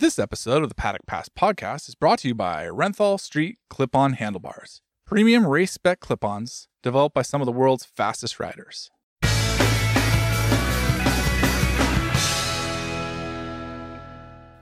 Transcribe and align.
This 0.00 0.20
episode 0.20 0.62
of 0.62 0.68
the 0.68 0.76
Paddock 0.76 1.06
Pass 1.08 1.28
podcast 1.28 1.88
is 1.88 1.96
brought 1.96 2.20
to 2.20 2.28
you 2.28 2.34
by 2.36 2.66
Renthal 2.66 3.18
Street 3.18 3.58
Clip 3.68 3.96
On 3.96 4.12
Handlebars, 4.12 4.80
premium 5.04 5.44
race 5.44 5.72
spec 5.72 5.98
clip 5.98 6.24
ons 6.24 6.68
developed 6.84 7.16
by 7.16 7.22
some 7.22 7.42
of 7.42 7.46
the 7.46 7.52
world's 7.52 7.84
fastest 7.84 8.38
riders. 8.38 8.90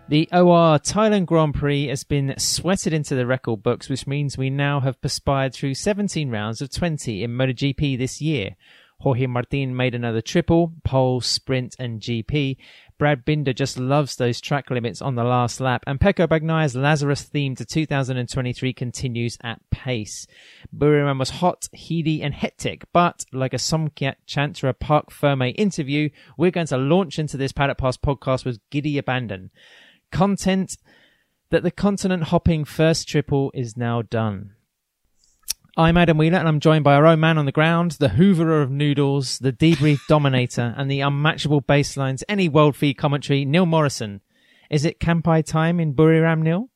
The 0.09 0.27
OR 0.33 0.79
Thailand 0.79 1.27
Grand 1.27 1.55
Prix 1.55 1.89
has 1.89 2.03
been 2.03 2.35
sweated 2.39 2.95
into 2.95 3.15
the 3.15 3.27
record 3.27 3.63
books, 3.63 3.91
which 3.91 4.07
means 4.07 4.39
we 4.39 4.49
now 4.49 4.81
have 4.81 5.03
perspired 5.03 5.53
through 5.53 5.75
17 5.75 6.31
rounds 6.31 6.63
of 6.63 6.71
20 6.71 7.23
in 7.23 7.33
MotoGP 7.33 7.99
this 7.99 8.23
year. 8.23 8.57
Jorge 9.01 9.27
Martin 9.27 9.77
made 9.77 9.95
another 9.95 10.21
triple, 10.21 10.73
pole, 10.85 11.21
sprint, 11.21 11.77
and 11.79 12.01
GP. 12.01 12.57
Brad 12.99 13.25
Binder 13.25 13.53
just 13.53 13.79
loves 13.79 14.17
those 14.17 14.41
track 14.41 14.71
limits 14.71 15.03
on 15.03 15.15
the 15.15 15.25
last 15.25 15.61
lap, 15.61 15.85
and 15.87 16.01
Pecco 16.01 16.27
Bagnaia's 16.27 16.75
Lazarus 16.75 17.23
theme 17.23 17.55
to 17.57 17.65
2023 17.65 18.73
continues 18.73 19.37
at 19.43 19.61
pace. 19.71 20.27
Buriram 20.75 21.19
was 21.19 21.31
hot, 21.31 21.69
heady, 21.75 22.23
and 22.23 22.35
hectic, 22.35 22.85
but 22.93 23.25
like 23.33 23.53
a 23.53 23.59
Somkhat 23.59 24.17
Chantra 24.27 24.79
Parc 24.79 25.11
Ferme 25.11 25.55
interview, 25.57 26.09
we're 26.39 26.51
going 26.51 26.67
to 26.69 26.79
launch 26.79 27.19
into 27.19 27.37
this 27.37 27.53
Paddock 27.53 27.79
Pass 27.79 27.97
podcast 27.99 28.45
with 28.45 28.61
giddy 28.71 28.97
abandon 28.97 29.51
content 30.11 30.77
that 31.51 31.63
the 31.63 31.71
continent 31.71 32.25
hopping 32.25 32.65
first 32.65 33.09
triple 33.09 33.51
is 33.55 33.77
now 33.77 34.03
done. 34.03 34.56
I'm 35.79 35.99
Adam 35.99 36.17
Wheeler 36.17 36.39
and 36.39 36.49
I'm 36.49 36.59
joined 36.59 36.85
by 36.85 36.95
our 36.95 37.05
own 37.05 37.21
man 37.21 37.37
on 37.37 37.45
the 37.45 37.53
ground, 37.53 37.93
the 37.93 38.09
hooverer 38.09 38.63
of 38.63 38.71
noodles, 38.71 39.39
the 39.41 39.53
debrief 39.53 39.99
dominator, 40.09 40.75
and 40.75 40.91
the 40.91 41.03
unmatchable 41.03 41.61
baselines 41.61 42.23
any 42.31 42.49
world 42.49 42.75
feed 42.77 42.95
commentary, 42.95 43.45
Neil 43.45 43.67
Morrison. 43.67 44.23
Is 44.71 44.87
it 44.87 45.01
Kampai 45.01 45.45
time 45.45 45.79
in 45.79 45.93
Buriram, 45.93 46.41
Neil? 46.41 46.71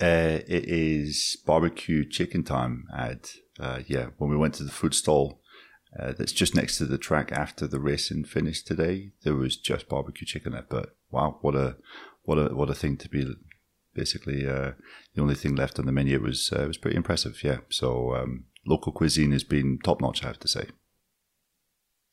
Uh, 0.00 0.42
it 0.48 0.64
is 0.66 1.36
barbecue 1.46 2.04
chicken 2.04 2.42
time 2.42 2.86
Ad. 2.92 3.28
uh, 3.60 3.82
yeah, 3.86 4.08
when 4.18 4.28
we 4.28 4.36
went 4.36 4.54
to 4.54 4.64
the 4.64 4.72
food 4.72 4.94
stall 4.94 5.40
uh, 5.96 6.12
that's 6.18 6.32
just 6.32 6.56
next 6.56 6.78
to 6.78 6.86
the 6.86 6.98
track 6.98 7.30
after 7.30 7.68
the 7.68 7.78
racing 7.78 8.24
finished 8.24 8.66
today, 8.66 9.12
there 9.22 9.36
was 9.36 9.56
just 9.56 9.88
barbecue 9.88 10.26
chicken 10.26 10.54
there. 10.54 10.66
But 10.68 10.96
wow, 11.12 11.38
what 11.40 11.54
a 11.54 11.76
what 12.24 12.36
a 12.36 12.52
what 12.52 12.68
a 12.68 12.74
thing 12.74 12.96
to 12.96 13.08
be 13.08 13.24
basically 13.98 14.46
uh, 14.46 14.72
the 15.14 15.22
only 15.22 15.34
thing 15.34 15.56
left 15.56 15.78
on 15.78 15.86
the 15.86 15.92
menu. 15.92 16.16
It 16.16 16.22
was 16.22 16.50
uh, 16.54 16.62
it 16.62 16.68
was 16.68 16.78
pretty 16.78 16.96
impressive, 16.96 17.42
yeah. 17.42 17.58
So 17.68 18.14
um, 18.14 18.44
local 18.66 18.92
cuisine 18.92 19.32
has 19.32 19.44
been 19.44 19.78
top 19.82 20.00
notch, 20.00 20.22
I 20.24 20.28
have 20.28 20.38
to 20.40 20.48
say. 20.48 20.66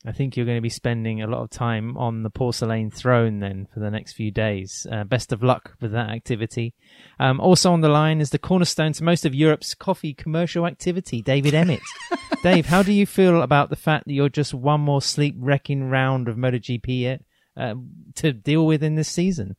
I 0.08 0.12
think 0.12 0.38
you're 0.38 0.46
going 0.46 0.58
to 0.58 0.62
be 0.62 0.70
spending 0.70 1.24
a 1.24 1.28
lot 1.28 1.42
of 1.42 1.50
time 1.50 1.98
on 1.98 2.22
the 2.22 2.30
porcelain 2.30 2.92
throne 2.92 3.40
then 3.40 3.68
for 3.74 3.80
the 3.80 3.90
next 3.90 4.14
few 4.14 4.30
days. 4.30 4.86
Uh, 4.92 5.04
best 5.04 5.34
of 5.34 5.42
luck 5.42 5.76
with 5.82 5.94
that 5.94 6.12
activity. 6.12 6.76
Um, 7.20 7.40
also 7.40 7.72
on 7.72 7.82
the 7.82 7.90
line 7.90 8.22
is 8.22 8.30
the 8.30 8.38
cornerstone 8.38 8.94
to 8.94 9.04
most 9.04 9.26
of 9.26 9.34
Europe's 9.34 9.74
coffee 9.74 10.14
commercial 10.14 10.68
activity, 10.68 11.24
David 11.24 11.56
Emmett. 11.56 11.82
Dave, 12.44 12.68
how 12.68 12.84
do 12.84 12.94
you 12.94 13.08
feel 13.08 13.42
about 13.42 13.72
the 13.72 13.76
fact 13.76 14.06
that 14.06 14.14
you're 14.14 14.30
just 14.30 14.54
one 14.54 14.82
more 14.82 15.02
sleep 15.02 15.36
wrecking 15.40 15.90
round 15.90 16.28
of 16.28 16.36
MotoGP 16.36 17.20
uh, 17.58 17.74
to 18.16 18.32
deal 18.32 18.66
with 18.68 18.84
in 18.84 18.94
this 18.94 19.10
season? 19.10 19.56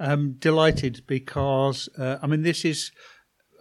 I'm 0.00 0.32
delighted 0.32 1.02
because 1.06 1.88
uh, 1.98 2.18
I 2.22 2.26
mean 2.26 2.42
this 2.42 2.64
is 2.64 2.90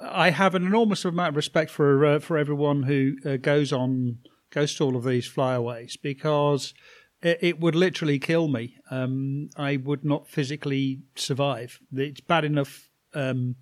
I 0.01 0.29
have 0.29 0.55
an 0.55 0.65
enormous 0.65 1.03
amount 1.05 1.29
of 1.29 1.35
respect 1.35 1.69
for 1.69 2.05
uh, 2.05 2.19
for 2.19 2.37
everyone 2.37 2.83
who 2.83 3.17
uh, 3.25 3.37
goes 3.37 3.73
on 3.73 4.19
goes 4.51 4.73
to 4.75 4.85
all 4.85 4.95
of 4.95 5.03
these 5.03 5.27
flyaways 5.27 5.97
because 5.97 6.73
it, 7.21 7.39
it 7.41 7.59
would 7.59 7.75
literally 7.75 8.17
kill 8.19 8.47
me. 8.47 8.77
Um, 8.89 9.49
I 9.57 9.77
would 9.77 10.05
not 10.05 10.27
physically 10.27 11.01
survive. 11.15 11.79
It's 11.93 12.21
bad 12.21 12.45
enough. 12.45 12.89
Um, 13.13 13.55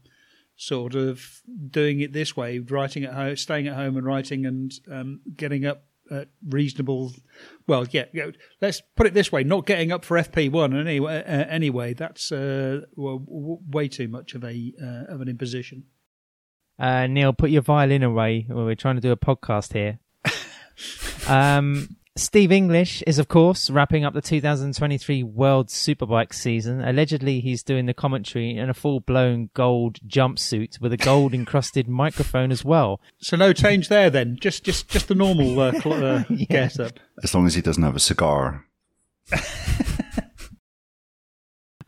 sort 0.60 0.96
of 0.96 1.42
doing 1.70 2.00
it 2.02 2.14
this 2.14 2.36
way, 2.36 2.58
writing 2.58 3.04
at 3.04 3.14
home, 3.14 3.36
staying 3.38 3.68
at 3.68 3.76
home 3.76 3.96
and 3.96 4.06
writing 4.06 4.46
and 4.46 4.74
um, 4.92 5.22
getting 5.36 5.66
up 5.66 5.84
at 6.12 6.30
reasonable. 6.48 7.14
Well, 7.68 7.86
yeah, 7.92 8.06
let's 8.62 8.82
put 8.96 9.08
it 9.08 9.14
this 9.14 9.32
way: 9.32 9.44
not 9.44 9.66
getting 9.66 9.92
up 9.92 10.06
for 10.06 10.18
FP 10.18 10.52
one 10.52 10.76
anyway. 10.76 11.24
Uh, 11.24 11.46
anyway, 11.50 11.94
that's 11.94 12.32
uh, 12.32 12.82
well, 12.96 13.20
w- 13.20 13.60
way 13.70 13.88
too 13.88 14.08
much 14.08 14.34
of 14.34 14.44
a 14.44 14.74
uh, 14.82 15.14
of 15.14 15.22
an 15.22 15.28
imposition. 15.28 15.84
Uh, 16.80 17.08
Neil, 17.08 17.34
put 17.34 17.50
your 17.50 17.64
violin 17.64 18.04
away. 18.04 18.46
We're 18.48 18.76
trying 18.76 18.96
to 18.96 19.02
do 19.02 19.12
a 19.12 19.18
podcast 19.18 19.74
here. 19.74 20.00
um, 21.28 21.97
Steve 22.18 22.52
English 22.52 23.04
is, 23.06 23.20
of 23.20 23.28
course, 23.28 23.70
wrapping 23.70 24.04
up 24.04 24.16
the 24.16 24.22
2023 24.22 25.22
World 25.22 25.68
Superbike 25.68 26.34
season. 26.34 26.82
Allegedly, 26.82 27.42
he's 27.42 27.62
doing 27.62 27.86
the 27.86 27.94
commentary 27.94 28.58
in 28.58 28.72
a 28.72 28.74
full 28.74 29.00
blown 29.00 29.52
gold 29.54 30.00
jumpsuit 30.08 30.82
with 30.82 30.92
a 30.92 30.98
gold 30.98 31.36
encrusted 31.36 31.88
microphone 31.88 32.52
as 32.52 32.66
well. 32.66 33.00
So 33.20 33.38
no 33.38 33.54
change 33.54 33.90
there 33.90 34.10
then. 34.10 34.38
Just 34.42 34.64
just 34.64 34.90
just 34.90 35.08
the 35.08 35.16
normal 35.16 35.60
uh, 35.60 35.74
cl- 35.74 36.04
uh, 36.04 36.24
yeah. 36.30 36.46
get 36.50 36.80
up. 36.80 37.00
As 37.24 37.36
long 37.36 37.46
as 37.46 37.54
he 37.54 37.62
doesn't 37.62 37.84
have 37.84 37.96
a 37.96 38.00
cigar. 38.00 38.66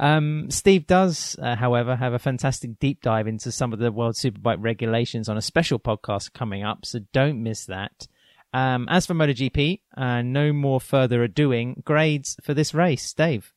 Um, 0.02 0.50
Steve 0.50 0.88
does, 0.88 1.36
uh, 1.42 1.58
however, 1.58 1.94
have 1.94 2.14
a 2.14 2.20
fantastic 2.20 2.80
deep 2.80 3.02
dive 3.02 3.28
into 3.28 3.52
some 3.52 3.74
of 3.74 3.80
the 3.80 3.92
World 3.92 4.16
Superbike 4.16 4.56
regulations 4.62 5.28
on 5.28 5.36
a 5.36 5.42
special 5.42 5.78
podcast 5.78 6.32
coming 6.32 6.64
up, 6.64 6.86
so 6.86 7.00
don't 7.12 7.44
miss 7.44 7.66
that. 7.66 8.08
Um, 8.52 8.88
as 8.90 9.06
for 9.06 9.14
MotoGP, 9.14 9.82
uh, 9.96 10.22
no 10.22 10.52
more 10.52 10.82
further 10.82 11.24
adoing. 11.24 11.84
Grades 11.86 12.38
for 12.44 12.54
this 12.54 12.74
race, 12.74 13.14
Dave. 13.14 13.54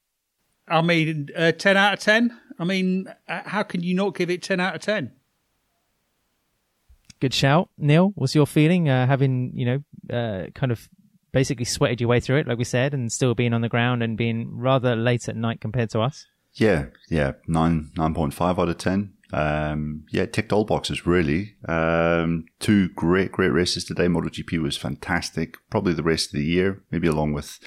I 0.68 0.82
mean, 0.82 1.28
uh, 1.36 1.52
ten 1.52 1.76
out 1.76 1.94
of 1.94 2.00
ten. 2.00 2.38
I 2.58 2.64
mean, 2.64 3.12
uh, 3.28 3.42
how 3.46 3.62
can 3.62 3.82
you 3.82 3.94
not 3.94 4.14
give 4.14 4.30
it 4.30 4.42
ten 4.42 4.60
out 4.60 4.74
of 4.74 4.82
ten? 4.82 5.12
Good 7.20 7.34
shout, 7.34 7.70
Neil. 7.78 8.12
What's 8.16 8.34
your 8.34 8.46
feeling, 8.46 8.88
uh, 8.88 9.06
having 9.06 9.52
you 9.54 9.64
know, 9.64 10.14
uh, 10.16 10.50
kind 10.54 10.72
of 10.72 10.88
basically 11.32 11.64
sweated 11.64 12.00
your 12.00 12.08
way 12.08 12.20
through 12.20 12.38
it, 12.38 12.46
like 12.46 12.58
we 12.58 12.64
said, 12.64 12.92
and 12.92 13.10
still 13.10 13.34
being 13.34 13.54
on 13.54 13.60
the 13.60 13.68
ground 13.68 14.02
and 14.02 14.16
being 14.18 14.50
rather 14.56 14.94
late 14.94 15.28
at 15.28 15.36
night 15.36 15.60
compared 15.60 15.90
to 15.90 16.00
us? 16.00 16.26
Yeah, 16.54 16.86
yeah, 17.08 17.32
nine 17.46 17.90
nine 17.96 18.12
point 18.12 18.34
five 18.34 18.58
out 18.58 18.68
of 18.68 18.78
ten. 18.78 19.14
Um, 19.32 20.04
yeah, 20.10 20.26
ticked 20.26 20.52
all 20.52 20.64
boxes 20.64 21.06
really. 21.06 21.56
Um, 21.66 22.44
two 22.60 22.90
great, 22.90 23.32
great 23.32 23.52
races 23.52 23.84
today. 23.84 24.06
MotoGP 24.06 24.60
was 24.60 24.76
fantastic. 24.76 25.56
Probably 25.70 25.94
the 25.94 26.02
race 26.02 26.26
of 26.26 26.32
the 26.32 26.44
year, 26.44 26.82
maybe 26.90 27.08
along 27.08 27.32
with 27.32 27.58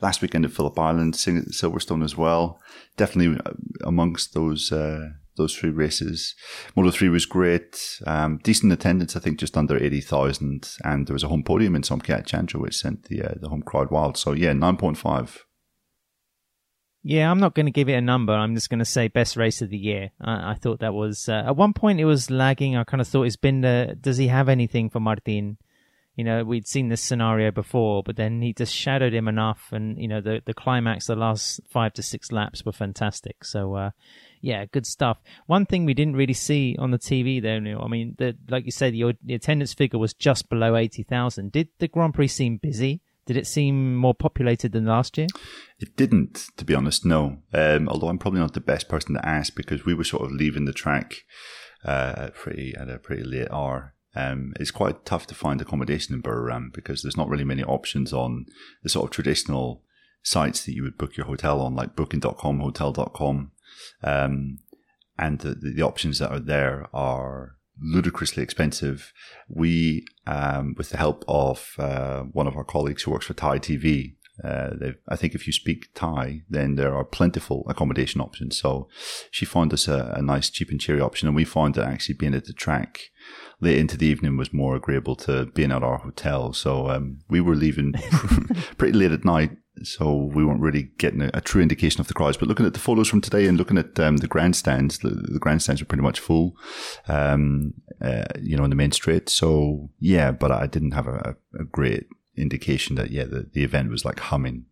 last 0.00 0.20
weekend 0.20 0.44
at 0.44 0.52
Phillip 0.52 0.78
Island, 0.78 1.14
Silverstone 1.14 2.04
as 2.04 2.16
well. 2.16 2.60
Definitely 2.96 3.40
uh, 3.44 3.52
amongst 3.84 4.34
those, 4.34 4.70
uh, 4.70 5.10
those 5.36 5.56
three 5.56 5.70
races. 5.70 6.34
Moto 6.76 6.90
3 6.90 7.08
was 7.08 7.26
great. 7.26 7.98
Um, 8.06 8.38
decent 8.42 8.72
attendance, 8.72 9.16
I 9.16 9.20
think 9.20 9.38
just 9.40 9.56
under 9.56 9.82
80,000. 9.82 10.76
And 10.84 11.06
there 11.06 11.14
was 11.14 11.24
a 11.24 11.28
home 11.28 11.42
podium 11.42 11.74
in 11.74 11.82
Somkhat 11.82 12.26
Chantra, 12.26 12.60
which 12.60 12.76
sent 12.76 13.04
the, 13.04 13.22
uh, 13.22 13.34
the 13.40 13.48
home 13.48 13.62
crowd 13.62 13.90
wild. 13.90 14.16
So 14.16 14.32
yeah, 14.32 14.52
9.5. 14.52 15.38
Yeah, 17.06 17.30
I'm 17.30 17.38
not 17.38 17.54
going 17.54 17.66
to 17.66 17.72
give 17.72 17.90
it 17.90 17.92
a 17.92 18.00
number. 18.00 18.32
I'm 18.32 18.54
just 18.54 18.70
going 18.70 18.78
to 18.78 18.84
say 18.86 19.08
best 19.08 19.36
race 19.36 19.60
of 19.60 19.68
the 19.68 19.76
year. 19.76 20.10
I, 20.22 20.52
I 20.52 20.54
thought 20.54 20.80
that 20.80 20.94
was 20.94 21.28
uh, 21.28 21.44
at 21.46 21.54
one 21.54 21.74
point 21.74 22.00
it 22.00 22.06
was 22.06 22.30
lagging. 22.30 22.76
I 22.76 22.84
kind 22.84 23.02
of 23.02 23.06
thought, 23.06 23.24
is 23.24 23.36
Binder 23.36 23.94
does 24.00 24.16
he 24.16 24.28
have 24.28 24.48
anything 24.48 24.88
for 24.88 25.00
Martin? 25.00 25.58
You 26.16 26.24
know, 26.24 26.44
we'd 26.44 26.66
seen 26.66 26.88
this 26.88 27.02
scenario 27.02 27.50
before, 27.50 28.02
but 28.02 28.16
then 28.16 28.40
he 28.40 28.54
just 28.54 28.74
shadowed 28.74 29.12
him 29.12 29.28
enough, 29.28 29.68
and 29.70 29.98
you 29.98 30.08
know 30.08 30.22
the 30.22 30.40
the 30.46 30.54
climax, 30.54 31.08
the 31.08 31.16
last 31.16 31.60
five 31.68 31.92
to 31.94 32.02
six 32.02 32.32
laps 32.32 32.64
were 32.64 32.72
fantastic. 32.72 33.44
So, 33.44 33.74
uh, 33.74 33.90
yeah, 34.40 34.64
good 34.64 34.86
stuff. 34.86 35.18
One 35.46 35.66
thing 35.66 35.84
we 35.84 35.92
didn't 35.92 36.16
really 36.16 36.32
see 36.32 36.76
on 36.78 36.90
the 36.90 36.98
TV 36.98 37.42
though, 37.42 37.58
Neil. 37.58 37.82
I 37.84 37.88
mean, 37.88 38.14
the, 38.16 38.34
like 38.48 38.64
you 38.64 38.70
said, 38.70 38.94
the, 38.94 39.14
the 39.22 39.34
attendance 39.34 39.74
figure 39.74 39.98
was 39.98 40.14
just 40.14 40.48
below 40.48 40.76
eighty 40.76 41.02
thousand. 41.02 41.52
Did 41.52 41.68
the 41.80 41.88
Grand 41.88 42.14
Prix 42.14 42.28
seem 42.28 42.56
busy? 42.56 43.02
Did 43.26 43.36
it 43.36 43.46
seem 43.46 43.96
more 43.96 44.14
populated 44.14 44.72
than 44.72 44.86
last 44.86 45.16
year? 45.16 45.28
It 45.78 45.96
didn't, 45.96 46.48
to 46.56 46.64
be 46.64 46.74
honest, 46.74 47.04
no. 47.04 47.38
Um, 47.52 47.88
although 47.88 48.08
I'm 48.08 48.18
probably 48.18 48.40
not 48.40 48.54
the 48.54 48.60
best 48.60 48.88
person 48.88 49.14
to 49.14 49.26
ask 49.26 49.54
because 49.54 49.84
we 49.84 49.94
were 49.94 50.04
sort 50.04 50.24
of 50.24 50.32
leaving 50.32 50.66
the 50.66 50.72
track 50.72 51.24
uh, 51.84 52.14
at, 52.16 52.34
pretty, 52.34 52.74
at 52.76 52.90
a 52.90 52.98
pretty 52.98 53.24
late 53.24 53.50
hour. 53.50 53.94
Um, 54.14 54.52
it's 54.60 54.70
quite 54.70 55.04
tough 55.04 55.26
to 55.28 55.34
find 55.34 55.60
accommodation 55.60 56.14
in 56.14 56.22
Buriram 56.22 56.72
because 56.72 57.02
there's 57.02 57.16
not 57.16 57.28
really 57.28 57.44
many 57.44 57.64
options 57.64 58.12
on 58.12 58.46
the 58.82 58.88
sort 58.88 59.06
of 59.06 59.10
traditional 59.10 59.82
sites 60.22 60.64
that 60.64 60.74
you 60.74 60.82
would 60.82 60.98
book 60.98 61.16
your 61.16 61.26
hotel 61.26 61.60
on, 61.60 61.74
like 61.74 61.96
booking.com, 61.96 62.60
hotel.com. 62.60 63.52
Um, 64.02 64.58
and 65.18 65.38
the, 65.40 65.54
the 65.54 65.82
options 65.82 66.18
that 66.18 66.30
are 66.30 66.40
there 66.40 66.88
are 66.92 67.56
ludicrously 67.80 68.42
expensive. 68.42 69.12
We, 69.48 70.04
um, 70.26 70.74
with 70.76 70.90
the 70.90 70.96
help 70.96 71.24
of 71.28 71.74
uh, 71.78 72.22
one 72.22 72.46
of 72.46 72.56
our 72.56 72.64
colleagues 72.64 73.02
who 73.02 73.10
works 73.10 73.26
for 73.26 73.34
Thai 73.34 73.58
TV, 73.58 74.14
uh, 74.42 74.70
I 75.08 75.16
think 75.16 75.34
if 75.34 75.46
you 75.46 75.52
speak 75.52 75.94
Thai, 75.94 76.42
then 76.48 76.74
there 76.74 76.94
are 76.94 77.04
plentiful 77.04 77.64
accommodation 77.68 78.20
options. 78.20 78.58
So 78.58 78.88
she 79.30 79.44
found 79.44 79.72
us 79.72 79.86
a, 79.86 80.14
a, 80.16 80.22
nice, 80.22 80.50
cheap 80.50 80.70
and 80.70 80.80
cheery 80.80 81.00
option, 81.00 81.28
and 81.28 81.36
we 81.36 81.44
found 81.44 81.74
that 81.74 81.86
actually 81.86 82.16
being 82.16 82.34
at 82.34 82.46
the 82.46 82.52
track 82.52 83.00
late 83.60 83.78
into 83.78 83.96
the 83.96 84.06
evening 84.06 84.36
was 84.36 84.52
more 84.52 84.74
agreeable 84.74 85.14
to 85.16 85.46
being 85.46 85.70
at 85.70 85.82
our 85.82 85.98
hotel. 85.98 86.52
So 86.52 86.88
um, 86.90 87.20
we 87.28 87.40
were 87.40 87.54
leaving 87.54 87.92
pretty 88.76 88.98
late 88.98 89.12
at 89.12 89.24
night 89.24 89.56
so 89.82 90.30
we 90.32 90.44
weren't 90.44 90.60
really 90.60 90.90
getting 90.98 91.22
a, 91.22 91.30
a, 91.34 91.40
true 91.40 91.60
indication 91.60 92.00
of 92.00 92.06
the 92.06 92.14
crowds. 92.14 92.36
But 92.36 92.48
looking 92.48 92.66
at 92.66 92.74
the 92.74 92.80
photos 92.80 93.08
from 93.08 93.20
today 93.20 93.46
and 93.46 93.58
looking 93.58 93.78
at 93.78 93.98
um, 93.98 94.18
the 94.18 94.28
grandstands, 94.28 94.98
the, 94.98 95.10
the, 95.10 95.40
grandstands 95.40 95.82
were 95.82 95.86
pretty 95.86 96.02
much 96.02 96.20
full, 96.20 96.56
um, 97.08 97.74
uh, 98.00 98.24
you 98.40 98.56
know, 98.56 98.64
in 98.64 98.70
the 98.70 98.76
main 98.76 98.92
street. 98.92 99.28
So 99.28 99.90
yeah, 99.98 100.30
but 100.30 100.52
I 100.52 100.66
didn't 100.66 100.92
have 100.92 101.08
a, 101.08 101.36
a 101.58 101.64
great 101.64 102.06
indication 102.36 102.96
that 102.96 103.10
yeah, 103.10 103.24
the, 103.24 103.48
the 103.52 103.64
event 103.64 103.90
was 103.90 104.04
like 104.04 104.18
humming. 104.18 104.66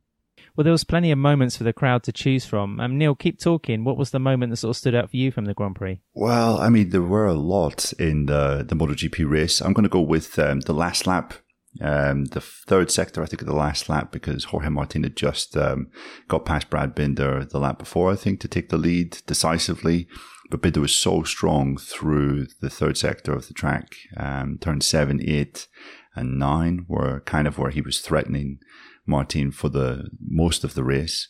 Well, 0.55 0.65
there 0.65 0.73
was 0.73 0.85
plenty 0.85 1.11
of 1.11 1.19
moments 1.19 1.57
for 1.57 1.65
the 1.65 1.73
crowd 1.73 2.03
to 2.03 2.13
choose 2.13 2.45
from. 2.45 2.79
Um, 2.79 2.99
Neil, 2.99 3.15
keep 3.15 3.41
talking. 3.41 3.85
What 3.85 3.97
was 3.97 4.11
the 4.11 4.19
moment 4.19 4.51
that 4.51 4.59
sort 4.59 4.71
of 4.71 4.77
stood 4.77 4.95
out 4.95 5.11
for 5.11 5.17
you 5.17 5.31
from 5.31 5.47
the 5.47 5.55
Grand 5.55 5.77
Prix? 5.77 6.01
Well, 6.13 6.59
I 6.59 6.69
mean, 6.69 6.91
there 6.91 7.01
were 7.01 7.27
a 7.27 7.35
lot 7.35 7.93
in 7.95 8.27
the 8.27 8.65
the 8.69 8.77
MotoGP 8.77 9.29
race. 9.29 9.61
I'm 9.61 9.73
going 9.73 9.85
to 9.85 9.89
go 9.89 10.01
with 10.01 10.39
um, 10.39 10.61
the 10.61 10.75
last 10.75 11.07
lap 11.07 11.35
um, 11.81 12.27
the 12.27 12.41
third 12.41 12.91
sector, 12.91 13.23
I 13.23 13.27
think, 13.27 13.41
of 13.41 13.47
the 13.47 13.55
last 13.55 13.89
lap 13.89 14.13
because 14.13 14.45
Jorge 14.45 14.69
Martin 14.69 15.05
had 15.05 15.17
just 15.17 15.57
um, 15.57 15.89
got 16.29 16.45
past 16.45 16.69
Brad 16.69 16.95
Binder 16.95 17.45
the 17.45 17.59
lap 17.59 17.79
before, 17.79 18.13
I 18.13 18.17
think, 18.17 18.41
to 18.41 18.49
take 18.49 18.69
the 18.69 18.77
lead 18.77 19.19
decisively. 19.27 20.07
But 20.51 20.61
Binder 20.61 20.81
was 20.81 20.95
so 20.95 21.23
strong 21.23 21.79
through 21.79 22.49
the 22.61 22.69
third 22.69 22.99
sector 22.99 23.33
of 23.33 23.49
the 23.49 23.55
track. 23.55 23.95
Um, 24.17 24.59
turn 24.61 24.83
seven, 24.83 25.21
eight, 25.23 25.67
and 26.15 26.39
nine 26.39 26.85
were 26.89 27.21
kind 27.21 27.47
of 27.47 27.59
where 27.59 27.71
he 27.71 27.81
was 27.81 28.01
threatening 28.01 28.59
Martin 29.07 29.51
for 29.51 29.69
the 29.69 30.11
most 30.21 30.65
of 30.65 30.75
the 30.75 30.85
race. 30.85 31.29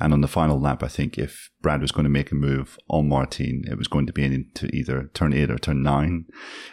And 0.00 0.12
on 0.12 0.22
the 0.22 0.28
final 0.28 0.60
lap, 0.60 0.82
I 0.82 0.88
think 0.88 1.18
if 1.18 1.50
Brad 1.62 1.80
was 1.80 1.92
going 1.92 2.04
to 2.04 2.10
make 2.10 2.32
a 2.32 2.34
move 2.34 2.78
on 2.88 3.08
Martin, 3.08 3.62
it 3.70 3.78
was 3.78 3.86
going 3.86 4.06
to 4.06 4.12
be 4.12 4.24
into 4.24 4.66
either 4.74 5.10
turn 5.14 5.32
eight 5.32 5.50
or 5.50 5.58
turn 5.58 5.84
nine. 5.84 6.26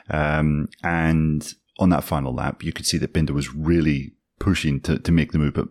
Um, 0.09 0.69
and 0.83 1.53
on 1.77 1.89
that 1.89 2.03
final 2.03 2.33
lap, 2.33 2.63
you 2.63 2.73
could 2.73 2.87
see 2.87 2.97
that 2.97 3.13
Binder 3.13 3.33
was 3.33 3.53
really 3.53 4.13
pushing 4.39 4.81
to, 4.81 4.97
to 4.97 5.11
make 5.11 5.31
the 5.31 5.37
move, 5.37 5.53
but 5.53 5.67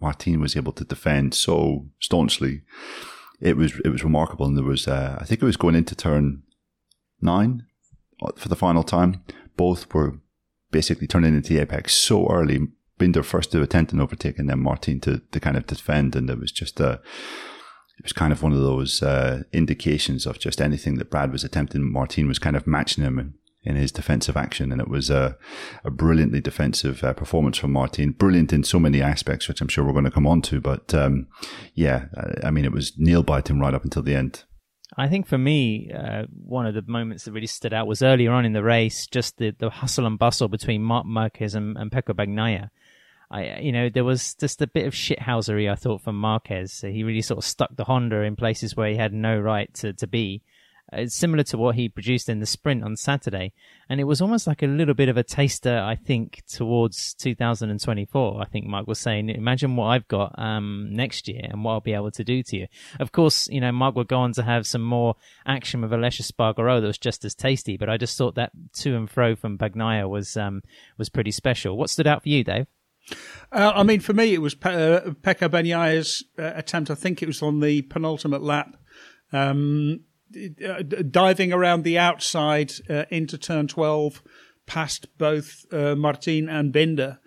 Martin 0.00 0.40
was 0.40 0.56
able 0.56 0.72
to 0.72 0.84
defend 0.84 1.34
so 1.34 1.86
staunchly. 2.00 2.62
It 3.40 3.56
was 3.56 3.78
it 3.84 3.90
was 3.90 4.04
remarkable, 4.04 4.46
and 4.46 4.56
there 4.56 4.64
was 4.64 4.88
uh, 4.88 5.18
I 5.20 5.24
think 5.24 5.42
it 5.42 5.46
was 5.46 5.56
going 5.56 5.74
into 5.74 5.94
turn 5.94 6.42
nine 7.20 7.66
uh, 8.22 8.32
for 8.36 8.48
the 8.48 8.56
final 8.56 8.82
time. 8.82 9.22
Both 9.56 9.92
were 9.92 10.20
basically 10.74 11.06
turning 11.06 11.36
into 11.36 11.54
the 11.54 11.60
apex 11.60 11.94
so 11.94 12.28
early. 12.28 12.66
Binder 12.98 13.22
first 13.22 13.52
to 13.52 13.62
attempt 13.62 13.92
an 13.92 14.00
overtake, 14.00 14.38
and 14.38 14.48
then 14.48 14.60
Martin 14.60 15.00
to, 15.00 15.20
to 15.32 15.40
kind 15.40 15.56
of 15.56 15.66
defend, 15.66 16.14
and 16.16 16.28
it 16.28 16.38
was 16.38 16.52
just 16.52 16.80
a 16.80 17.00
it 17.98 18.04
was 18.04 18.12
kind 18.12 18.32
of 18.32 18.42
one 18.42 18.52
of 18.52 18.58
those 18.60 19.02
uh, 19.02 19.44
indications 19.52 20.26
of 20.26 20.38
just 20.38 20.60
anything 20.60 20.96
that 20.98 21.10
Brad 21.10 21.32
was 21.32 21.44
attempting. 21.44 21.92
Martin 21.92 22.28
was 22.28 22.40
kind 22.40 22.56
of 22.56 22.66
matching 22.66 23.04
him, 23.04 23.18
and 23.18 23.34
in 23.64 23.76
his 23.76 23.92
defensive 23.92 24.36
action. 24.36 24.70
And 24.70 24.80
it 24.80 24.88
was 24.88 25.10
a, 25.10 25.36
a 25.84 25.90
brilliantly 25.90 26.40
defensive 26.40 27.02
uh, 27.02 27.14
performance 27.14 27.58
from 27.58 27.72
Martin. 27.72 28.12
Brilliant 28.12 28.52
in 28.52 28.62
so 28.62 28.78
many 28.78 29.00
aspects, 29.00 29.48
which 29.48 29.60
I'm 29.60 29.68
sure 29.68 29.84
we're 29.84 29.92
going 29.92 30.04
to 30.04 30.10
come 30.10 30.26
on 30.26 30.42
to. 30.42 30.60
But 30.60 30.94
um, 30.94 31.26
yeah, 31.74 32.06
I 32.42 32.50
mean, 32.50 32.64
it 32.64 32.72
was 32.72 32.92
nail 32.98 33.22
biting 33.22 33.58
right 33.58 33.74
up 33.74 33.84
until 33.84 34.02
the 34.02 34.14
end. 34.14 34.44
I 34.96 35.08
think 35.08 35.26
for 35.26 35.38
me, 35.38 35.90
uh, 35.92 36.24
one 36.30 36.66
of 36.66 36.74
the 36.74 36.82
moments 36.86 37.24
that 37.24 37.32
really 37.32 37.48
stood 37.48 37.74
out 37.74 37.86
was 37.86 38.02
earlier 38.02 38.32
on 38.32 38.44
in 38.44 38.52
the 38.52 38.62
race, 38.62 39.06
just 39.06 39.38
the, 39.38 39.50
the 39.58 39.70
hustle 39.70 40.06
and 40.06 40.18
bustle 40.18 40.48
between 40.48 40.82
Marc 40.82 41.04
Marquez 41.06 41.54
and, 41.54 41.76
and 41.76 41.90
Pecco. 41.90 42.14
I, 43.30 43.58
you 43.58 43.72
know, 43.72 43.88
there 43.88 44.04
was 44.04 44.34
just 44.34 44.62
a 44.62 44.66
bit 44.66 44.86
of 44.86 44.94
shithousery, 44.94 45.70
I 45.70 45.74
thought, 45.74 46.02
from 46.02 46.18
Marquez. 46.18 46.80
He 46.80 47.02
really 47.02 47.22
sort 47.22 47.38
of 47.38 47.44
stuck 47.44 47.74
the 47.74 47.84
Honda 47.84 48.20
in 48.20 48.36
places 48.36 48.76
where 48.76 48.88
he 48.88 48.96
had 48.96 49.12
no 49.12 49.38
right 49.38 49.72
to, 49.74 49.92
to 49.94 50.06
be. 50.06 50.42
It's 50.96 51.14
similar 51.14 51.42
to 51.44 51.58
what 51.58 51.74
he 51.74 51.88
produced 51.88 52.28
in 52.28 52.40
the 52.40 52.46
sprint 52.46 52.84
on 52.84 52.96
Saturday. 52.96 53.52
And 53.88 54.00
it 54.00 54.04
was 54.04 54.20
almost 54.20 54.46
like 54.46 54.62
a 54.62 54.66
little 54.66 54.94
bit 54.94 55.08
of 55.08 55.16
a 55.16 55.22
taster, 55.22 55.78
I 55.78 55.96
think, 55.96 56.42
towards 56.48 57.14
2024. 57.14 58.40
I 58.40 58.44
think 58.46 58.66
Mike 58.66 58.86
was 58.86 58.98
saying, 58.98 59.28
imagine 59.28 59.76
what 59.76 59.86
I've 59.86 60.08
got 60.08 60.38
um, 60.38 60.88
next 60.90 61.28
year 61.28 61.42
and 61.44 61.64
what 61.64 61.72
I'll 61.72 61.80
be 61.80 61.94
able 61.94 62.10
to 62.12 62.24
do 62.24 62.42
to 62.44 62.56
you. 62.56 62.66
Of 63.00 63.12
course, 63.12 63.48
you 63.48 63.60
know, 63.60 63.72
Marc 63.72 63.96
would 63.96 64.08
go 64.08 64.18
on 64.18 64.32
to 64.34 64.42
have 64.42 64.66
some 64.66 64.82
more 64.82 65.16
action 65.46 65.82
with 65.82 65.90
Aleix 65.90 66.20
Espargaro 66.20 66.80
that 66.80 66.86
was 66.86 66.98
just 66.98 67.24
as 67.24 67.34
tasty, 67.34 67.76
but 67.76 67.90
I 67.90 67.96
just 67.96 68.16
thought 68.16 68.34
that 68.36 68.52
to 68.78 68.96
and 68.96 69.10
fro 69.10 69.36
from 69.36 69.58
Bagnaia 69.58 70.08
was, 70.08 70.36
um, 70.36 70.62
was 70.98 71.08
pretty 71.08 71.30
special. 71.30 71.76
What 71.76 71.90
stood 71.90 72.06
out 72.06 72.22
for 72.22 72.28
you, 72.28 72.44
Dave? 72.44 72.66
Uh, 73.52 73.72
I 73.74 73.82
mean, 73.82 74.00
for 74.00 74.12
me, 74.12 74.32
it 74.32 74.40
was 74.40 74.54
Pe- 74.54 74.94
uh, 74.94 75.00
Pecco 75.22 75.48
Bagnaia's 75.48 76.24
uh, 76.38 76.52
attempt. 76.54 76.90
I 76.90 76.94
think 76.94 77.22
it 77.22 77.26
was 77.26 77.42
on 77.42 77.60
the 77.60 77.82
penultimate 77.82 78.42
lap. 78.42 78.76
Um, 79.32 80.00
diving 81.10 81.52
around 81.52 81.84
the 81.84 81.98
outside 81.98 82.72
uh, 82.88 83.04
into 83.10 83.38
turn 83.38 83.68
12 83.68 84.22
past 84.66 85.06
both 85.18 85.66
uh, 85.72 85.94
Martin 85.94 86.48
and 86.48 86.72
Binder, 86.72 87.18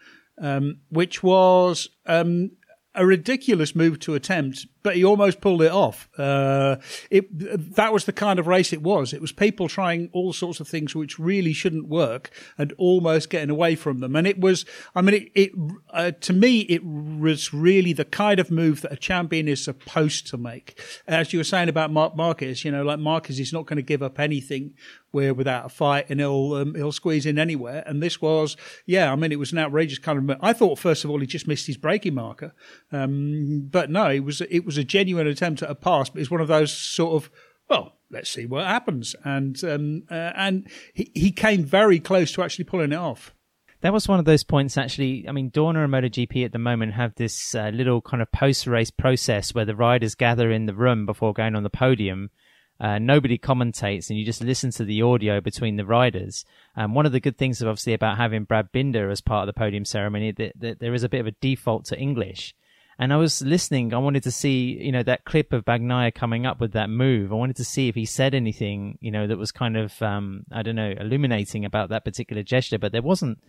um, 0.42 0.80
which 0.90 1.24
was 1.24 1.90
um, 2.06 2.52
a 2.98 3.06
ridiculous 3.06 3.76
move 3.76 4.00
to 4.00 4.16
attempt, 4.16 4.66
but 4.82 4.96
he 4.96 5.06
almost 5.06 5.40
pulled 5.40 5.62
it 5.62 5.72
off. 5.72 6.10
Uh, 6.18 6.78
it 7.12 7.28
that 7.76 7.94
was 7.94 8.06
the 8.06 8.12
kind 8.12 8.40
of 8.40 8.48
race 8.48 8.74
it 8.74 8.82
was. 8.82 9.14
It 9.14 9.22
was 9.22 9.32
people 9.32 9.70
trying 9.70 10.10
all 10.14 10.34
sorts 10.34 10.60
of 10.60 10.68
things 10.68 10.96
which 10.96 11.20
really 11.20 11.54
shouldn't 11.54 11.88
work 11.88 12.32
and 12.58 12.74
almost 12.78 13.30
getting 13.30 13.52
away 13.52 13.76
from 13.76 14.00
them. 14.00 14.16
And 14.16 14.26
it 14.26 14.40
was, 14.40 14.66
I 14.96 15.02
mean, 15.02 15.16
it, 15.16 15.32
it 15.36 15.52
uh, 15.92 16.12
to 16.22 16.34
me 16.34 16.62
it 16.62 16.84
was 16.84 17.54
really 17.54 17.94
the 17.94 18.06
kind 18.06 18.40
of 18.40 18.50
move 18.50 18.82
that 18.82 18.92
a 18.92 18.98
champion 18.98 19.48
is 19.48 19.64
supposed 19.64 20.28
to 20.28 20.38
make. 20.38 20.82
As 21.08 21.32
you 21.32 21.40
were 21.40 21.44
saying 21.44 21.70
about 21.70 21.92
Marc 21.92 22.16
Marquez, 22.16 22.66
you 22.66 22.72
know, 22.72 22.84
like 22.84 23.00
Marquez 23.00 23.40
is 23.40 23.54
not 23.54 23.68
going 23.68 23.78
to 23.78 23.84
give 23.84 24.02
up 24.02 24.20
anything 24.20 24.74
where 25.12 25.34
without 25.34 25.66
a 25.66 25.70
fight 25.70 26.10
and 26.10 26.20
he'll 26.20 26.54
um, 26.54 26.76
he'll 26.76 26.92
squeeze 26.92 27.26
in 27.26 27.40
anywhere. 27.40 27.84
And 27.86 28.02
this 28.02 28.22
was, 28.22 28.58
yeah, 28.86 29.12
I 29.12 29.16
mean, 29.16 29.32
it 29.32 29.40
was 29.40 29.52
an 29.52 29.58
outrageous 29.58 30.00
kind 30.00 30.30
of. 30.30 30.38
I 30.42 30.54
thought 30.54 30.80
first 30.80 31.04
of 31.04 31.10
all 31.10 31.20
he 31.20 31.28
just 31.28 31.48
missed 31.48 31.68
his 31.68 31.78
braking 31.78 32.14
marker, 32.14 32.54
um, 32.92 33.68
but 33.72 33.90
no, 33.90 34.10
it 34.10 34.24
was 34.24 34.42
it 34.42 34.66
was 34.66 34.78
a 34.78 34.84
genuine 34.84 35.28
attempt 35.28 35.64
at 35.64 35.70
a 35.70 35.76
pass. 35.76 36.10
But 36.10 36.22
it's 36.22 36.32
one 36.32 36.42
of 36.42 36.48
those 36.48 36.72
sort 36.72 37.14
of 37.14 37.32
well, 37.70 37.94
let's 38.12 38.30
see 38.30 38.46
what 38.46 38.66
happens. 38.66 39.16
And 39.24 39.62
um, 39.64 40.04
uh, 40.10 40.32
and 40.36 40.68
he, 40.94 41.12
he 41.14 41.32
came 41.32 41.64
very 41.64 42.00
close 42.00 42.32
to 42.34 42.44
actually 42.44 42.66
pulling 42.66 42.92
it 42.92 42.98
off. 42.98 43.34
That 43.82 43.94
was 43.94 44.08
one 44.08 44.18
of 44.18 44.26
those 44.26 44.44
points, 44.44 44.76
actually. 44.76 45.26
I 45.28 45.32
mean, 45.32 45.52
Dorna 45.52 45.84
and 45.84 45.94
MotoGP 45.94 46.44
at 46.44 46.52
the 46.52 46.58
moment 46.58 46.94
have 46.94 47.14
this 47.16 47.54
uh, 47.54 47.70
little 47.72 48.02
kind 48.02 48.24
of 48.24 48.32
post 48.32 48.66
race 48.66 48.90
process 48.90 49.54
where 49.54 49.66
the 49.66 49.76
riders 49.76 50.16
gather 50.16 50.52
in 50.52 50.66
the 50.66 50.74
room 50.74 51.06
before 51.06 51.32
going 51.32 51.56
on 51.56 51.62
the 51.62 51.70
podium 51.70 52.32
uh, 52.80 53.00
nobody 53.00 53.38
commentates, 53.38 54.10
and 54.10 54.20
you 54.20 54.26
just 54.26 54.44
listen 54.44 54.72
to 54.72 54.86
the 54.86 55.02
audio 55.02 55.42
between 55.42 55.78
the 55.78 55.86
riders. 55.86 56.46
Um, 56.76 56.94
one 56.94 57.06
of 57.06 57.12
the 57.12 57.20
good 57.20 57.38
things, 57.38 57.62
obviously, 57.62 57.94
about 57.94 58.18
having 58.18 58.44
Brad 58.44 58.72
Binder 58.72 59.10
as 59.10 59.22
part 59.22 59.48
of 59.48 59.54
the 59.54 59.60
podium 59.60 59.86
ceremony, 59.86 60.32
that, 60.34 60.54
that 60.60 60.80
there 60.80 60.94
is 60.94 61.04
a 61.04 61.10
bit 61.10 61.22
of 61.22 61.28
a 61.28 61.36
default 61.42 61.86
to 61.86 61.98
English. 61.98 62.54
And 63.00 63.14
I 63.14 63.18
was 63.18 63.44
listening. 63.44 63.94
I 63.94 64.00
wanted 64.00 64.24
to 64.24 64.32
see, 64.32 64.78
you 64.82 64.92
know, 64.92 65.04
that 65.04 65.24
clip 65.24 65.54
of 65.54 65.66
Bagnaia 65.66 66.14
coming 66.14 66.48
up 66.48 66.60
with 66.60 66.74
that 66.74 66.90
move. 66.90 67.32
I 67.32 67.36
wanted 67.36 67.58
to 67.58 67.66
see 67.66 67.88
if 67.88 67.96
he 67.96 68.06
said 68.06 68.34
anything, 68.34 68.98
you 69.02 69.12
know, 69.12 69.28
that 69.28 69.38
was 69.38 69.52
kind 69.52 69.78
of, 69.78 70.02
um, 70.02 70.46
I 70.52 70.64
don't 70.64 70.76
know, 70.76 70.94
illuminating 71.00 71.64
about 71.64 71.90
that 71.90 72.04
particular 72.04 72.42
gesture. 72.42 72.80
But 72.80 72.92
there 72.92 73.04
wasn't 73.04 73.40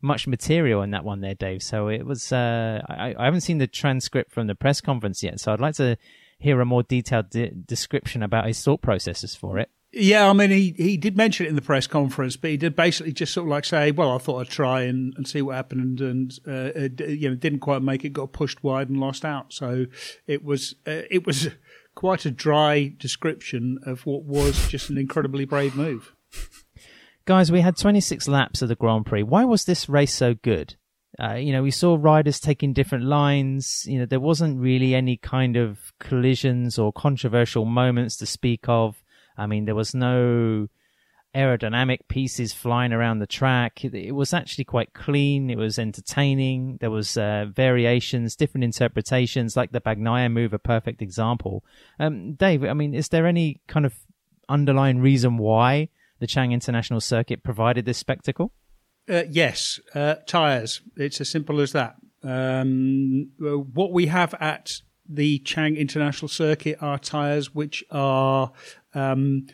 much 0.00 0.26
material 0.26 0.82
in 0.82 0.90
that 0.92 1.04
one 1.04 1.20
there, 1.20 1.34
Dave. 1.34 1.62
So 1.62 1.88
it 1.88 2.06
was. 2.06 2.32
Uh, 2.32 2.80
I, 2.88 3.14
I 3.18 3.24
haven't 3.26 3.42
seen 3.42 3.58
the 3.58 3.66
transcript 3.66 4.32
from 4.32 4.46
the 4.46 4.54
press 4.54 4.80
conference 4.80 5.22
yet. 5.22 5.38
So 5.38 5.52
I'd 5.52 5.60
like 5.60 5.74
to 5.76 5.98
hear 6.44 6.60
a 6.60 6.64
more 6.64 6.82
detailed 6.82 7.30
de- 7.30 7.50
description 7.50 8.22
about 8.22 8.46
his 8.46 8.62
thought 8.62 8.82
processes 8.82 9.34
for 9.34 9.58
it. 9.58 9.70
Yeah, 9.96 10.28
I 10.28 10.32
mean, 10.32 10.50
he, 10.50 10.74
he 10.76 10.96
did 10.96 11.16
mention 11.16 11.46
it 11.46 11.50
in 11.50 11.54
the 11.54 11.62
press 11.62 11.86
conference, 11.86 12.36
but 12.36 12.50
he 12.50 12.56
did 12.56 12.74
basically 12.74 13.12
just 13.12 13.32
sort 13.32 13.46
of 13.46 13.50
like 13.50 13.64
say, 13.64 13.92
"Well, 13.92 14.10
I 14.10 14.18
thought 14.18 14.40
I'd 14.40 14.48
try 14.48 14.82
and, 14.82 15.14
and 15.16 15.26
see 15.26 15.40
what 15.40 15.54
happened, 15.54 16.00
and, 16.00 16.36
uh, 16.48 16.72
it, 16.74 17.00
you 17.00 17.28
know, 17.28 17.36
didn't 17.36 17.60
quite 17.60 17.80
make 17.80 18.04
it, 18.04 18.12
got 18.12 18.32
pushed 18.32 18.64
wide 18.64 18.88
and 18.88 18.98
lost 18.98 19.24
out." 19.24 19.52
So 19.52 19.86
it 20.26 20.44
was 20.44 20.74
uh, 20.86 21.02
it 21.10 21.24
was 21.24 21.48
quite 21.94 22.26
a 22.26 22.30
dry 22.32 22.92
description 22.98 23.78
of 23.86 24.04
what 24.04 24.24
was 24.24 24.66
just 24.68 24.90
an 24.90 24.98
incredibly 24.98 25.44
brave 25.44 25.76
move. 25.76 26.12
Guys, 27.24 27.52
we 27.52 27.60
had 27.60 27.76
26 27.76 28.26
laps 28.28 28.62
of 28.62 28.68
the 28.68 28.74
Grand 28.74 29.06
Prix. 29.06 29.22
Why 29.22 29.44
was 29.44 29.64
this 29.64 29.88
race 29.88 30.12
so 30.12 30.34
good? 30.34 30.74
Uh, 31.22 31.34
you 31.34 31.52
know, 31.52 31.62
we 31.62 31.70
saw 31.70 31.96
riders 31.98 32.40
taking 32.40 32.72
different 32.72 33.04
lines. 33.04 33.84
You 33.86 34.00
know, 34.00 34.06
there 34.06 34.20
wasn't 34.20 34.60
really 34.60 34.94
any 34.94 35.16
kind 35.16 35.56
of 35.56 35.92
collisions 36.00 36.78
or 36.78 36.92
controversial 36.92 37.64
moments 37.64 38.16
to 38.16 38.26
speak 38.26 38.68
of. 38.68 39.02
I 39.36 39.46
mean, 39.46 39.64
there 39.64 39.74
was 39.74 39.94
no 39.94 40.68
aerodynamic 41.34 42.00
pieces 42.08 42.52
flying 42.52 42.92
around 42.92 43.18
the 43.18 43.26
track. 43.26 43.84
It, 43.84 43.94
it 43.94 44.12
was 44.12 44.32
actually 44.32 44.64
quite 44.64 44.94
clean. 44.94 45.50
It 45.50 45.58
was 45.58 45.78
entertaining. 45.78 46.78
There 46.80 46.90
was 46.90 47.16
uh, 47.16 47.46
variations, 47.52 48.36
different 48.36 48.64
interpretations, 48.64 49.56
like 49.56 49.72
the 49.72 49.80
Bagnaia 49.80 50.30
move, 50.30 50.52
a 50.52 50.58
perfect 50.58 51.02
example. 51.02 51.64
Um, 51.98 52.34
Dave, 52.34 52.64
I 52.64 52.72
mean, 52.72 52.94
is 52.94 53.08
there 53.08 53.26
any 53.26 53.60
kind 53.66 53.84
of 53.86 53.94
underlying 54.48 55.00
reason 55.00 55.38
why 55.38 55.88
the 56.20 56.26
Chang 56.26 56.52
International 56.52 57.00
Circuit 57.00 57.42
provided 57.42 57.84
this 57.84 57.98
spectacle? 57.98 58.52
Uh, 59.08 59.24
yes, 59.28 59.80
uh, 59.94 60.16
tyres. 60.26 60.80
It's 60.96 61.20
as 61.20 61.28
simple 61.28 61.60
as 61.60 61.72
that. 61.72 61.96
Um, 62.22 63.30
what 63.38 63.92
we 63.92 64.06
have 64.06 64.34
at 64.40 64.80
the 65.06 65.38
Chang 65.40 65.76
International 65.76 66.28
Circuit 66.28 66.78
are 66.80 66.98
tyres 66.98 67.54
which 67.54 67.84
are, 67.90 68.52
um, 68.94 69.46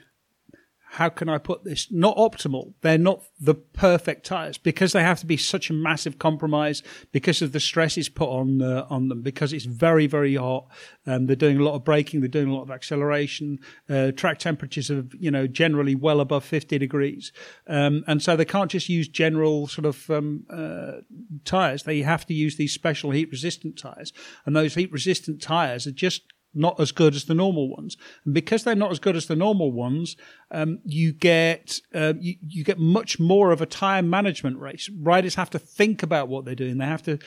how 0.95 1.09
can 1.09 1.29
I 1.29 1.39
put 1.39 1.63
this? 1.63 1.87
Not 1.93 2.17
optimal. 2.17 2.75
They're 2.81 2.99
not 2.99 3.23
the 3.39 3.55
perfect 3.55 4.27
tires 4.27 4.59
because 4.59 4.93
they 4.93 5.05
have 5.05 5.21
to 5.21 5.27
be 5.27 5.37
such 5.37 5.71
a 5.71 5.73
massive 5.73 6.19
compromise 6.19 6.83
because 7.13 7.43
of 7.43 7.53
the 7.53 7.61
stresses 7.61 8.09
put 8.09 8.29
on 8.29 8.61
uh, 8.61 8.87
on 8.91 9.09
them. 9.09 9.23
Because 9.23 9.53
it's 9.53 9.67
very 9.67 10.09
very 10.09 10.35
hot. 10.35 10.67
Um, 11.07 11.27
they're 11.27 11.37
doing 11.37 11.59
a 11.59 11.63
lot 11.63 11.75
of 11.75 11.85
braking. 11.85 12.21
They're 12.21 12.29
doing 12.29 12.49
a 12.49 12.55
lot 12.55 12.63
of 12.63 12.73
acceleration. 12.73 13.61
Uh, 13.89 14.11
track 14.11 14.41
temperatures 14.41 14.91
are 14.91 15.05
you 15.17 15.31
know 15.31 15.47
generally 15.47 15.95
well 15.95 16.21
above 16.21 16.45
fifty 16.45 16.77
degrees, 16.77 17.31
um, 17.69 18.03
and 18.09 18.21
so 18.21 18.35
they 18.35 18.45
can't 18.45 18.71
just 18.71 18.89
use 18.89 19.07
general 19.07 19.69
sort 19.69 19.87
of 19.87 20.11
um, 20.11 20.45
uh, 20.51 21.03
tires. 21.45 21.85
They 21.85 22.03
have 22.03 22.27
to 22.27 22.35
use 22.35 22.57
these 22.57 22.73
special 22.73 23.13
heat 23.13 23.31
resistant 23.31 23.79
tires, 23.79 24.13
and 24.45 24.57
those 24.57 24.75
heat 24.75 24.91
resistant 24.91 25.41
tires 25.41 25.87
are 25.87 25.93
just 25.93 26.23
not 26.55 26.81
as 26.81 26.93
good 26.93 27.15
as 27.15 27.25
the 27.25 27.35
normal 27.35 27.69
ones. 27.69 27.97
And 28.25 28.35
because 28.35 28.65
they're 28.65 28.75
not 28.75 28.91
as 28.91 28.99
good 28.99 29.17
as 29.17 29.27
the 29.27 29.37
normal 29.37 29.73
ones, 29.73 30.17
um, 30.53 30.81
you 30.85 31.13
get 31.13 31.81
uh, 31.95 32.15
you, 32.19 32.37
you 32.47 32.65
get 32.65 32.79
much 32.79 33.21
more 33.21 33.53
of 33.53 33.61
a 33.61 33.67
tire 33.67 34.03
management 34.03 34.59
race. 34.59 34.91
Riders 34.99 35.37
have 35.37 35.51
to 35.51 35.59
think 35.59 36.03
about 36.03 36.29
what 36.29 36.45
they're 36.45 36.55
doing. 36.55 36.79
They 36.79 36.87
have 36.87 37.03
to 37.05 37.19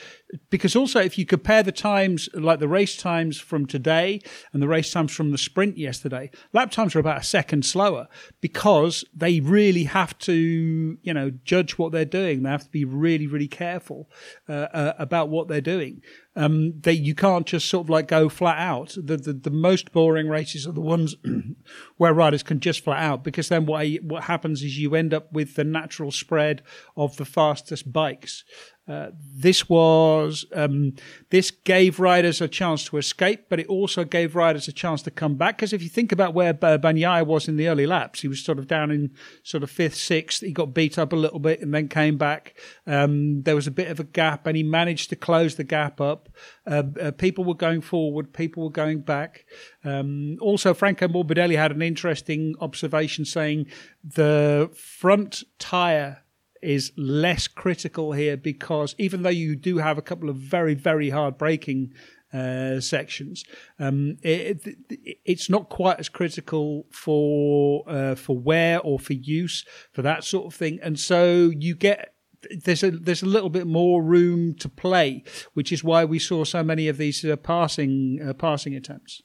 because 0.50 0.75
also 0.75 1.00
if 1.00 1.18
you 1.18 1.25
compare 1.25 1.63
the 1.63 1.72
times 1.72 2.27
like 2.34 2.60
the 2.60 2.68
race 2.68 2.98
times 2.98 3.39
from 3.39 3.65
today 3.65 4.22
and 4.51 4.62
the 4.62 4.68
race 4.68 4.92
times 4.92 5.13
from 5.13 5.32
the 5.32 5.38
sprint 5.38 5.77
yesterday, 5.77 6.32
lap 6.51 6.72
times 6.72 6.96
are 6.96 7.00
about 7.00 7.22
a 7.22 7.24
second 7.24 7.65
slower 7.65 8.08
because 8.42 9.06
they 9.15 9.39
really 9.39 9.86
have 9.86 10.18
to 10.20 10.98
you 11.01 11.13
know 11.13 11.32
judge 11.46 11.77
what 11.77 11.92
they're 11.92 12.06
doing. 12.06 12.44
They 12.44 12.50
have 12.50 12.65
to 12.65 12.72
be 12.72 12.86
really 12.86 13.27
really 13.27 13.48
careful 13.48 14.10
uh, 14.50 14.68
uh, 14.74 14.94
about 15.00 15.30
what 15.30 15.48
they're 15.48 15.62
doing. 15.62 16.01
Um, 16.36 16.80
they 16.82 16.94
you 16.94 17.15
can't 17.15 17.46
just 17.46 17.70
sort 17.70 17.86
of 17.86 17.89
like 17.89 18.08
go 18.08 18.27
flat 18.27 18.58
out. 18.58 18.96
The 19.01 19.18
the, 19.18 19.34
the 19.34 19.51
most 19.51 19.92
boring 19.94 20.27
races 20.27 20.68
are 20.68 20.72
the 20.72 20.82
ones 20.82 21.15
where 21.98 22.13
riders 22.13 22.44
can 22.44 22.60
just 22.60 22.84
flat 22.84 23.01
out 23.01 23.12
because 23.17 23.50
then 23.50 23.65
what 23.65 23.88
what 24.01 24.24
happens 24.24 24.63
is 24.63 24.77
you 24.77 24.96
end 24.96 25.13
up 25.13 25.32
with 25.32 25.55
the 25.55 25.63
natural 25.63 26.12
spread 26.12 26.63
of 26.98 27.17
the 27.17 27.25
fastest 27.25 27.91
bikes. 27.91 28.43
Uh, 28.86 29.12
this 29.34 29.70
was 29.70 30.46
um, 30.54 30.94
this 31.30 31.52
gave 31.52 32.02
riders 32.02 32.42
a 32.42 32.50
chance 32.50 32.84
to 32.84 32.98
escape, 32.98 33.46
but 33.48 33.58
it 33.58 33.68
also 33.68 34.04
gave 34.04 34.36
riders 34.36 34.68
a 34.68 34.74
chance 34.74 35.02
to 35.02 35.10
come 35.10 35.36
back. 35.36 35.56
Because 35.56 35.72
if 35.72 35.82
you 35.82 35.88
think 35.88 36.12
about 36.12 36.34
where 36.34 36.54
Bagnaia 36.54 37.25
was 37.25 37.48
in 37.48 37.56
the 37.56 37.70
early 37.70 37.88
laps, 37.88 38.22
he 38.22 38.28
was 38.28 38.44
sort 38.44 38.60
of 38.60 38.68
down 38.68 38.92
in 38.92 39.12
sort 39.42 39.63
of 39.63 39.72
fifth, 39.72 39.96
sixth. 39.96 40.42
He 40.42 40.52
got 40.52 40.74
beat 40.74 41.00
up 41.00 41.13
a 41.13 41.16
little 41.16 41.40
bit 41.40 41.62
and 41.62 41.74
then 41.74 41.88
came 41.88 42.18
back. 42.18 42.56
Um, 42.86 43.44
there 43.44 43.56
was 43.56 43.68
a 43.68 43.72
bit 43.72 43.88
of 43.88 44.02
a 44.02 44.04
gap, 44.04 44.46
and 44.48 44.58
he 44.58 44.63
managed 44.63 45.10
to 45.12 45.16
close 45.16 45.56
the 45.56 45.63
gap 45.63 46.02
up. 46.02 46.28
Uh, 46.68 46.84
uh, 47.02 47.12
people 47.12 47.46
were 47.46 47.54
going 47.56 47.80
forward, 47.80 48.34
people 48.34 48.63
were 48.63 48.70
going 48.70 49.00
back. 49.00 49.46
Um, 49.86 50.38
also, 50.42 50.74
Franco 50.74 51.08
Morbidelli 51.08 51.56
had 51.56 51.72
an 51.72 51.82
interesting 51.82 52.56
observation 52.60 53.24
saying 53.24 53.68
the 54.04 54.70
front 54.75 55.44
tire 55.58 56.23
is 56.63 56.91
less 56.98 57.48
critical 57.48 58.13
here 58.13 58.38
because 58.38 58.96
even 58.98 59.24
though 59.24 59.29
you 59.29 59.55
do 59.55 59.77
have 59.77 59.98
a 59.98 60.01
couple 60.01 60.29
of 60.29 60.38
very, 60.38 60.74
very 60.74 61.10
hard 61.10 61.38
braking 61.38 61.93
uh, 62.34 62.79
sections. 62.79 63.46
Um, 63.77 64.17
it, 64.24 64.65
it, 64.89 65.17
it's 65.24 65.50
not 65.51 65.70
quite 65.70 66.00
as 66.00 66.10
critical 66.10 66.88
for 66.91 67.84
uh, 67.88 68.15
for 68.15 68.36
wear 68.36 68.79
or 68.79 68.98
for 68.98 69.13
use 69.13 69.63
for 69.91 70.01
that 70.01 70.24
sort 70.24 70.48
of 70.48 70.55
thing, 70.55 70.79
and 70.82 71.00
so 71.00 71.51
you 71.55 71.75
get 71.75 72.15
there's 72.63 72.84
a 72.84 72.91
there's 72.91 73.24
a 73.24 73.27
little 73.27 73.50
bit 73.50 73.67
more 73.67 74.01
room 74.01 74.55
to 74.55 74.70
play, 74.70 75.24
which 75.53 75.72
is 75.72 75.84
why 75.84 76.05
we 76.05 76.20
saw 76.20 76.43
so 76.43 76.63
many 76.63 76.88
of 76.88 76.98
these 76.98 77.24
uh, 77.24 77.36
passing 77.36 78.20
uh, 78.27 78.34
passing 78.34 78.75
attempts. 78.75 79.22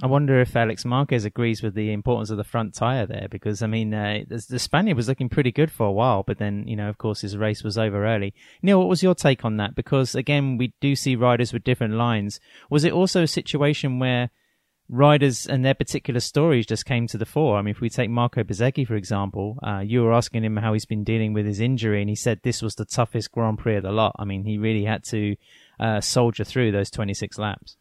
I 0.00 0.06
wonder 0.06 0.40
if 0.40 0.54
Alex 0.54 0.84
Marquez 0.84 1.24
agrees 1.24 1.60
with 1.60 1.74
the 1.74 1.92
importance 1.92 2.30
of 2.30 2.36
the 2.36 2.44
front 2.44 2.72
tire 2.72 3.04
there, 3.04 3.26
because 3.28 3.62
I 3.62 3.66
mean, 3.66 3.92
uh, 3.92 4.20
the 4.28 4.58
Spaniard 4.58 4.96
was 4.96 5.08
looking 5.08 5.28
pretty 5.28 5.50
good 5.50 5.72
for 5.72 5.86
a 5.86 5.92
while, 5.92 6.22
but 6.22 6.38
then 6.38 6.68
you 6.68 6.76
know, 6.76 6.88
of 6.88 6.98
course, 6.98 7.22
his 7.22 7.36
race 7.36 7.64
was 7.64 7.76
over 7.76 8.06
early. 8.06 8.32
Neil, 8.62 8.78
what 8.78 8.88
was 8.88 9.02
your 9.02 9.16
take 9.16 9.44
on 9.44 9.56
that? 9.56 9.74
Because 9.74 10.14
again, 10.14 10.56
we 10.56 10.72
do 10.80 10.94
see 10.94 11.16
riders 11.16 11.52
with 11.52 11.64
different 11.64 11.94
lines. 11.94 12.38
Was 12.70 12.84
it 12.84 12.92
also 12.92 13.24
a 13.24 13.28
situation 13.28 13.98
where 13.98 14.30
riders 14.88 15.46
and 15.46 15.64
their 15.64 15.74
particular 15.74 16.20
stories 16.20 16.64
just 16.64 16.86
came 16.86 17.08
to 17.08 17.18
the 17.18 17.26
fore? 17.26 17.58
I 17.58 17.62
mean, 17.62 17.72
if 17.72 17.80
we 17.80 17.90
take 17.90 18.08
Marco 18.08 18.44
Bezzecchi 18.44 18.86
for 18.86 18.94
example, 18.94 19.58
uh, 19.66 19.80
you 19.80 20.04
were 20.04 20.14
asking 20.14 20.44
him 20.44 20.58
how 20.58 20.74
he's 20.74 20.86
been 20.86 21.02
dealing 21.02 21.32
with 21.32 21.44
his 21.44 21.58
injury, 21.58 22.00
and 22.00 22.08
he 22.08 22.14
said 22.14 22.38
this 22.44 22.62
was 22.62 22.76
the 22.76 22.84
toughest 22.84 23.32
Grand 23.32 23.58
Prix 23.58 23.78
of 23.78 23.82
the 23.82 23.90
lot. 23.90 24.14
I 24.16 24.24
mean, 24.24 24.44
he 24.44 24.58
really 24.58 24.84
had 24.84 25.02
to 25.06 25.34
uh, 25.80 26.00
soldier 26.00 26.44
through 26.44 26.70
those 26.70 26.88
26 26.88 27.36
laps. 27.36 27.76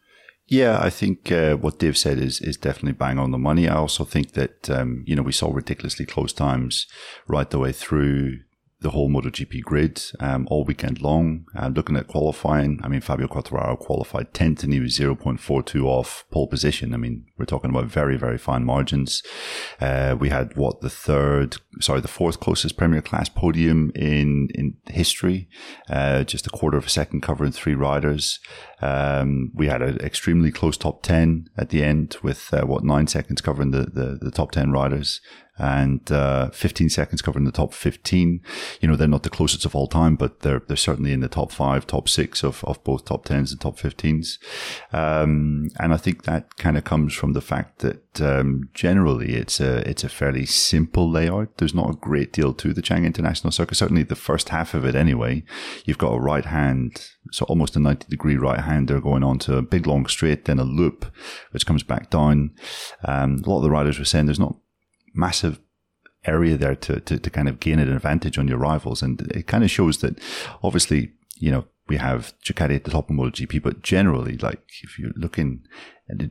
Yeah, 0.50 0.80
I 0.82 0.90
think 0.90 1.30
uh, 1.30 1.56
what 1.56 1.80
Dave 1.80 1.98
said 1.98 2.20
is 2.20 2.40
is 2.40 2.56
definitely 2.56 2.94
bang 2.94 3.20
on 3.20 3.32
the 3.32 3.38
money. 3.38 3.68
I 3.68 3.76
also 3.76 4.06
think 4.06 4.32
that 4.34 4.70
um, 4.70 5.04
you 5.06 5.16
know 5.16 5.22
we 5.22 5.34
saw 5.34 5.52
ridiculously 5.52 6.06
close 6.06 6.32
times 6.32 6.88
right 7.28 7.50
the 7.50 7.60
way 7.60 7.74
through 7.74 8.40
the 8.80 8.92
whole 8.92 9.10
MotoGP 9.10 9.64
grid 9.64 10.02
um, 10.20 10.48
all 10.52 10.64
weekend 10.64 11.02
long. 11.02 11.46
Uh, 11.56 11.70
looking 11.70 11.98
at 11.98 12.08
qualifying, 12.08 12.80
I 12.84 12.88
mean, 12.88 13.02
Fabio 13.02 13.28
Quartararo 13.28 13.78
qualified 13.78 14.34
10th 14.34 14.64
and 14.64 14.72
he 14.72 14.80
was 14.80 14.98
0.42 14.98 15.84
off 15.84 16.26
pole 16.32 16.48
position. 16.48 16.94
I 16.94 16.98
mean, 16.98 17.26
we're 17.38 17.46
talking 17.46 17.72
about 17.72 17.86
very, 17.86 18.18
very 18.18 18.38
fine 18.38 18.64
margins. 18.66 19.24
Uh, 19.82 20.16
we 20.20 20.30
had 20.30 20.56
what 20.56 20.82
the 20.82 20.92
third, 20.92 21.58
sorry, 21.80 22.02
the 22.02 22.08
fourth 22.08 22.40
closest 22.40 22.78
Premier 22.78 23.02
Class 23.02 23.30
podium 23.30 23.92
in, 23.96 24.50
in 24.54 24.76
history, 24.86 25.50
uh, 25.90 26.24
just 26.24 26.46
a 26.46 26.52
quarter 26.52 26.78
of 26.78 26.86
a 26.86 26.90
second 26.90 27.22
covering 27.22 27.52
three 27.52 27.76
riders. 27.76 28.40
Um, 28.80 29.52
we 29.56 29.68
had 29.68 29.82
an 29.82 30.00
extremely 30.02 30.52
close 30.52 30.78
top 30.78 31.02
10 31.02 31.50
at 31.58 31.70
the 31.70 31.84
end 31.84 32.18
with, 32.22 32.54
uh, 32.54 32.62
what, 32.62 32.84
nine 32.84 33.08
seconds 33.08 33.42
covering 33.42 33.72
the, 33.72 33.86
the, 33.86 34.20
the 34.22 34.32
top 34.32 34.52
10 34.52 34.72
riders 34.72 35.20
and 35.58 36.12
uh, 36.12 36.50
15 36.50 36.90
seconds 36.90 37.22
covering 37.22 37.46
the 37.46 37.52
top 37.52 37.74
15. 37.74 38.42
You 38.82 38.88
know, 38.88 38.96
they're 38.96 39.08
not 39.08 39.24
the 39.24 39.30
closest 39.30 39.66
of 39.66 39.76
all 39.76 39.88
time, 39.88 40.16
but 40.16 40.42
they're 40.42 40.62
they're 40.68 40.78
certainly 40.78 41.14
in 41.14 41.20
the 41.20 41.28
top 41.28 41.52
five, 41.52 41.88
top 41.88 42.08
six 42.10 42.44
of, 42.44 42.64
of 42.66 42.84
both 42.84 43.06
top 43.06 43.26
10s 43.26 43.52
and 43.52 43.62
top 43.62 43.78
15s. 43.78 44.38
Um, 44.94 45.70
and 45.80 45.94
I 45.94 45.98
think 45.98 46.24
that 46.24 46.58
kind 46.58 46.78
of 46.78 46.84
comes 46.84 47.14
from 47.14 47.34
the 47.34 47.42
fact 47.42 47.80
that 47.80 48.22
um, 48.22 48.70
generally 48.74 49.36
it's 49.36 49.60
a 49.60 49.88
it's 49.90 50.04
a 50.04 50.10
fairly 50.10 50.46
simple 50.46 51.10
layout. 51.10 51.58
There's 51.58 51.76
not 51.76 51.90
a 51.90 51.98
great 51.98 52.34
deal 52.34 52.54
to 52.54 52.74
the 52.74 52.82
Chang 52.82 53.06
International 53.06 53.52
Circuit. 53.52 53.76
Certainly 53.76 54.04
the 54.04 54.16
first 54.16 54.50
half 54.50 54.74
of 54.74 54.86
it, 54.86 54.96
anyway. 54.96 55.44
You've 55.86 55.98
got 55.98 56.14
a 56.14 56.20
right 56.20 56.46
hand, 56.46 57.10
so 57.32 57.46
almost 57.46 57.76
a 57.76 57.80
90 57.80 58.08
degree 58.10 58.38
right 58.38 58.60
hander 58.60 59.00
going 59.02 59.24
on 59.24 59.40
to 59.40 59.58
a 59.58 59.62
big 59.62 59.88
long 59.88 60.06
straight, 60.08 60.46
then 60.46 60.60
a 60.60 60.64
loop, 60.64 61.06
which 61.52 61.66
comes 61.66 61.84
back 61.84 62.10
down. 62.10 62.52
Um, 63.04 63.42
a 63.46 63.50
lot 63.50 63.58
of 63.58 63.64
the 63.64 63.72
riders 63.72 64.00
were 64.00 64.06
saying 64.06 64.26
there's 64.26 64.40
not 64.40 64.58
massive 65.18 65.60
area 66.26 66.58
there 66.58 66.76
to, 66.76 67.00
to, 67.02 67.18
to 67.18 67.30
kind 67.30 67.48
of 67.48 67.60
gain 67.60 67.80
an 67.80 67.92
advantage 67.92 68.38
on 68.38 68.48
your 68.48 68.58
rivals. 68.58 69.02
And 69.02 69.22
it 69.32 69.48
kind 69.48 69.64
of 69.64 69.72
shows 69.72 70.00
that 70.00 70.20
obviously, 70.64 71.12
you 71.38 71.52
know, 71.52 71.66
we 71.88 71.98
have 71.98 72.34
Ducati 72.44 72.76
at 72.76 72.84
the 72.84 72.92
top 72.92 73.10
of 73.10 73.16
MotoGP, 73.16 73.62
but 73.64 73.82
generally, 73.82 74.38
like 74.38 74.62
if 74.84 75.00
you're 75.00 75.14
looking 75.16 75.64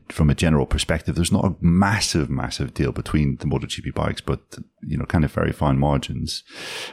from 0.09 0.29
a 0.29 0.35
general 0.35 0.65
perspective, 0.65 1.15
there's 1.15 1.31
not 1.31 1.45
a 1.45 1.55
massive, 1.61 2.29
massive 2.29 2.73
deal 2.73 2.91
between 2.91 3.37
the 3.37 3.45
MotoGP 3.45 3.93
bikes, 3.93 4.21
but 4.21 4.39
you 4.81 4.97
know, 4.97 5.05
kind 5.05 5.23
of 5.23 5.31
very 5.31 5.51
fine 5.51 5.77
margins. 5.77 6.43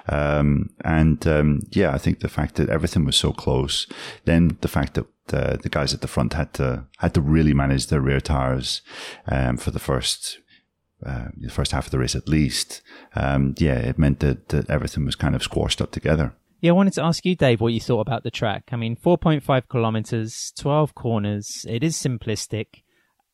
Um, 0.08 0.70
and 0.84 1.26
um, 1.26 1.60
yeah, 1.70 1.92
I 1.92 1.98
think 1.98 2.20
the 2.20 2.28
fact 2.28 2.56
that 2.56 2.68
everything 2.68 3.04
was 3.04 3.16
so 3.16 3.32
close, 3.32 3.86
then 4.24 4.56
the 4.60 4.68
fact 4.68 4.94
that 4.94 5.06
the, 5.28 5.58
the 5.62 5.70
guys 5.70 5.94
at 5.94 6.02
the 6.02 6.08
front 6.08 6.34
had 6.34 6.52
to 6.54 6.84
had 6.98 7.14
to 7.14 7.20
really 7.22 7.54
manage 7.54 7.86
their 7.86 8.00
rear 8.00 8.20
tires 8.20 8.82
um, 9.26 9.56
for 9.56 9.70
the 9.70 9.78
first 9.78 10.38
uh, 11.04 11.28
the 11.37 11.50
first 11.50 11.73
half 11.73 11.87
of 11.87 11.90
the 11.90 11.99
race 11.99 12.14
at 12.14 12.28
least, 12.28 12.82
um, 13.14 13.54
yeah, 13.58 13.76
it 13.76 13.99
meant 13.99 14.20
that, 14.20 14.49
that 14.49 14.68
everything 14.70 15.04
was 15.04 15.16
kind 15.16 15.34
of 15.34 15.42
squashed 15.42 15.80
up 15.80 15.90
together. 15.90 16.34
Yeah, 16.61 16.70
I 16.70 16.75
wanted 16.75 16.94
to 16.94 17.04
ask 17.04 17.25
you, 17.26 17.37
Dave, 17.37 17.61
what 17.61 17.73
you 17.73 17.80
thought 17.80 18.00
about 18.00 18.23
the 18.23 18.30
track. 18.30 18.70
I 18.73 18.76
mean, 18.76 18.96
4.5 18.96 19.68
kilometers, 19.68 20.52
12 20.58 20.94
corners. 20.94 21.66
It 21.68 21.84
is 21.84 21.96
simplistic, 21.96 22.82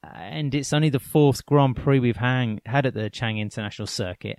and 0.02 0.54
it's 0.54 0.72
only 0.72 0.88
the 0.88 0.98
fourth 0.98 1.46
Grand 1.46 1.76
Prix 1.76 2.00
we've 2.00 2.16
hang, 2.16 2.60
had 2.66 2.86
at 2.86 2.94
the 2.94 3.08
Chang 3.08 3.38
International 3.38 3.86
Circuit 3.86 4.38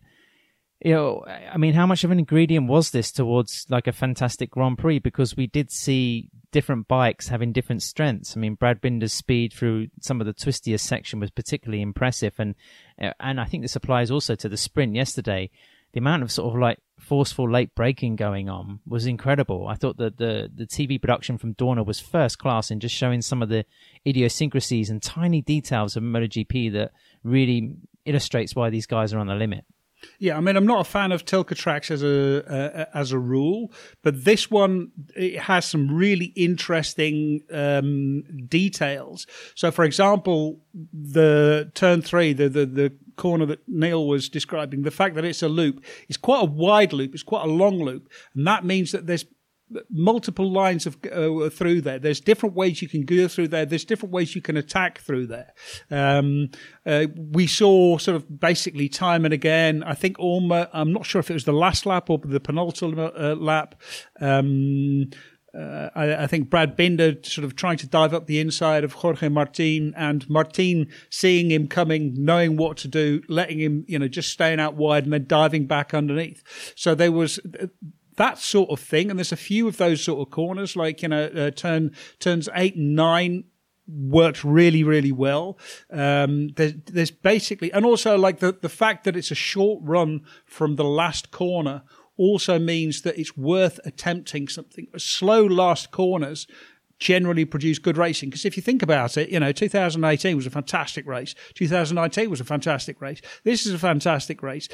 you 0.83 0.93
know, 0.93 1.23
I 1.27 1.57
mean, 1.57 1.73
how 1.73 1.85
much 1.85 2.03
of 2.03 2.11
an 2.11 2.19
ingredient 2.19 2.67
was 2.67 2.89
this 2.89 3.11
towards 3.11 3.67
like 3.69 3.85
a 3.85 3.91
fantastic 3.91 4.49
Grand 4.51 4.79
Prix? 4.79 4.97
Because 4.99 5.37
we 5.37 5.45
did 5.45 5.71
see 5.71 6.29
different 6.51 6.87
bikes 6.87 7.27
having 7.27 7.51
different 7.51 7.83
strengths. 7.83 8.35
I 8.35 8.39
mean, 8.39 8.55
Brad 8.55 8.81
Binder's 8.81 9.13
speed 9.13 9.53
through 9.53 9.87
some 10.01 10.19
of 10.19 10.27
the 10.27 10.33
twistiest 10.33 10.85
section 10.85 11.19
was 11.19 11.29
particularly 11.29 11.81
impressive, 11.81 12.33
and 12.39 12.55
uh, 12.99 13.11
and 13.19 13.39
I 13.39 13.45
think 13.45 13.63
this 13.63 13.75
applies 13.75 14.09
also 14.09 14.35
to 14.35 14.49
the 14.49 14.57
sprint 14.57 14.95
yesterday. 14.95 15.51
The 15.93 15.99
amount 15.99 16.23
of 16.23 16.31
sort 16.31 16.53
of 16.53 16.59
like 16.59 16.79
forceful 16.99 17.49
late 17.49 17.75
braking 17.75 18.15
going 18.15 18.49
on 18.49 18.79
was 18.87 19.05
incredible. 19.05 19.67
I 19.67 19.75
thought 19.75 19.97
that 19.97 20.17
the 20.17 20.49
the 20.53 20.65
TV 20.65 20.99
production 20.99 21.37
from 21.37 21.53
Dorna 21.53 21.85
was 21.85 21.99
first 21.99 22.39
class 22.39 22.71
in 22.71 22.79
just 22.79 22.95
showing 22.95 23.21
some 23.21 23.43
of 23.43 23.49
the 23.49 23.65
idiosyncrasies 24.07 24.89
and 24.89 25.01
tiny 25.01 25.41
details 25.41 25.95
of 25.95 26.01
MotoGP 26.01 26.71
that 26.73 26.91
really 27.23 27.75
illustrates 28.05 28.55
why 28.55 28.71
these 28.71 28.87
guys 28.87 29.13
are 29.13 29.19
on 29.19 29.27
the 29.27 29.35
limit. 29.35 29.63
Yeah, 30.19 30.37
I 30.37 30.41
mean, 30.41 30.55
I'm 30.55 30.65
not 30.65 30.81
a 30.81 30.89
fan 30.89 31.11
of 31.11 31.25
Tilke 31.25 31.55
tracks 31.55 31.91
as 31.91 32.03
a 32.03 32.43
uh, 32.47 32.85
as 32.93 33.11
a 33.11 33.19
rule, 33.19 33.71
but 34.01 34.23
this 34.25 34.49
one 34.49 34.91
it 35.15 35.39
has 35.39 35.65
some 35.65 35.93
really 35.93 36.33
interesting 36.35 37.41
um, 37.51 38.23
details. 38.47 39.27
So, 39.55 39.71
for 39.71 39.83
example, 39.83 40.59
the 40.93 41.71
turn 41.73 42.01
three, 42.01 42.33
the, 42.33 42.49
the 42.49 42.65
the 42.65 42.93
corner 43.15 43.45
that 43.45 43.67
Neil 43.67 44.07
was 44.07 44.29
describing, 44.29 44.83
the 44.83 44.91
fact 44.91 45.15
that 45.15 45.25
it's 45.25 45.43
a 45.43 45.49
loop 45.49 45.83
is 46.07 46.17
quite 46.17 46.41
a 46.41 46.45
wide 46.45 46.93
loop, 46.93 47.13
it's 47.13 47.23
quite 47.23 47.43
a 47.43 47.51
long 47.51 47.79
loop, 47.79 48.09
and 48.35 48.47
that 48.47 48.65
means 48.65 48.91
that 48.91 49.07
there's 49.07 49.25
multiple 49.89 50.51
lines 50.51 50.85
of 50.85 50.97
uh, 51.11 51.49
through 51.49 51.81
there. 51.81 51.99
There's 51.99 52.19
different 52.19 52.55
ways 52.55 52.81
you 52.81 52.89
can 52.89 53.03
go 53.03 53.27
through 53.27 53.49
there. 53.49 53.65
There's 53.65 53.85
different 53.85 54.13
ways 54.13 54.35
you 54.35 54.41
can 54.41 54.57
attack 54.57 54.99
through 54.99 55.27
there. 55.27 55.53
Um, 55.89 56.49
uh, 56.85 57.07
we 57.15 57.47
saw 57.47 57.97
sort 57.97 58.15
of 58.15 58.39
basically 58.39 58.89
time 58.89 59.25
and 59.25 59.33
again. 59.33 59.83
I 59.83 59.93
think 59.93 60.17
Orma. 60.17 60.69
I'm 60.73 60.93
not 60.93 61.05
sure 61.05 61.19
if 61.19 61.29
it 61.29 61.33
was 61.33 61.45
the 61.45 61.53
last 61.53 61.85
lap 61.85 62.09
or 62.09 62.19
the 62.19 62.39
penultimate 62.39 63.13
uh, 63.15 63.35
lap. 63.35 63.75
Um, 64.19 65.09
uh, 65.53 65.89
I, 65.95 66.23
I, 66.23 66.27
think 66.27 66.49
Brad 66.49 66.77
Binder 66.77 67.15
sort 67.23 67.43
of 67.43 67.57
trying 67.57 67.75
to 67.77 67.87
dive 67.87 68.13
up 68.13 68.25
the 68.25 68.39
inside 68.39 68.85
of 68.85 68.93
Jorge 68.93 69.27
Martin 69.27 69.93
and 69.97 70.29
Martin 70.29 70.87
seeing 71.09 71.51
him 71.51 71.67
coming, 71.67 72.13
knowing 72.17 72.55
what 72.55 72.77
to 72.77 72.87
do, 72.87 73.21
letting 73.27 73.59
him, 73.59 73.83
you 73.85 73.99
know, 73.99 74.07
just 74.07 74.31
staying 74.31 74.61
out 74.61 74.75
wide 74.75 75.03
and 75.03 75.11
then 75.11 75.25
diving 75.27 75.67
back 75.67 75.93
underneath. 75.93 76.41
So 76.77 76.95
there 76.95 77.11
was 77.11 77.37
that 78.17 78.37
sort 78.37 78.69
of 78.69 78.79
thing. 78.79 79.09
And 79.09 79.19
there's 79.19 79.31
a 79.31 79.37
few 79.37 79.67
of 79.67 79.77
those 79.77 80.03
sort 80.03 80.25
of 80.25 80.31
corners, 80.31 80.75
like 80.75 81.01
you 81.01 81.09
know, 81.09 81.25
uh, 81.25 81.51
turn 81.51 81.91
turns 82.19 82.49
eight 82.55 82.75
and 82.75 82.95
nine 82.95 83.45
worked 83.87 84.43
really 84.45 84.85
really 84.85 85.11
well 85.11 85.57
um, 85.91 86.49
there's, 86.55 86.73
there's 86.85 87.11
basically 87.11 87.73
and 87.73 87.83
also 87.83 88.17
like 88.17 88.39
the 88.39 88.57
the 88.61 88.69
fact 88.69 89.03
that 89.03 89.17
it's 89.17 89.31
a 89.31 89.35
short 89.35 89.81
run 89.83 90.21
from 90.45 90.77
the 90.77 90.83
last 90.83 91.31
corner 91.31 91.81
also 92.15 92.59
means 92.59 93.01
that 93.01 93.19
it's 93.19 93.35
worth 93.35 93.79
attempting 93.83 94.47
something 94.47 94.87
slow 94.97 95.43
last 95.43 95.91
corners 95.91 96.47
generally 96.99 97.45
produce 97.45 97.79
good 97.79 97.97
racing. 97.97 98.29
Because 98.29 98.45
if 98.45 98.55
you 98.55 98.61
think 98.61 98.83
about 98.83 99.17
it, 99.17 99.29
you 99.29 99.39
know, 99.39 99.51
2018 99.51 100.35
was 100.35 100.45
a 100.45 100.51
fantastic 100.51 101.07
race. 101.07 101.33
2019 101.55 102.29
was 102.29 102.39
a 102.39 102.45
fantastic 102.45 103.01
race. 103.01 103.21
This 103.43 103.65
is 103.65 103.73
a 103.73 103.79
fantastic 103.79 104.43
race 104.43 104.69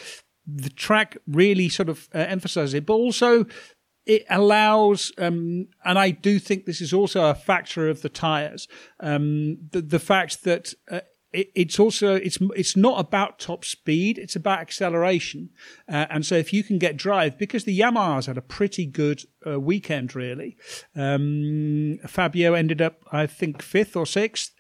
the 0.48 0.70
track 0.70 1.18
really 1.28 1.70
sort 1.70 1.90
of 1.90 2.08
uh, 2.16 2.20
emphasizes 2.20 2.74
it, 2.74 2.86
but 2.86 2.94
also 2.94 3.46
it 4.06 4.26
allows, 4.30 5.12
um, 5.18 5.68
and 5.84 6.00
I 6.00 6.12
do 6.12 6.40
think 6.40 6.66
this 6.66 6.80
is 6.80 6.94
also 6.94 7.30
a 7.30 7.36
factor 7.36 7.90
of 7.90 8.02
the 8.02 8.10
tires, 8.10 8.68
um, 9.02 9.58
the, 9.72 9.82
the 9.82 10.00
fact 10.00 10.46
that 10.46 10.74
uh, 10.90 11.02
it, 11.34 11.52
it's 11.56 11.78
also 11.78 12.16
it's 12.16 12.38
it's 12.56 12.78
not 12.78 13.02
about 13.02 13.38
top 13.38 13.66
speed; 13.66 14.18
it's 14.18 14.36
about 14.36 14.60
acceleration. 14.60 15.50
Uh, 15.88 16.06
and 16.10 16.26
so, 16.26 16.36
if 16.36 16.54
you 16.54 16.64
can 16.64 16.80
get 16.80 16.96
drive, 16.96 17.38
because 17.38 17.66
the 17.66 17.78
Yamahas 17.78 18.28
had 18.28 18.38
a 18.38 18.42
pretty 18.42 18.86
good 18.86 19.24
uh, 19.46 19.60
weekend, 19.60 20.16
really. 20.16 20.56
Um, 20.96 22.00
Fabio 22.08 22.54
ended 22.54 22.82
up, 22.82 23.02
I 23.12 23.28
think, 23.28 23.62
fifth 23.62 23.98
or 23.98 24.06
sixth, 24.06 24.54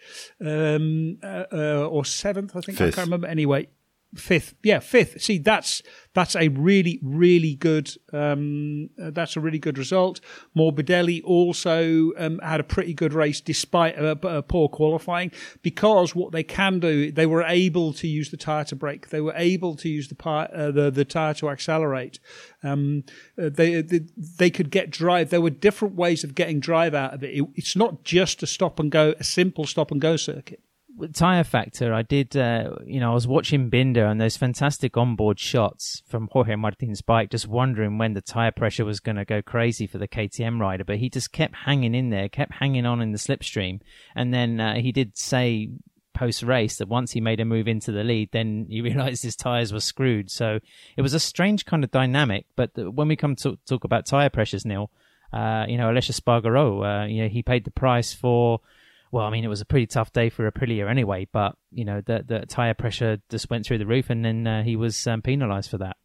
um, 0.45 1.19
uh, 1.23 1.45
uh, 1.53 1.87
or 1.89 2.03
seventh. 2.03 2.53
I 2.55 2.61
think 2.61 2.77
Fifth. 2.77 2.95
I 2.95 2.95
can't 2.97 3.07
remember. 3.07 3.27
Anyway, 3.27 3.69
fifth 4.15 4.55
yeah 4.63 4.79
fifth. 4.79 5.21
See 5.21 5.37
that's 5.37 5.81
that's 6.13 6.35
a 6.35 6.47
really 6.47 6.99
really 7.03 7.55
good 7.55 7.91
um, 8.13 8.89
uh, 9.01 9.11
that's 9.11 9.35
a 9.35 9.39
really 9.39 9.59
good 9.59 9.77
result. 9.77 10.21
Morbidelli 10.55 11.21
also 11.23 12.11
um, 12.17 12.39
had 12.39 12.59
a 12.59 12.63
pretty 12.63 12.93
good 12.93 13.13
race 13.13 13.41
despite 13.41 13.97
a, 13.97 14.11
a, 14.11 14.41
poor 14.41 14.69
qualifying 14.69 15.31
because 15.61 16.15
what 16.15 16.31
they 16.31 16.43
can 16.43 16.79
do 16.79 17.11
they 17.11 17.25
were 17.25 17.43
able 17.43 17.93
to 17.93 18.07
use 18.07 18.31
the 18.31 18.37
tire 18.37 18.63
to 18.65 18.75
brake. 18.75 19.09
They 19.09 19.21
were 19.21 19.33
able 19.35 19.75
to 19.75 19.89
use 19.89 20.07
the 20.07 20.15
pi- 20.15 20.45
uh, 20.45 20.71
the, 20.71 20.89
the 20.89 21.05
tire 21.05 21.33
to 21.35 21.49
accelerate. 21.49 22.19
Um, 22.63 23.03
uh, 23.41 23.49
they, 23.49 23.81
they, 23.81 24.01
they 24.17 24.49
could 24.49 24.71
get 24.71 24.89
drive. 24.89 25.29
There 25.29 25.41
were 25.41 25.49
different 25.49 25.95
ways 25.95 26.23
of 26.23 26.35
getting 26.35 26.59
drive 26.59 26.93
out 26.93 27.13
of 27.13 27.23
it. 27.23 27.35
it 27.35 27.45
it's 27.55 27.75
not 27.75 28.03
just 28.03 28.41
a 28.41 28.47
stop 28.47 28.79
and 28.79 28.91
go 28.91 29.13
a 29.19 29.23
simple 29.23 29.65
stop 29.65 29.91
and 29.91 30.01
go 30.01 30.15
circuit 30.15 30.61
tire 31.13 31.43
factor, 31.43 31.93
I 31.93 32.01
did, 32.01 32.35
uh, 32.35 32.71
you 32.85 32.99
know, 32.99 33.11
I 33.11 33.13
was 33.13 33.27
watching 33.27 33.69
Binder 33.69 34.05
and 34.05 34.19
those 34.19 34.37
fantastic 34.37 34.97
onboard 34.97 35.39
shots 35.39 36.01
from 36.07 36.29
Jorge 36.31 36.55
Martin's 36.55 37.01
bike, 37.01 37.29
just 37.29 37.47
wondering 37.47 37.97
when 37.97 38.13
the 38.13 38.21
tire 38.21 38.51
pressure 38.51 38.85
was 38.85 38.99
going 38.99 39.17
to 39.17 39.25
go 39.25 39.41
crazy 39.41 39.85
for 39.85 39.97
the 39.97 40.07
KTM 40.07 40.59
rider. 40.59 40.83
But 40.83 40.97
he 40.97 41.09
just 41.09 41.31
kept 41.31 41.55
hanging 41.65 41.93
in 41.93 42.09
there, 42.09 42.29
kept 42.29 42.53
hanging 42.53 42.85
on 42.85 43.01
in 43.01 43.11
the 43.11 43.17
slipstream. 43.17 43.81
And 44.15 44.33
then 44.33 44.59
uh, 44.59 44.75
he 44.75 44.91
did 44.91 45.17
say 45.17 45.69
post 46.13 46.41
race 46.41 46.77
that 46.77 46.87
once 46.87 47.11
he 47.11 47.21
made 47.21 47.39
a 47.39 47.45
move 47.45 47.67
into 47.67 47.91
the 47.91 48.03
lead, 48.03 48.29
then 48.31 48.65
he 48.69 48.81
realized 48.89 49.23
his 49.23 49.35
tires 49.35 49.71
were 49.71 49.79
screwed. 49.79 50.31
So 50.31 50.59
it 50.95 51.01
was 51.01 51.13
a 51.13 51.19
strange 51.19 51.65
kind 51.65 51.83
of 51.83 51.91
dynamic. 51.91 52.45
But 52.55 52.71
when 52.75 53.07
we 53.07 53.15
come 53.15 53.35
to 53.37 53.57
talk 53.67 53.83
about 53.83 54.05
tire 54.05 54.29
pressures, 54.29 54.65
Neil, 54.65 54.89
uh, 55.31 55.65
you 55.67 55.77
know, 55.77 55.89
Aleix 55.89 56.09
Espargaro, 56.09 57.03
uh, 57.03 57.05
you 57.05 57.23
know, 57.23 57.29
he 57.29 57.43
paid 57.43 57.65
the 57.65 57.71
price 57.71 58.13
for 58.13 58.61
well, 59.11 59.25
I 59.25 59.29
mean, 59.29 59.43
it 59.43 59.49
was 59.49 59.61
a 59.61 59.65
pretty 59.65 59.87
tough 59.87 60.11
day 60.13 60.29
for 60.29 60.49
Aprilia 60.49 60.89
anyway, 60.89 61.27
but, 61.31 61.55
you 61.71 61.85
know, 61.85 62.01
the, 62.01 62.23
the 62.25 62.45
tire 62.45 62.73
pressure 62.73 63.17
just 63.29 63.49
went 63.49 63.65
through 63.65 63.77
the 63.77 63.85
roof 63.85 64.09
and 64.09 64.23
then 64.23 64.47
uh, 64.47 64.63
he 64.63 64.75
was 64.75 65.07
um, 65.07 65.21
penalized 65.21 65.69
for 65.69 65.77
that. 65.77 65.97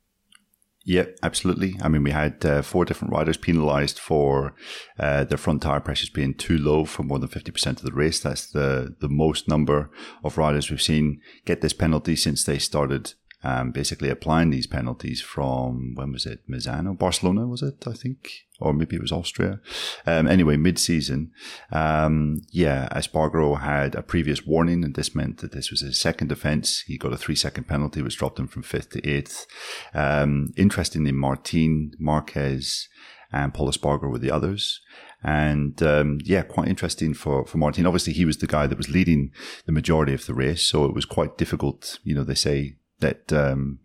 Yeah, 0.85 1.05
absolutely. 1.23 1.77
I 1.81 1.89
mean, 1.89 2.03
we 2.03 2.11
had 2.11 2.45
uh, 2.45 2.63
four 2.63 2.85
different 2.85 3.13
riders 3.13 3.37
penalised 3.37 4.01
for 4.01 4.55
uh, 4.99 5.25
their 5.25 5.39
front 5.39 5.63
tire 5.63 5.81
pressures 5.81 6.11
being 6.11 6.35
too 6.35 6.59
low 6.59 6.85
for 6.85 7.05
more 7.05 7.21
than 7.21 7.29
50% 7.29 7.67
of 7.67 7.83
the 7.83 7.93
race. 7.93 8.19
That's 8.19 8.51
the, 8.51 8.97
the 9.01 9.09
most 9.09 9.49
number 9.49 9.91
of 10.25 10.39
riders 10.39 10.71
we've 10.71 10.83
seen 10.83 11.21
get 11.45 11.61
this 11.61 11.73
penalty 11.73 12.17
since 12.17 12.45
they 12.45 12.59
started 12.59 13.15
um, 13.45 13.73
basically 13.73 14.09
applying 14.09 14.51
these 14.51 14.67
penalties 14.67 15.21
from 15.21 15.95
when 15.95 16.13
was 16.13 16.27
it? 16.27 16.49
Misano, 16.49 16.97
Barcelona 16.97 17.47
was 17.47 17.63
it? 17.63 17.87
I 17.87 17.93
think, 17.93 18.31
or 18.61 18.73
maybe 18.73 18.97
it 18.97 19.03
was 19.03 19.13
Austria. 19.13 19.61
Um, 20.07 20.29
anyway, 20.29 20.57
mid-season, 20.57 21.33
um, 21.71 22.43
yeah, 22.51 22.89
Espargaro 22.93 23.61
had 23.61 23.95
a 23.95 24.03
previous 24.03 24.47
warning, 24.47 24.85
and 24.85 24.95
this 24.95 25.15
meant 25.15 25.39
that 25.39 25.53
this 25.53 25.71
was 25.71 25.81
his 25.81 25.99
second 25.99 26.31
offence. 26.31 26.81
He 26.87 26.99
got 26.99 27.13
a 27.13 27.17
three-second 27.19 27.65
penalty, 27.65 28.03
which 28.03 28.19
dropped 28.19 28.39
him 28.39 28.49
from 28.49 28.63
fifth 28.63 28.91
to 28.91 29.09
eighth. 29.09 29.47
Um, 29.93 30.53
interestingly, 30.57 31.13
Martin 31.13 31.93
Marquez 31.99 32.89
and 33.33 33.55
Pol 33.55 33.71
Espargaro 33.71 34.11
were 34.11 34.19
the 34.19 34.31
others. 34.31 34.81
And 35.25 35.81
um, 35.83 36.19
yeah, 36.25 36.43
quite 36.43 36.69
interesting 36.69 37.15
for, 37.15 37.47
for 37.47 37.57
Martin. 37.57 37.87
Obviously, 37.87 38.13
he 38.13 38.25
was 38.25 38.39
the 38.39 38.47
guy 38.49 38.67
that 38.67 38.77
was 38.77 38.91
leading 38.91 39.31
the 39.67 39.73
majority 39.73 40.15
of 40.15 40.27
the 40.27 40.35
race, 40.35 40.67
so 40.67 40.85
it 40.85 40.95
was 40.95 41.05
quite 41.05 41.39
difficult. 41.39 42.01
You 42.03 42.17
know, 42.17 42.25
they 42.25 42.35
say 42.35 42.77
that 43.03 43.33
um, 43.33 43.79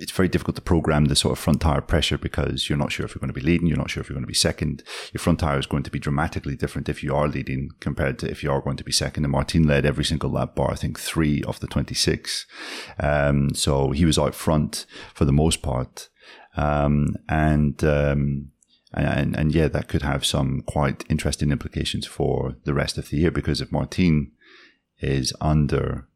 it's 0.00 0.12
very 0.12 0.28
difficult 0.28 0.56
to 0.56 0.62
program 0.62 1.06
the 1.06 1.16
sort 1.16 1.32
of 1.32 1.38
front 1.38 1.60
tire 1.60 1.82
pressure 1.82 2.16
because 2.16 2.68
you're 2.68 2.78
not 2.78 2.90
sure 2.90 3.04
if 3.04 3.14
you're 3.14 3.20
going 3.20 3.32
to 3.32 3.38
be 3.38 3.44
leading, 3.44 3.66
you're 3.66 3.76
not 3.76 3.90
sure 3.90 4.00
if 4.00 4.08
you're 4.08 4.14
going 4.14 4.24
to 4.24 4.28
be 4.28 4.34
second. 4.34 4.82
Your 5.12 5.20
front 5.20 5.40
tire 5.40 5.58
is 5.58 5.66
going 5.66 5.82
to 5.82 5.90
be 5.90 5.98
dramatically 5.98 6.56
different 6.56 6.88
if 6.88 7.02
you 7.02 7.14
are 7.14 7.28
leading 7.28 7.70
compared 7.80 8.18
to 8.20 8.30
if 8.30 8.42
you 8.42 8.50
are 8.50 8.62
going 8.62 8.78
to 8.78 8.84
be 8.84 8.92
second. 8.92 9.24
And 9.24 9.32
Martin 9.32 9.64
led 9.64 9.84
every 9.84 10.04
single 10.04 10.30
lap 10.30 10.54
bar, 10.54 10.70
I 10.70 10.76
think 10.76 10.98
three 10.98 11.42
of 11.42 11.60
the 11.60 11.66
26. 11.66 12.46
Um, 12.98 13.54
so 13.54 13.90
he 13.90 14.06
was 14.06 14.18
out 14.18 14.34
front 14.34 14.86
for 15.14 15.26
the 15.26 15.32
most 15.32 15.60
part. 15.60 16.08
Um, 16.56 17.16
and, 17.28 17.84
um, 17.84 18.52
and, 18.94 19.36
and 19.36 19.54
yeah, 19.54 19.68
that 19.68 19.88
could 19.88 20.02
have 20.02 20.24
some 20.24 20.62
quite 20.62 21.04
interesting 21.10 21.52
implications 21.52 22.06
for 22.06 22.56
the 22.64 22.74
rest 22.74 22.96
of 22.96 23.10
the 23.10 23.18
year 23.18 23.30
because 23.30 23.60
if 23.60 23.70
Martin 23.70 24.32
is 24.98 25.34
under 25.42 26.06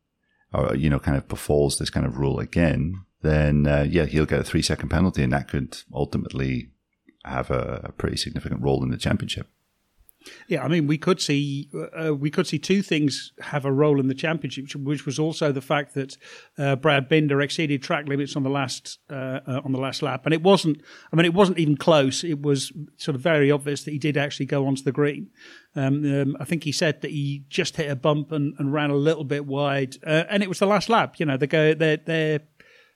or 0.54 0.74
you 0.74 0.88
know 0.88 0.98
kind 0.98 1.16
of 1.16 1.28
befalls 1.28 1.78
this 1.78 1.90
kind 1.90 2.06
of 2.06 2.18
rule 2.18 2.38
again, 2.38 3.04
then 3.22 3.66
uh, 3.66 3.86
yeah, 3.88 4.04
he'll 4.04 4.26
get 4.26 4.40
a 4.40 4.44
three 4.44 4.62
second 4.62 4.88
penalty, 4.88 5.22
and 5.22 5.32
that 5.32 5.48
could 5.48 5.78
ultimately 5.92 6.70
have 7.24 7.50
a, 7.50 7.80
a 7.84 7.92
pretty 7.92 8.16
significant 8.16 8.62
role 8.62 8.82
in 8.82 8.90
the 8.90 8.96
championship. 8.96 9.48
Yeah, 10.48 10.64
I 10.64 10.68
mean, 10.68 10.86
we 10.86 10.98
could 10.98 11.20
see 11.20 11.68
uh, 11.98 12.14
we 12.14 12.30
could 12.30 12.46
see 12.46 12.58
two 12.58 12.82
things 12.82 13.32
have 13.40 13.64
a 13.64 13.72
role 13.72 14.00
in 14.00 14.08
the 14.08 14.14
championship, 14.14 14.80
which 14.80 15.06
was 15.06 15.18
also 15.18 15.52
the 15.52 15.60
fact 15.60 15.94
that 15.94 16.16
uh, 16.58 16.76
Brad 16.76 17.08
Binder 17.08 17.40
exceeded 17.40 17.82
track 17.82 18.08
limits 18.08 18.36
on 18.36 18.42
the 18.42 18.50
last 18.50 18.98
uh, 19.10 19.40
uh, 19.46 19.60
on 19.64 19.72
the 19.72 19.80
last 19.80 20.02
lap, 20.02 20.22
and 20.24 20.32
it 20.32 20.42
wasn't. 20.42 20.80
I 21.12 21.16
mean, 21.16 21.26
it 21.26 21.34
wasn't 21.34 21.58
even 21.58 21.76
close. 21.76 22.24
It 22.24 22.42
was 22.42 22.72
sort 22.96 23.14
of 23.14 23.20
very 23.20 23.50
obvious 23.50 23.84
that 23.84 23.92
he 23.92 23.98
did 23.98 24.16
actually 24.16 24.46
go 24.46 24.66
onto 24.66 24.82
the 24.82 24.92
green. 24.92 25.30
Um, 25.76 26.04
um, 26.04 26.36
I 26.38 26.44
think 26.44 26.64
he 26.64 26.72
said 26.72 27.02
that 27.02 27.10
he 27.10 27.44
just 27.48 27.76
hit 27.76 27.90
a 27.90 27.96
bump 27.96 28.32
and, 28.32 28.54
and 28.58 28.72
ran 28.72 28.90
a 28.90 28.96
little 28.96 29.24
bit 29.24 29.46
wide, 29.46 29.96
uh, 30.06 30.24
and 30.30 30.42
it 30.42 30.48
was 30.48 30.58
the 30.58 30.66
last 30.66 30.88
lap. 30.88 31.16
You 31.18 31.26
know, 31.26 31.36
they 31.36 31.46
go 31.46 31.74
they're 31.74 31.98
they're 31.98 32.40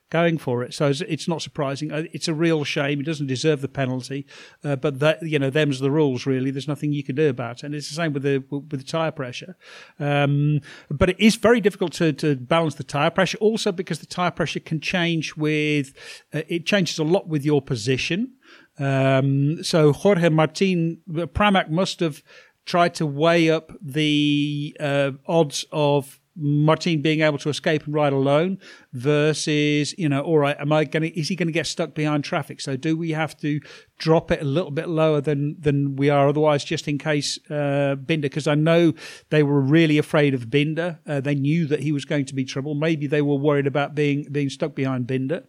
going 0.09 0.37
for 0.37 0.63
it. 0.63 0.73
So 0.73 0.91
it's 1.07 1.27
not 1.27 1.41
surprising. 1.41 1.91
Uh, 1.91 2.03
it's 2.11 2.27
a 2.27 2.33
real 2.33 2.63
shame. 2.63 2.97
He 2.99 3.03
doesn't 3.03 3.27
deserve 3.27 3.61
the 3.61 3.67
penalty, 3.67 4.25
uh, 4.63 4.75
but 4.75 4.99
that 4.99 5.21
you 5.21 5.39
know, 5.39 5.49
them's 5.49 5.79
the 5.79 5.91
rules. 5.91 6.25
Really, 6.25 6.51
there's 6.51 6.67
nothing 6.67 6.91
you 6.91 7.03
can 7.03 7.15
do 7.15 7.29
about 7.29 7.57
it. 7.57 7.63
And 7.63 7.75
it's 7.75 7.89
the 7.89 7.95
same 7.95 8.13
with 8.13 8.23
the 8.23 8.43
with 8.49 8.69
the 8.69 8.83
tire 8.83 9.11
pressure. 9.11 9.55
Um, 9.99 10.61
but 10.89 11.09
it 11.09 11.19
is 11.19 11.35
very 11.35 11.61
difficult 11.61 11.93
to 11.93 12.13
to 12.13 12.35
balance 12.35 12.75
the 12.75 12.83
tire 12.83 13.11
pressure. 13.11 13.37
Also, 13.39 13.71
because 13.71 13.99
the 13.99 14.05
tire 14.05 14.31
pressure 14.31 14.59
can 14.59 14.79
change 14.79 15.35
with 15.35 15.93
uh, 16.33 16.41
it 16.47 16.65
changes 16.65 16.99
a 16.99 17.03
lot 17.03 17.27
with 17.27 17.45
your 17.45 17.61
position. 17.61 18.33
Um, 18.79 19.63
so 19.63 19.91
Jorge 19.91 20.29
Martin 20.29 21.01
Pramac 21.09 21.69
must 21.69 21.99
have 21.99 22.23
tried 22.65 22.93
to 22.95 23.05
weigh 23.05 23.49
up 23.49 23.71
the 23.81 24.75
uh, 24.79 25.11
odds 25.27 25.65
of 25.71 26.18
Martin 26.39 27.01
being 27.01 27.21
able 27.21 27.37
to 27.37 27.49
escape 27.49 27.85
and 27.85 27.93
ride 27.93 28.13
alone 28.13 28.57
versus, 28.93 29.93
you 29.97 30.07
know, 30.07 30.21
all 30.21 30.37
right, 30.37 30.57
am 30.59 30.71
I 30.71 30.85
going 30.85 31.03
to, 31.03 31.19
is 31.19 31.27
he 31.27 31.35
going 31.35 31.47
to 31.47 31.53
get 31.53 31.67
stuck 31.67 31.93
behind 31.93 32.23
traffic? 32.23 32.61
So 32.61 32.75
do 32.75 32.97
we 32.97 33.11
have 33.11 33.37
to 33.39 33.59
drop 33.97 34.31
it 34.31 34.41
a 34.41 34.45
little 34.45 34.71
bit 34.71 34.87
lower 34.87 35.19
than, 35.21 35.57
than 35.59 35.95
we 35.95 36.09
are 36.09 36.29
otherwise 36.29 36.63
just 36.63 36.87
in 36.87 36.97
case, 36.97 37.37
uh, 37.49 37.95
Binder? 37.95 38.29
Because 38.29 38.47
I 38.47 38.55
know 38.55 38.93
they 39.29 39.43
were 39.43 39.59
really 39.59 39.97
afraid 39.97 40.33
of 40.33 40.49
Binder. 40.49 40.99
Uh, 41.05 41.19
they 41.19 41.35
knew 41.35 41.67
that 41.67 41.81
he 41.81 41.91
was 41.91 42.05
going 42.05 42.25
to 42.25 42.35
be 42.35 42.45
trouble. 42.45 42.75
Maybe 42.75 43.07
they 43.07 43.21
were 43.21 43.35
worried 43.35 43.67
about 43.67 43.93
being, 43.93 44.27
being 44.31 44.49
stuck 44.49 44.75
behind 44.75 45.07
Binder. 45.07 45.43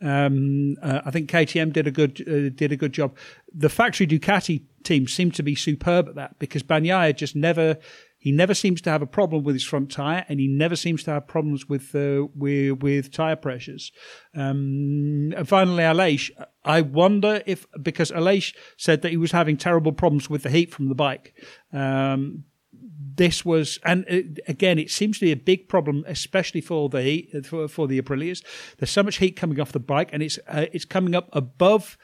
Um, 0.00 0.76
uh, 0.82 1.00
I 1.04 1.10
think 1.10 1.30
KTM 1.30 1.72
did 1.72 1.86
a 1.86 1.90
good, 1.90 2.20
uh, 2.20 2.54
did 2.54 2.70
a 2.72 2.76
good 2.76 2.92
job. 2.92 3.16
The 3.52 3.68
factory 3.68 4.06
Ducati 4.06 4.62
team 4.86 5.08
seemed 5.08 5.34
to 5.34 5.42
be 5.42 5.54
superb 5.54 6.08
at 6.08 6.14
that 6.14 6.38
because 6.38 6.62
Bagnaia 6.62 7.14
just 7.14 7.34
never, 7.34 7.76
he 8.26 8.32
never 8.32 8.54
seems 8.54 8.80
to 8.80 8.90
have 8.90 9.02
a 9.02 9.06
problem 9.06 9.44
with 9.44 9.54
his 9.54 9.62
front 9.62 9.88
tire, 9.88 10.26
and 10.28 10.40
he 10.40 10.48
never 10.48 10.74
seems 10.74 11.04
to 11.04 11.12
have 11.12 11.28
problems 11.28 11.68
with 11.68 11.94
uh, 11.94 12.26
with, 12.34 12.82
with 12.82 13.12
tire 13.12 13.36
pressures. 13.36 13.92
Um, 14.34 15.32
and 15.36 15.48
finally, 15.48 15.84
Aleix. 15.84 16.32
I 16.64 16.80
wonder 16.80 17.40
if 17.46 17.68
because 17.80 18.10
Aleix 18.10 18.52
said 18.76 19.02
that 19.02 19.12
he 19.12 19.16
was 19.16 19.30
having 19.30 19.56
terrible 19.56 19.92
problems 19.92 20.28
with 20.28 20.42
the 20.42 20.50
heat 20.50 20.74
from 20.74 20.88
the 20.88 20.96
bike. 20.96 21.34
Um, 21.72 22.42
this 23.14 23.44
was, 23.44 23.78
and 23.84 24.04
uh, 24.10 24.22
again, 24.48 24.80
it 24.80 24.90
seems 24.90 25.20
to 25.20 25.26
be 25.26 25.30
a 25.30 25.36
big 25.36 25.68
problem, 25.68 26.04
especially 26.08 26.60
for 26.60 26.88
the 26.88 27.28
for, 27.44 27.68
for 27.68 27.86
the 27.86 28.02
Aprilias. 28.02 28.42
There's 28.78 28.90
so 28.90 29.04
much 29.04 29.18
heat 29.18 29.36
coming 29.36 29.60
off 29.60 29.70
the 29.70 29.78
bike, 29.78 30.10
and 30.12 30.20
it's 30.20 30.40
uh, 30.48 30.66
it's 30.72 30.84
coming 30.84 31.14
up 31.14 31.28
above 31.32 31.96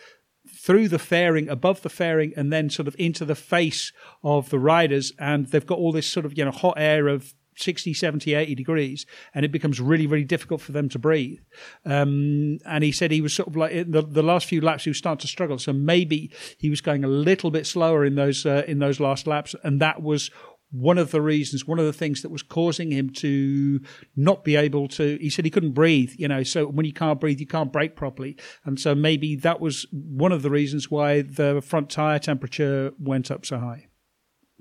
through 0.62 0.88
the 0.88 0.98
fairing, 0.98 1.48
above 1.48 1.82
the 1.82 1.88
fairing, 1.88 2.32
and 2.36 2.52
then 2.52 2.70
sort 2.70 2.86
of 2.86 2.94
into 2.98 3.24
the 3.24 3.34
face 3.34 3.92
of 4.22 4.50
the 4.50 4.58
riders. 4.58 5.12
And 5.18 5.46
they've 5.48 5.66
got 5.66 5.78
all 5.78 5.92
this 5.92 6.06
sort 6.06 6.24
of, 6.24 6.38
you 6.38 6.44
know, 6.44 6.52
hot 6.52 6.74
air 6.76 7.08
of 7.08 7.34
60, 7.56 7.92
70, 7.92 8.34
80 8.34 8.54
degrees, 8.54 9.06
and 9.34 9.44
it 9.44 9.52
becomes 9.52 9.80
really, 9.80 10.06
really 10.06 10.24
difficult 10.24 10.60
for 10.60 10.72
them 10.72 10.88
to 10.90 10.98
breathe. 10.98 11.40
Um, 11.84 12.58
and 12.64 12.84
he 12.84 12.92
said 12.92 13.10
he 13.10 13.20
was 13.20 13.34
sort 13.34 13.48
of 13.48 13.56
like 13.56 13.72
the, 13.90 14.02
the 14.02 14.22
last 14.22 14.46
few 14.46 14.60
laps 14.60 14.84
he 14.84 14.90
was 14.90 14.98
starting 14.98 15.20
to 15.20 15.26
struggle. 15.26 15.58
So 15.58 15.72
maybe 15.72 16.30
he 16.58 16.70
was 16.70 16.80
going 16.80 17.04
a 17.04 17.08
little 17.08 17.50
bit 17.50 17.66
slower 17.66 18.04
in 18.04 18.14
those 18.14 18.46
uh, 18.46 18.62
in 18.66 18.78
those 18.78 19.00
last 19.00 19.26
laps, 19.26 19.54
and 19.64 19.80
that 19.80 20.00
was 20.00 20.30
one 20.72 20.96
of 20.98 21.10
the 21.10 21.20
reasons, 21.20 21.66
one 21.66 21.78
of 21.78 21.84
the 21.84 21.92
things 21.92 22.22
that 22.22 22.30
was 22.30 22.42
causing 22.42 22.90
him 22.90 23.10
to 23.10 23.80
not 24.16 24.42
be 24.42 24.56
able 24.56 24.88
to, 24.88 25.18
he 25.20 25.30
said 25.30 25.44
he 25.44 25.50
couldn't 25.50 25.72
breathe, 25.72 26.12
you 26.16 26.26
know, 26.26 26.42
so 26.42 26.66
when 26.66 26.86
you 26.86 26.92
can't 26.92 27.20
breathe, 27.20 27.38
you 27.38 27.46
can't 27.46 27.72
brake 27.72 27.94
properly. 27.94 28.36
And 28.64 28.80
so 28.80 28.94
maybe 28.94 29.36
that 29.36 29.60
was 29.60 29.86
one 29.92 30.32
of 30.32 30.42
the 30.42 30.50
reasons 30.50 30.90
why 30.90 31.22
the 31.22 31.62
front 31.62 31.90
tire 31.90 32.18
temperature 32.18 32.92
went 32.98 33.30
up 33.30 33.44
so 33.44 33.58
high. 33.58 33.88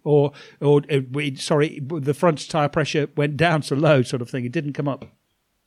Or, 0.03 0.33
or 0.59 0.81
uh, 0.91 0.99
sorry, 1.35 1.79
the 1.81 2.13
front 2.13 2.49
tire 2.49 2.69
pressure 2.69 3.07
went 3.15 3.37
down 3.37 3.61
so 3.61 3.75
low, 3.75 4.01
sort 4.01 4.21
of 4.21 4.29
thing. 4.29 4.45
It 4.45 4.51
didn't 4.51 4.73
come 4.73 4.87
up. 4.87 5.05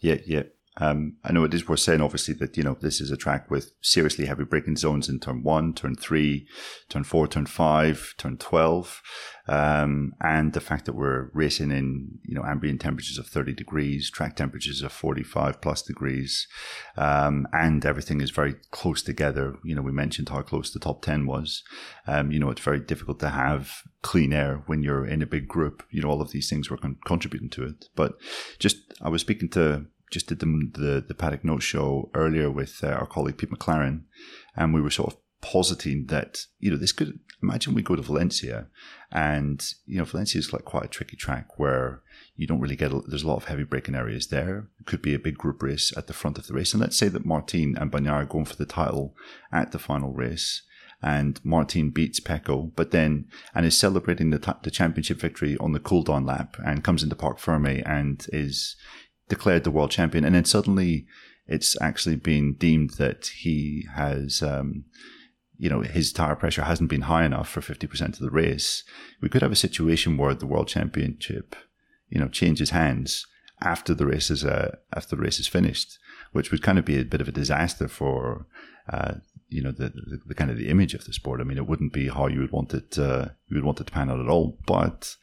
Yeah, 0.00 0.18
yeah. 0.26 0.42
Um, 0.78 1.16
I 1.22 1.32
know 1.32 1.44
it 1.44 1.54
is 1.54 1.68
worth 1.68 1.80
saying, 1.80 2.00
obviously, 2.00 2.34
that, 2.34 2.56
you 2.56 2.64
know, 2.64 2.76
this 2.80 3.00
is 3.00 3.10
a 3.10 3.16
track 3.16 3.50
with 3.50 3.72
seriously 3.80 4.26
heavy 4.26 4.44
braking 4.44 4.76
zones 4.76 5.08
in 5.08 5.20
turn 5.20 5.42
one, 5.42 5.72
turn 5.72 5.94
three, 5.94 6.46
turn 6.88 7.04
four, 7.04 7.28
turn 7.28 7.46
five, 7.46 8.14
turn 8.18 8.36
12. 8.36 9.02
Um, 9.46 10.14
and 10.20 10.52
the 10.52 10.60
fact 10.60 10.86
that 10.86 10.94
we're 10.94 11.30
racing 11.32 11.70
in, 11.70 12.18
you 12.24 12.34
know, 12.34 12.44
ambient 12.44 12.80
temperatures 12.80 13.18
of 13.18 13.26
30 13.26 13.54
degrees, 13.54 14.10
track 14.10 14.36
temperatures 14.36 14.82
of 14.82 14.90
45 14.90 15.60
plus 15.60 15.82
degrees. 15.82 16.48
Um, 16.96 17.46
and 17.52 17.84
everything 17.84 18.20
is 18.20 18.30
very 18.30 18.54
close 18.70 19.02
together. 19.02 19.56
You 19.62 19.74
know, 19.74 19.82
we 19.82 19.92
mentioned 19.92 20.30
how 20.30 20.42
close 20.42 20.72
the 20.72 20.80
top 20.80 21.02
10 21.02 21.26
was. 21.26 21.62
Um, 22.06 22.32
you 22.32 22.38
know, 22.38 22.50
it's 22.50 22.62
very 22.62 22.80
difficult 22.80 23.20
to 23.20 23.30
have 23.30 23.82
clean 24.02 24.32
air 24.32 24.62
when 24.66 24.82
you're 24.82 25.06
in 25.06 25.22
a 25.22 25.26
big 25.26 25.46
group. 25.46 25.84
You 25.90 26.02
know, 26.02 26.08
all 26.08 26.22
of 26.22 26.30
these 26.30 26.48
things 26.48 26.70
were 26.70 26.78
con- 26.78 26.98
contributing 27.06 27.50
to 27.50 27.64
it. 27.64 27.86
But 27.94 28.14
just, 28.58 28.78
I 29.02 29.08
was 29.08 29.20
speaking 29.20 29.50
to 29.50 29.86
just 30.10 30.26
did 30.28 30.40
the 30.40 30.70
the, 30.72 31.04
the 31.06 31.14
paddock 31.14 31.44
note 31.44 31.62
show 31.62 32.10
earlier 32.14 32.50
with 32.50 32.82
uh, 32.82 32.88
our 32.88 33.06
colleague 33.06 33.38
Pete 33.38 33.50
McLaren, 33.50 34.02
and 34.56 34.72
we 34.72 34.80
were 34.80 34.90
sort 34.90 35.12
of 35.12 35.18
positing 35.40 36.06
that 36.06 36.46
you 36.58 36.70
know 36.70 36.76
this 36.76 36.92
could 36.92 37.18
imagine 37.42 37.74
we 37.74 37.82
go 37.82 37.96
to 37.96 38.02
Valencia, 38.02 38.68
and 39.12 39.74
you 39.86 39.98
know 39.98 40.04
Valencia 40.04 40.38
is 40.38 40.52
like 40.52 40.64
quite 40.64 40.84
a 40.84 40.88
tricky 40.88 41.16
track 41.16 41.58
where 41.58 42.02
you 42.36 42.46
don't 42.46 42.60
really 42.60 42.76
get 42.76 42.92
a, 42.92 43.00
there's 43.06 43.22
a 43.22 43.28
lot 43.28 43.36
of 43.36 43.44
heavy 43.44 43.64
braking 43.64 43.94
areas 43.94 44.28
there. 44.28 44.68
It 44.80 44.86
could 44.86 45.02
be 45.02 45.14
a 45.14 45.18
big 45.18 45.36
group 45.36 45.62
race 45.62 45.92
at 45.96 46.06
the 46.06 46.12
front 46.12 46.38
of 46.38 46.46
the 46.46 46.54
race, 46.54 46.72
and 46.72 46.80
let's 46.80 46.96
say 46.96 47.08
that 47.08 47.26
Martin 47.26 47.76
and 47.78 47.92
Bagnaia 47.92 48.12
are 48.12 48.24
going 48.24 48.46
for 48.46 48.56
the 48.56 48.66
title 48.66 49.14
at 49.52 49.72
the 49.72 49.78
final 49.78 50.12
race 50.12 50.62
and 51.04 51.38
Martin 51.44 51.90
beats 51.90 52.18
Pecco, 52.18 52.72
but 52.74 52.90
then 52.90 53.26
and 53.54 53.66
is 53.66 53.76
celebrating 53.76 54.30
the, 54.30 54.38
t- 54.38 54.52
the 54.62 54.70
championship 54.70 55.20
victory 55.20 55.54
on 55.58 55.72
the 55.72 55.78
cool 55.78 56.02
down 56.02 56.24
lap 56.24 56.56
and 56.64 56.82
comes 56.82 57.02
into 57.02 57.14
Parc 57.14 57.38
Ferme 57.38 57.82
and 57.84 58.26
is 58.32 58.76
declared 59.28 59.64
the 59.64 59.70
world 59.70 59.90
champion, 59.90 60.24
and 60.24 60.34
then 60.34 60.44
suddenly 60.44 61.06
it's 61.46 61.80
actually 61.80 62.16
been 62.16 62.54
deemed 62.54 62.90
that 62.90 63.26
he 63.38 63.86
has, 63.94 64.42
um, 64.42 64.84
you 65.58 65.68
know, 65.68 65.80
his 65.80 66.12
tire 66.12 66.36
pressure 66.36 66.62
hasn't 66.62 66.90
been 66.90 67.02
high 67.02 67.24
enough 67.24 67.48
for 67.48 67.60
50% 67.60 68.00
of 68.14 68.18
the 68.18 68.30
race. 68.30 68.82
We 69.20 69.28
could 69.28 69.42
have 69.42 69.52
a 69.52 69.56
situation 69.56 70.16
where 70.16 70.34
the 70.34 70.46
world 70.46 70.68
championship, 70.68 71.54
you 72.08 72.18
know, 72.18 72.28
changes 72.28 72.70
hands 72.70 73.26
after 73.60 73.94
the 73.94 74.06
race 74.06 74.30
is, 74.30 74.44
uh, 74.44 74.76
after 74.94 75.16
the 75.16 75.22
race 75.22 75.38
is 75.38 75.46
finished, 75.46 75.98
which 76.32 76.50
would 76.50 76.62
kind 76.62 76.78
of 76.78 76.84
be 76.84 76.98
a 76.98 77.04
bit 77.04 77.20
of 77.20 77.28
a 77.28 77.32
disaster 77.32 77.88
for, 77.88 78.46
uh, 78.90 79.14
you 79.48 79.62
know, 79.62 79.70
the, 79.70 79.90
the, 79.90 80.20
the, 80.26 80.34
kind 80.34 80.50
of 80.50 80.56
the 80.56 80.68
image 80.68 80.94
of 80.94 81.04
the 81.04 81.12
sport. 81.12 81.40
I 81.40 81.44
mean, 81.44 81.58
it 81.58 81.68
wouldn't 81.68 81.92
be 81.92 82.08
how 82.08 82.26
you 82.26 82.40
would 82.40 82.52
want 82.52 82.72
it, 82.74 82.98
uh, 82.98 83.28
you 83.48 83.56
would 83.56 83.64
want 83.64 83.80
it 83.80 83.86
to 83.86 83.92
pan 83.92 84.10
out 84.10 84.20
at 84.20 84.28
all. 84.28 84.58
But, 84.66 85.14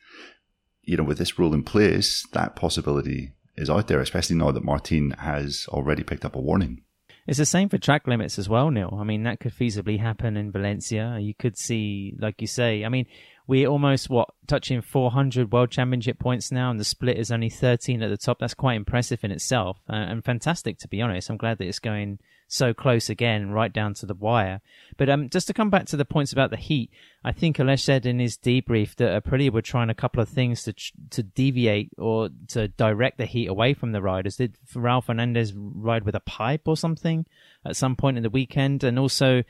you 0.84 0.98
know, 0.98 1.04
with 1.04 1.18
this 1.18 1.38
rule 1.38 1.54
in 1.54 1.64
place, 1.64 2.26
that 2.32 2.56
possibility 2.56 3.34
is 3.56 3.70
out 3.70 3.88
there, 3.88 4.00
especially 4.00 4.36
now 4.36 4.52
that 4.52 4.64
Martin 4.64 5.12
has 5.12 5.68
already 5.70 6.04
picked 6.04 6.26
up 6.26 6.36
a 6.36 6.42
warning. 6.42 6.82
It's 7.28 7.38
the 7.38 7.46
same 7.46 7.70
for 7.70 7.78
track 7.78 8.08
limits 8.08 8.40
as 8.40 8.50
well, 8.50 8.72
Neil. 8.72 8.98
I 9.00 9.04
mean, 9.04 9.24
that 9.24 9.40
could 9.40 9.54
feasibly 9.54 10.00
happen 10.00 10.38
in 10.38 10.52
Valencia. 10.52 11.18
You 11.22 11.34
could 11.36 11.58
see, 11.58 12.16
like 12.20 12.42
you 12.42 12.48
say, 12.48 12.84
I 12.84 12.90
mean, 12.90 13.06
we're 13.48 13.68
almost, 13.68 14.10
what, 14.10 14.30
touching 14.48 14.82
400 14.82 15.52
world 15.52 15.72
championship 15.72 16.20
points 16.20 16.52
now, 16.52 16.72
and 16.72 16.80
the 16.80 16.84
split 16.84 17.18
is 17.18 17.32
only 17.32 17.50
13 17.50 18.02
at 18.02 18.10
the 18.10 18.18
top. 18.18 18.40
That's 18.40 18.54
quite 18.54 18.76
impressive 18.76 19.24
in 19.24 19.32
itself 19.32 19.78
uh, 19.90 19.94
and 19.94 20.26
fantastic, 20.26 20.80
to 20.80 20.88
be 20.88 21.02
honest. 21.02 21.30
I'm 21.30 21.38
glad 21.38 21.60
that 21.60 21.68
it's 21.68 21.80
going 21.80 22.20
so 22.52 22.74
close 22.74 23.10
again, 23.10 23.52
right 23.52 23.72
down 23.72 23.94
to 23.96 24.06
the 24.06 24.14
wire. 24.14 24.62
But 24.98 25.10
um, 25.10 25.30
just 25.30 25.48
to 25.48 25.54
come 25.54 25.70
back 25.70 25.86
to 25.88 25.98
the 25.98 26.06
points 26.06 26.34
about 26.34 26.50
the 26.50 26.58
heat, 26.58 26.92
I 27.24 27.32
think 27.32 27.58
Aleix 27.58 27.80
said 27.80 28.06
in 28.06 28.20
his 28.20 28.38
debrief 28.38 28.96
that 28.96 29.24
Aprilia 29.24 29.52
were 29.52 29.62
trying 29.62 29.90
a 29.90 29.96
couple 29.96 30.22
of 30.22 30.30
things 30.30 30.64
to 30.64 30.74
to 31.12 31.24
deviate 31.24 31.92
or 31.98 32.30
to 32.50 32.68
direct 32.68 33.18
the 33.18 33.26
heat 33.26 33.48
away 33.48 33.74
from 33.74 33.94
the 33.94 34.02
riders. 34.02 34.36
Did 34.36 34.58
Raul 34.74 35.04
Fernandez 35.04 35.54
ride 35.56 36.04
with 36.04 36.16
a 36.16 36.20
pipe 36.20 36.68
or 36.68 36.76
something 36.76 37.26
at 37.66 37.78
some 37.78 37.96
point 37.96 38.18
in 38.18 38.24
the 38.24 38.30
weekend? 38.30 38.84
And 38.84 39.00
also, 39.00 39.44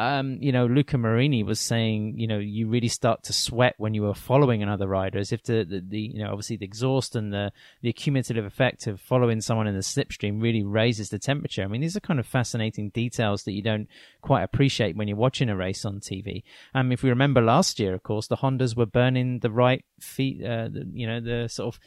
um, 0.00 0.38
you 0.40 0.50
know, 0.50 0.64
Luca 0.64 0.96
Marini 0.96 1.42
was 1.42 1.60
saying, 1.60 2.14
you 2.16 2.26
know, 2.26 2.38
you 2.38 2.68
really 2.68 2.88
start 2.88 3.22
to 3.24 3.34
sweat 3.34 3.74
when 3.76 3.92
you 3.92 4.06
are 4.06 4.14
following 4.14 4.62
another 4.62 4.88
rider, 4.88 5.18
as 5.18 5.30
if 5.30 5.42
the, 5.42 5.62
the, 5.62 5.84
the, 5.86 6.00
you 6.00 6.24
know, 6.24 6.30
obviously 6.30 6.56
the 6.56 6.64
exhaust 6.64 7.14
and 7.14 7.34
the, 7.34 7.52
the 7.82 7.90
accumulative 7.90 8.42
effect 8.42 8.86
of 8.86 8.98
following 8.98 9.42
someone 9.42 9.66
in 9.66 9.74
the 9.74 9.82
slipstream 9.82 10.40
really 10.40 10.62
raises 10.62 11.10
the 11.10 11.18
temperature. 11.18 11.62
I 11.62 11.66
mean, 11.66 11.82
these 11.82 11.98
are 11.98 12.00
kind 12.00 12.18
of 12.18 12.24
fascinating 12.24 12.88
details 12.88 13.44
that 13.44 13.52
you 13.52 13.60
don't 13.60 13.88
quite 14.22 14.42
appreciate 14.42 14.96
when 14.96 15.06
you're 15.06 15.18
watching 15.18 15.50
a 15.50 15.56
race 15.56 15.84
on 15.84 16.00
TV. 16.00 16.44
Um, 16.74 16.92
if 16.92 17.02
we 17.02 17.10
remember 17.10 17.42
last 17.42 17.78
year, 17.78 17.92
of 17.92 18.02
course, 18.02 18.26
the 18.26 18.38
Hondas 18.38 18.74
were 18.74 18.86
burning 18.86 19.40
the 19.40 19.50
right 19.50 19.84
feet, 20.00 20.42
uh, 20.42 20.68
the, 20.68 20.88
you 20.94 21.06
know, 21.06 21.20
the 21.20 21.46
sort 21.48 21.74
of 21.74 21.80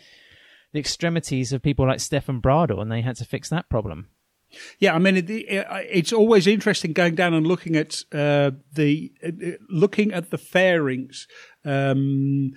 the 0.71 0.79
extremities 0.79 1.51
of 1.51 1.63
people 1.63 1.87
like 1.87 1.99
Stefan 1.99 2.43
Bradl, 2.43 2.79
and 2.79 2.91
they 2.91 3.01
had 3.01 3.15
to 3.15 3.25
fix 3.25 3.49
that 3.49 3.69
problem. 3.69 4.09
Yeah, 4.79 4.95
I 4.95 4.99
mean, 4.99 5.17
it, 5.17 5.29
it, 5.29 5.67
it's 5.89 6.13
always 6.13 6.47
interesting 6.47 6.93
going 6.93 7.15
down 7.15 7.33
and 7.33 7.45
looking 7.45 7.75
at 7.75 8.03
uh, 8.11 8.51
the 8.71 9.11
uh, 9.25 9.57
looking 9.69 10.13
at 10.13 10.29
the 10.29 10.37
fairings. 10.37 11.27
Um, 11.65 12.53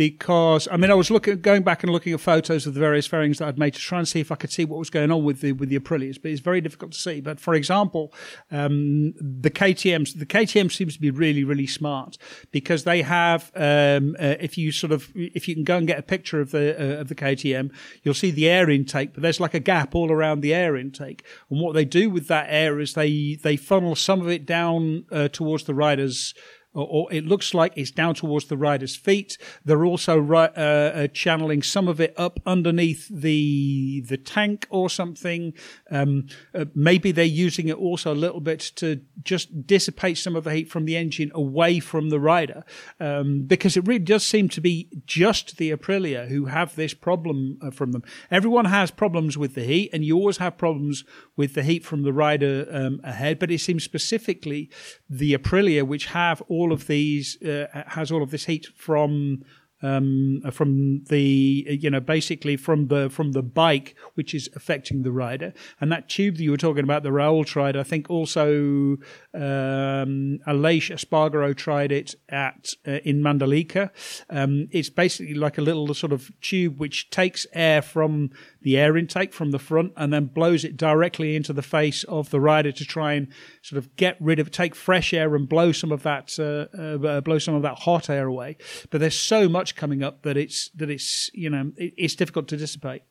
because 0.00 0.66
I 0.72 0.78
mean 0.78 0.90
I 0.90 0.94
was 0.94 1.10
looking 1.10 1.42
going 1.42 1.62
back 1.62 1.82
and 1.82 1.92
looking 1.92 2.14
at 2.14 2.20
photos 2.20 2.66
of 2.66 2.72
the 2.72 2.80
various 2.80 3.06
fairings 3.06 3.36
that 3.36 3.48
I'd 3.48 3.58
made 3.58 3.74
to 3.74 3.80
try 3.80 3.98
and 3.98 4.08
see 4.08 4.18
if 4.18 4.32
I 4.32 4.34
could 4.34 4.50
see 4.50 4.64
what 4.64 4.78
was 4.78 4.88
going 4.88 5.10
on 5.10 5.24
with 5.24 5.42
the 5.42 5.52
with 5.52 5.68
the 5.68 5.78
Aprilias, 5.78 6.16
but 6.16 6.30
it's 6.30 6.40
very 6.40 6.62
difficult 6.62 6.92
to 6.92 6.98
see. 6.98 7.20
But 7.20 7.38
for 7.38 7.52
example, 7.52 8.10
um, 8.50 9.12
the 9.20 9.50
KTM's 9.50 10.14
the 10.14 10.24
KTM 10.24 10.72
seems 10.72 10.94
to 10.94 11.00
be 11.02 11.10
really 11.10 11.44
really 11.44 11.66
smart 11.66 12.16
because 12.50 12.84
they 12.84 13.02
have 13.02 13.52
um, 13.54 14.16
uh, 14.18 14.36
if 14.40 14.56
you 14.56 14.72
sort 14.72 14.90
of 14.90 15.12
if 15.14 15.46
you 15.46 15.54
can 15.54 15.64
go 15.64 15.76
and 15.76 15.86
get 15.86 15.98
a 15.98 16.02
picture 16.02 16.40
of 16.40 16.50
the 16.50 16.74
uh, 16.80 17.00
of 17.02 17.08
the 17.08 17.14
KTM, 17.14 17.70
you'll 18.02 18.14
see 18.14 18.30
the 18.30 18.48
air 18.48 18.70
intake, 18.70 19.12
but 19.12 19.22
there's 19.22 19.38
like 19.38 19.52
a 19.52 19.60
gap 19.60 19.94
all 19.94 20.10
around 20.10 20.40
the 20.40 20.54
air 20.54 20.78
intake, 20.78 21.26
and 21.50 21.60
what 21.60 21.74
they 21.74 21.84
do 21.84 22.08
with 22.08 22.26
that 22.28 22.46
air 22.48 22.80
is 22.80 22.94
they 22.94 23.34
they 23.42 23.54
funnel 23.54 23.94
some 23.94 24.22
of 24.22 24.30
it 24.30 24.46
down 24.46 25.04
uh, 25.12 25.28
towards 25.28 25.64
the 25.64 25.74
riders 25.74 26.32
or, 26.72 26.86
or, 26.88 27.12
it 27.12 27.26
looks 27.26 27.52
like 27.52 27.72
it's 27.76 27.90
down 27.90 28.14
towards 28.14 28.46
the 28.46 28.56
rider's 28.56 28.94
feet. 28.94 29.36
They're 29.64 29.84
also 29.84 30.24
uh, 30.32 30.48
uh, 30.56 31.06
channeling 31.08 31.62
some 31.62 31.88
of 31.88 32.00
it 32.00 32.14
up 32.16 32.38
underneath 32.46 33.08
the 33.08 34.04
the 34.06 34.16
tank 34.16 34.66
or 34.70 34.88
something. 34.88 35.52
Um, 35.90 36.26
uh, 36.54 36.66
maybe 36.74 37.10
they're 37.10 37.24
using 37.24 37.68
it 37.68 37.76
also 37.76 38.12
a 38.12 38.14
little 38.14 38.40
bit 38.40 38.60
to 38.76 39.00
just 39.22 39.66
dissipate 39.66 40.18
some 40.18 40.36
of 40.36 40.44
the 40.44 40.54
heat 40.54 40.70
from 40.70 40.84
the 40.84 40.96
engine 40.96 41.32
away 41.34 41.80
from 41.80 42.10
the 42.10 42.20
rider, 42.20 42.64
um, 43.00 43.42
because 43.42 43.76
it 43.76 43.86
really 43.86 43.98
does 43.98 44.24
seem 44.24 44.48
to 44.50 44.60
be 44.60 44.88
just 45.06 45.56
the 45.56 45.72
Aprilia 45.72 46.28
who 46.28 46.44
have 46.46 46.76
this 46.76 46.94
problem 46.94 47.58
uh, 47.62 47.70
from 47.70 47.92
them. 47.92 48.04
Everyone 48.30 48.66
has 48.66 48.90
problems 48.90 49.36
with 49.36 49.54
the 49.54 49.64
heat, 49.64 49.90
and 49.92 50.04
you 50.04 50.16
always 50.16 50.36
have 50.38 50.56
problems 50.56 51.04
with 51.36 51.54
the 51.54 51.64
heat 51.64 51.84
from 51.84 52.02
the 52.02 52.12
rider 52.12 52.66
um, 52.70 53.00
ahead. 53.02 53.38
But 53.40 53.50
it 53.50 53.60
seems 53.60 53.82
specifically 53.82 54.70
the 55.08 55.34
Aprilia 55.34 55.84
which 55.84 56.06
have 56.06 56.40
all 56.42 56.59
of 56.72 56.86
these 56.86 57.40
uh, 57.42 57.84
has 57.88 58.10
all 58.12 58.22
of 58.22 58.30
this 58.30 58.44
heat 58.44 58.66
from 58.74 59.44
um, 59.82 60.42
from 60.52 61.04
the 61.04 61.66
you 61.80 61.90
know 61.90 62.00
basically 62.00 62.56
from 62.56 62.88
the 62.88 63.10
from 63.10 63.32
the 63.32 63.42
bike 63.42 63.94
which 64.14 64.34
is 64.34 64.48
affecting 64.54 65.02
the 65.02 65.12
rider. 65.12 65.52
And 65.80 65.90
that 65.92 66.08
tube 66.08 66.36
that 66.36 66.42
you 66.42 66.50
were 66.50 66.56
talking 66.56 66.84
about 66.84 67.02
the 67.02 67.10
Raul 67.10 67.46
tried 67.46 67.76
I 67.76 67.82
think 67.82 68.10
also 68.10 68.96
um, 69.34 70.38
Aleix 70.46 70.90
Espargaro 70.90 71.56
tried 71.56 71.92
it 71.92 72.14
at 72.28 72.74
uh, 72.86 72.98
in 73.04 73.22
Mandalika. 73.22 73.90
Um, 74.28 74.68
it's 74.70 74.90
basically 74.90 75.34
like 75.34 75.58
a 75.58 75.62
little 75.62 75.92
sort 75.94 76.12
of 76.12 76.30
tube 76.40 76.78
which 76.78 77.10
takes 77.10 77.46
air 77.52 77.82
from 77.82 78.30
the 78.62 78.76
air 78.76 78.96
intake 78.96 79.32
from 79.32 79.50
the 79.50 79.58
front 79.58 79.92
and 79.96 80.12
then 80.12 80.26
blows 80.26 80.64
it 80.64 80.76
directly 80.76 81.34
into 81.36 81.52
the 81.52 81.62
face 81.62 82.04
of 82.04 82.30
the 82.30 82.40
rider 82.40 82.72
to 82.72 82.84
try 82.84 83.14
and 83.14 83.28
sort 83.62 83.78
of 83.78 83.94
get 83.96 84.16
rid 84.20 84.38
of 84.38 84.50
take 84.50 84.74
fresh 84.74 85.12
air 85.12 85.34
and 85.34 85.48
blow 85.48 85.72
some 85.72 85.92
of 85.92 86.02
that 86.02 86.38
uh, 86.38 87.06
uh, 87.06 87.20
blow 87.20 87.38
some 87.38 87.54
of 87.54 87.62
that 87.62 87.78
hot 87.80 88.10
air 88.10 88.26
away. 88.26 88.56
But 88.90 89.00
there's 89.00 89.18
so 89.18 89.48
much 89.48 89.69
much 89.70 89.76
coming 89.76 90.02
up 90.02 90.22
that 90.22 90.36
it's 90.36 90.70
that 90.70 90.90
it's 90.90 91.30
you 91.32 91.50
know 91.50 91.72
it, 91.76 91.94
it's 91.96 92.14
difficult 92.14 92.48
to 92.48 92.56
dissipate. 92.56 93.02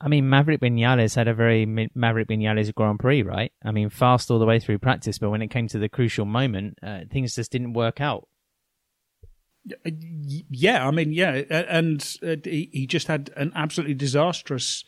I 0.00 0.08
mean, 0.08 0.28
Maverick 0.28 0.60
Vinales 0.60 1.14
had 1.14 1.28
a 1.28 1.34
very 1.34 1.64
Maverick 1.64 2.28
Vinales 2.28 2.74
Grand 2.74 2.98
Prix, 2.98 3.22
right? 3.22 3.52
I 3.64 3.70
mean, 3.70 3.88
fast 3.88 4.30
all 4.30 4.40
the 4.40 4.46
way 4.46 4.58
through 4.58 4.78
practice, 4.78 5.18
but 5.18 5.30
when 5.30 5.42
it 5.42 5.48
came 5.48 5.68
to 5.68 5.78
the 5.78 5.88
crucial 5.88 6.24
moment, 6.24 6.78
uh, 6.82 7.00
things 7.10 7.36
just 7.36 7.52
didn't 7.52 7.74
work 7.74 8.00
out. 8.00 8.26
Yeah, 9.84 10.88
I 10.88 10.90
mean, 10.90 11.12
yeah, 11.12 11.42
and 11.48 12.04
uh, 12.26 12.34
he, 12.42 12.68
he 12.72 12.86
just 12.88 13.06
had 13.06 13.30
an 13.36 13.52
absolutely 13.54 13.94
disastrous. 13.94 14.84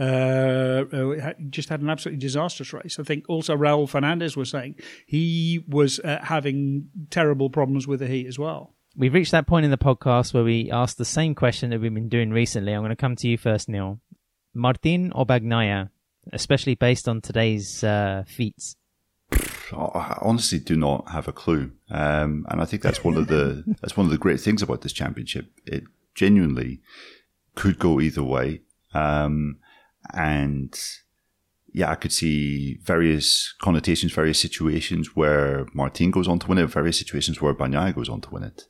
Uh, 0.00 0.84
uh, 0.92 1.32
just 1.48 1.68
had 1.68 1.80
an 1.80 1.88
absolutely 1.88 2.18
disastrous 2.18 2.72
race. 2.72 2.98
I 2.98 3.02
think 3.04 3.24
also 3.28 3.56
Raul 3.56 3.88
Fernandez 3.88 4.36
was 4.36 4.50
saying 4.50 4.74
he 5.06 5.64
was 5.68 6.00
uh, 6.00 6.18
having 6.22 6.88
terrible 7.08 7.50
problems 7.50 7.86
with 7.86 8.00
the 8.00 8.08
heat 8.08 8.26
as 8.26 8.38
well 8.38 8.75
we've 8.96 9.14
reached 9.14 9.32
that 9.32 9.46
point 9.46 9.64
in 9.64 9.70
the 9.70 9.78
podcast 9.78 10.32
where 10.32 10.44
we 10.44 10.70
ask 10.70 10.96
the 10.96 11.04
same 11.04 11.34
question 11.34 11.70
that 11.70 11.80
we've 11.80 11.92
been 11.92 12.08
doing 12.08 12.30
recently. 12.30 12.72
I'm 12.72 12.80
going 12.80 12.90
to 12.90 12.96
come 12.96 13.16
to 13.16 13.28
you 13.28 13.36
first, 13.36 13.68
Neil. 13.68 14.00
Martin 14.54 15.12
or 15.12 15.26
Bagnaia, 15.26 15.90
especially 16.32 16.74
based 16.74 17.08
on 17.08 17.20
today's 17.20 17.84
uh, 17.84 18.24
feats? 18.26 18.76
I 19.72 20.18
honestly 20.22 20.58
do 20.58 20.76
not 20.76 21.10
have 21.10 21.26
a 21.26 21.32
clue, 21.32 21.72
um, 21.90 22.46
and 22.48 22.60
I 22.60 22.64
think 22.64 22.82
that's 22.82 23.02
one 23.02 23.16
of 23.16 23.26
the 23.26 23.64
that's 23.80 23.96
one 23.96 24.06
of 24.06 24.12
the 24.12 24.18
great 24.18 24.40
things 24.40 24.62
about 24.62 24.82
this 24.82 24.92
championship. 24.92 25.46
It 25.66 25.84
genuinely 26.14 26.80
could 27.56 27.78
go 27.78 28.00
either 28.00 28.22
way, 28.22 28.62
um, 28.94 29.58
and 30.14 30.72
yeah, 31.76 31.90
I 31.90 31.94
could 31.94 32.10
see 32.10 32.78
various 32.84 33.54
connotations, 33.60 34.10
various 34.10 34.38
situations 34.40 35.14
where 35.14 35.66
Martin 35.74 36.10
goes 36.10 36.26
on 36.26 36.38
to 36.38 36.46
win 36.46 36.56
it, 36.56 36.68
various 36.68 36.98
situations 36.98 37.42
where 37.42 37.52
Bagnaia 37.52 37.94
goes 37.94 38.08
on 38.08 38.22
to 38.22 38.30
win 38.30 38.44
it. 38.44 38.62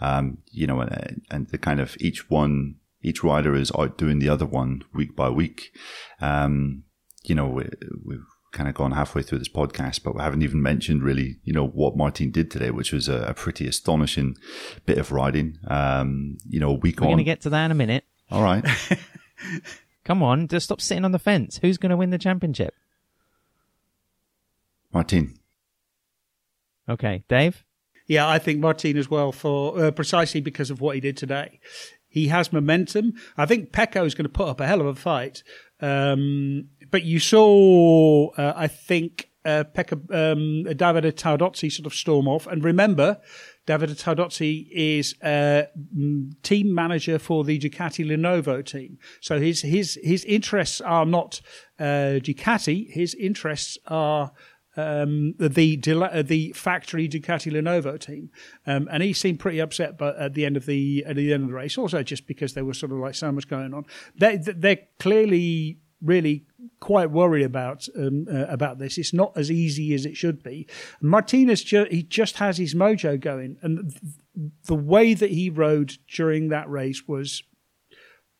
Um, 0.00 0.38
you 0.52 0.68
know, 0.68 0.78
and, 0.78 1.22
and 1.28 1.48
the 1.48 1.58
kind 1.58 1.80
of 1.80 1.96
each 1.98 2.30
one, 2.30 2.76
each 3.02 3.24
rider 3.24 3.56
is 3.56 3.72
outdoing 3.76 4.20
the 4.20 4.28
other 4.28 4.46
one 4.46 4.84
week 4.94 5.16
by 5.16 5.28
week. 5.28 5.76
Um, 6.20 6.84
you 7.24 7.34
know, 7.34 7.48
we, 7.48 7.68
we've 8.06 8.26
kind 8.52 8.68
of 8.68 8.76
gone 8.76 8.92
halfway 8.92 9.22
through 9.22 9.40
this 9.40 9.48
podcast, 9.48 10.04
but 10.04 10.14
we 10.14 10.22
haven't 10.22 10.42
even 10.42 10.62
mentioned 10.62 11.02
really, 11.02 11.40
you 11.42 11.52
know, 11.52 11.66
what 11.66 11.96
Martin 11.96 12.30
did 12.30 12.48
today, 12.48 12.70
which 12.70 12.92
was 12.92 13.08
a, 13.08 13.22
a 13.22 13.34
pretty 13.34 13.66
astonishing 13.66 14.36
bit 14.86 14.98
of 14.98 15.10
riding. 15.10 15.58
Um, 15.66 16.38
you 16.48 16.60
know, 16.60 16.74
week 16.74 17.00
We're 17.00 17.06
on. 17.06 17.10
We're 17.10 17.16
going 17.16 17.24
to 17.24 17.30
get 17.32 17.40
to 17.40 17.50
that 17.50 17.64
in 17.64 17.70
a 17.72 17.74
minute. 17.74 18.04
All 18.30 18.44
right. 18.44 18.64
Come 20.04 20.22
on, 20.22 20.48
just 20.48 20.64
stop 20.64 20.80
sitting 20.80 21.04
on 21.04 21.12
the 21.12 21.18
fence. 21.18 21.58
Who's 21.62 21.78
going 21.78 21.90
to 21.90 21.96
win 21.96 22.10
the 22.10 22.18
championship? 22.18 22.74
Martin. 24.92 25.38
Okay, 26.88 27.24
Dave. 27.28 27.64
Yeah, 28.06 28.28
I 28.28 28.38
think 28.38 28.58
Martin 28.60 28.96
as 28.96 29.08
well 29.08 29.32
for 29.32 29.80
uh, 29.80 29.90
precisely 29.90 30.40
because 30.40 30.70
of 30.70 30.80
what 30.80 30.96
he 30.96 31.00
did 31.00 31.16
today. 31.16 31.60
He 32.08 32.28
has 32.28 32.52
momentum. 32.52 33.14
I 33.38 33.46
think 33.46 33.72
Pecco 33.72 34.04
is 34.04 34.14
going 34.14 34.24
to 34.24 34.28
put 34.28 34.48
up 34.48 34.60
a 34.60 34.66
hell 34.66 34.80
of 34.80 34.86
a 34.86 34.94
fight. 34.94 35.42
Um, 35.80 36.68
but 36.90 37.04
you 37.04 37.18
saw, 37.18 38.28
uh, 38.32 38.52
I 38.54 38.66
think, 38.66 39.30
uh, 39.44 39.64
Pecco, 39.74 39.94
um, 40.12 40.64
Davide 40.74 41.12
Tardozzi 41.12 41.72
sort 41.72 41.86
of 41.86 41.94
storm 41.94 42.28
off. 42.28 42.46
And 42.46 42.62
remember, 42.62 43.18
Davide 43.66 43.96
Tardozzi 44.00 44.68
is 44.70 45.14
mm, 45.22 46.42
team 46.42 46.74
manager 46.74 47.18
for 47.18 47.44
the 47.44 47.58
Ducati 47.58 48.04
Lenovo 48.04 48.64
team. 48.64 48.98
So 49.20 49.38
his 49.38 49.62
his 49.62 49.98
his 50.02 50.24
interests 50.24 50.80
are 50.80 51.06
not 51.06 51.40
uh, 51.78 52.18
Ducati. 52.20 52.90
His 52.90 53.14
interests 53.14 53.78
are 53.86 54.32
um, 54.76 55.34
the 55.38 55.76
the 55.76 56.52
factory 56.54 57.08
Ducati 57.08 57.52
Lenovo 57.52 58.00
team, 58.00 58.30
um, 58.66 58.88
and 58.90 59.02
he 59.02 59.12
seemed 59.12 59.38
pretty 59.38 59.60
upset. 59.60 59.96
But 59.96 60.16
at 60.16 60.34
the 60.34 60.44
end 60.44 60.56
of 60.56 60.66
the 60.66 61.04
at 61.06 61.16
the 61.16 61.32
end 61.32 61.44
of 61.44 61.48
the 61.48 61.54
race, 61.54 61.78
also 61.78 62.02
just 62.02 62.26
because 62.26 62.54
there 62.54 62.64
was 62.64 62.78
sort 62.78 62.92
of 62.92 62.98
like 62.98 63.14
so 63.14 63.30
much 63.30 63.48
going 63.48 63.74
on, 63.74 63.84
they 64.18 64.38
they're 64.38 64.80
clearly 64.98 65.78
really 66.02 66.44
quite 66.80 67.10
worried 67.10 67.44
about 67.44 67.86
um, 67.96 68.26
uh, 68.30 68.46
about 68.46 68.78
this. 68.78 68.98
It's 68.98 69.12
not 69.12 69.32
as 69.36 69.50
easy 69.50 69.94
as 69.94 70.04
it 70.04 70.16
should 70.16 70.42
be. 70.42 70.66
Martinez 71.00 71.62
ju- 71.62 71.86
he 71.90 72.02
just 72.02 72.36
has 72.38 72.58
his 72.58 72.74
mojo 72.74 73.18
going, 73.18 73.56
and 73.62 73.90
th- 73.90 74.14
the 74.66 74.74
way 74.74 75.14
that 75.14 75.30
he 75.30 75.48
rode 75.50 75.94
during 76.08 76.48
that 76.48 76.68
race 76.68 77.06
was 77.06 77.42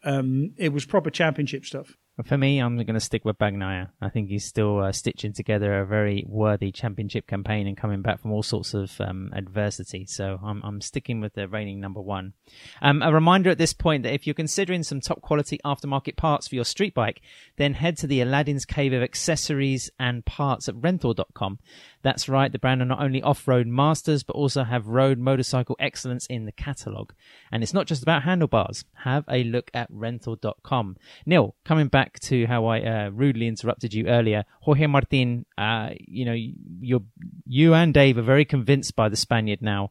um, 0.04 0.52
it 0.56 0.72
was 0.72 0.84
proper 0.84 1.10
championship 1.10 1.64
stuff. 1.64 1.96
For 2.26 2.36
me, 2.36 2.58
I'm 2.58 2.76
going 2.76 2.92
to 2.92 3.00
stick 3.00 3.24
with 3.24 3.38
Bagnaia. 3.38 3.88
I 4.02 4.10
think 4.10 4.28
he's 4.28 4.44
still 4.44 4.80
uh, 4.80 4.92
stitching 4.92 5.32
together 5.32 5.80
a 5.80 5.86
very 5.86 6.26
worthy 6.28 6.70
championship 6.70 7.26
campaign 7.26 7.66
and 7.66 7.74
coming 7.74 8.02
back 8.02 8.20
from 8.20 8.32
all 8.32 8.42
sorts 8.42 8.74
of 8.74 9.00
um, 9.00 9.30
adversity. 9.34 10.04
So 10.04 10.38
I'm, 10.44 10.60
I'm 10.62 10.82
sticking 10.82 11.22
with 11.22 11.32
the 11.32 11.48
reigning 11.48 11.80
number 11.80 12.02
one. 12.02 12.34
Um, 12.82 13.00
a 13.00 13.10
reminder 13.10 13.48
at 13.48 13.56
this 13.56 13.72
point 13.72 14.02
that 14.02 14.12
if 14.12 14.26
you're 14.26 14.34
considering 14.34 14.82
some 14.82 15.00
top 15.00 15.22
quality 15.22 15.58
aftermarket 15.64 16.16
parts 16.16 16.46
for 16.46 16.54
your 16.54 16.66
street 16.66 16.92
bike, 16.92 17.22
then 17.56 17.72
head 17.72 17.96
to 17.98 18.06
the 18.06 18.20
Aladdin's 18.20 18.66
Cave 18.66 18.92
of 18.92 19.02
accessories 19.02 19.90
and 19.98 20.26
parts 20.26 20.68
at 20.68 20.74
renthal.com. 20.74 21.60
That's 22.02 22.28
right, 22.28 22.52
the 22.52 22.58
brand 22.58 22.82
are 22.82 22.86
not 22.86 23.00
only 23.00 23.22
off-road 23.22 23.68
masters, 23.68 24.22
but 24.22 24.34
also 24.34 24.64
have 24.64 24.88
road 24.88 25.18
motorcycle 25.18 25.76
excellence 25.78 26.26
in 26.26 26.44
the 26.44 26.52
catalogue. 26.52 27.14
And 27.50 27.62
it's 27.62 27.72
not 27.72 27.86
just 27.86 28.02
about 28.02 28.24
handlebars. 28.24 28.84
Have 29.04 29.24
a 29.30 29.44
look 29.44 29.70
at 29.72 29.90
renthal.com. 29.90 30.96
Neil, 31.24 31.54
coming 31.64 31.86
back 31.86 32.01
to 32.20 32.46
how 32.46 32.66
I 32.66 32.80
uh, 32.80 33.10
rudely 33.10 33.46
interrupted 33.46 33.94
you 33.94 34.06
earlier, 34.06 34.44
Jorge 34.60 34.86
Martin, 34.86 35.46
uh, 35.58 35.90
you 36.00 36.24
know, 36.24 36.32
you 36.34 37.04
you 37.46 37.74
and 37.74 37.92
Dave 37.92 38.18
are 38.18 38.22
very 38.22 38.44
convinced 38.44 38.96
by 38.96 39.08
the 39.08 39.16
Spaniard 39.16 39.62
now. 39.62 39.90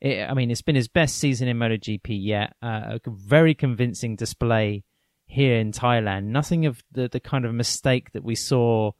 It, 0.00 0.28
I 0.28 0.34
mean, 0.34 0.50
it's 0.50 0.62
been 0.62 0.76
his 0.76 0.88
best 0.88 1.16
season 1.16 1.48
in 1.48 1.58
MotoGP 1.58 2.06
yet. 2.08 2.54
Uh, 2.62 2.98
a 3.04 3.10
very 3.10 3.54
convincing 3.54 4.16
display 4.16 4.84
here 5.26 5.56
in 5.56 5.72
Thailand. 5.72 6.24
Nothing 6.24 6.66
of 6.66 6.82
the, 6.92 7.08
the 7.08 7.20
kind 7.20 7.44
of 7.44 7.54
mistake 7.54 8.12
that 8.12 8.24
we 8.24 8.34
saw 8.34 8.92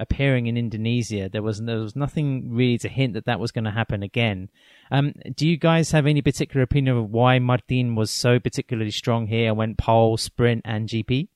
appearing 0.00 0.46
in 0.46 0.56
Indonesia, 0.56 1.28
there 1.28 1.42
was 1.42 1.60
there 1.60 1.78
was 1.78 1.96
nothing 1.96 2.52
really 2.52 2.78
to 2.78 2.88
hint 2.88 3.14
that 3.14 3.24
that 3.24 3.40
was 3.40 3.50
going 3.50 3.64
to 3.64 3.70
happen 3.70 4.02
again. 4.02 4.48
Um, 4.90 5.14
do 5.34 5.46
you 5.46 5.56
guys 5.56 5.90
have 5.90 6.06
any 6.06 6.22
particular 6.22 6.62
opinion 6.62 6.96
of 6.96 7.10
why 7.10 7.38
Martin 7.38 7.94
was 7.94 8.10
so 8.10 8.38
particularly 8.38 8.90
strong 8.90 9.26
here 9.26 9.48
and 9.48 9.56
went 9.56 9.78
pole, 9.78 10.16
sprint, 10.16 10.62
and 10.64 10.88
GP? 10.88 11.28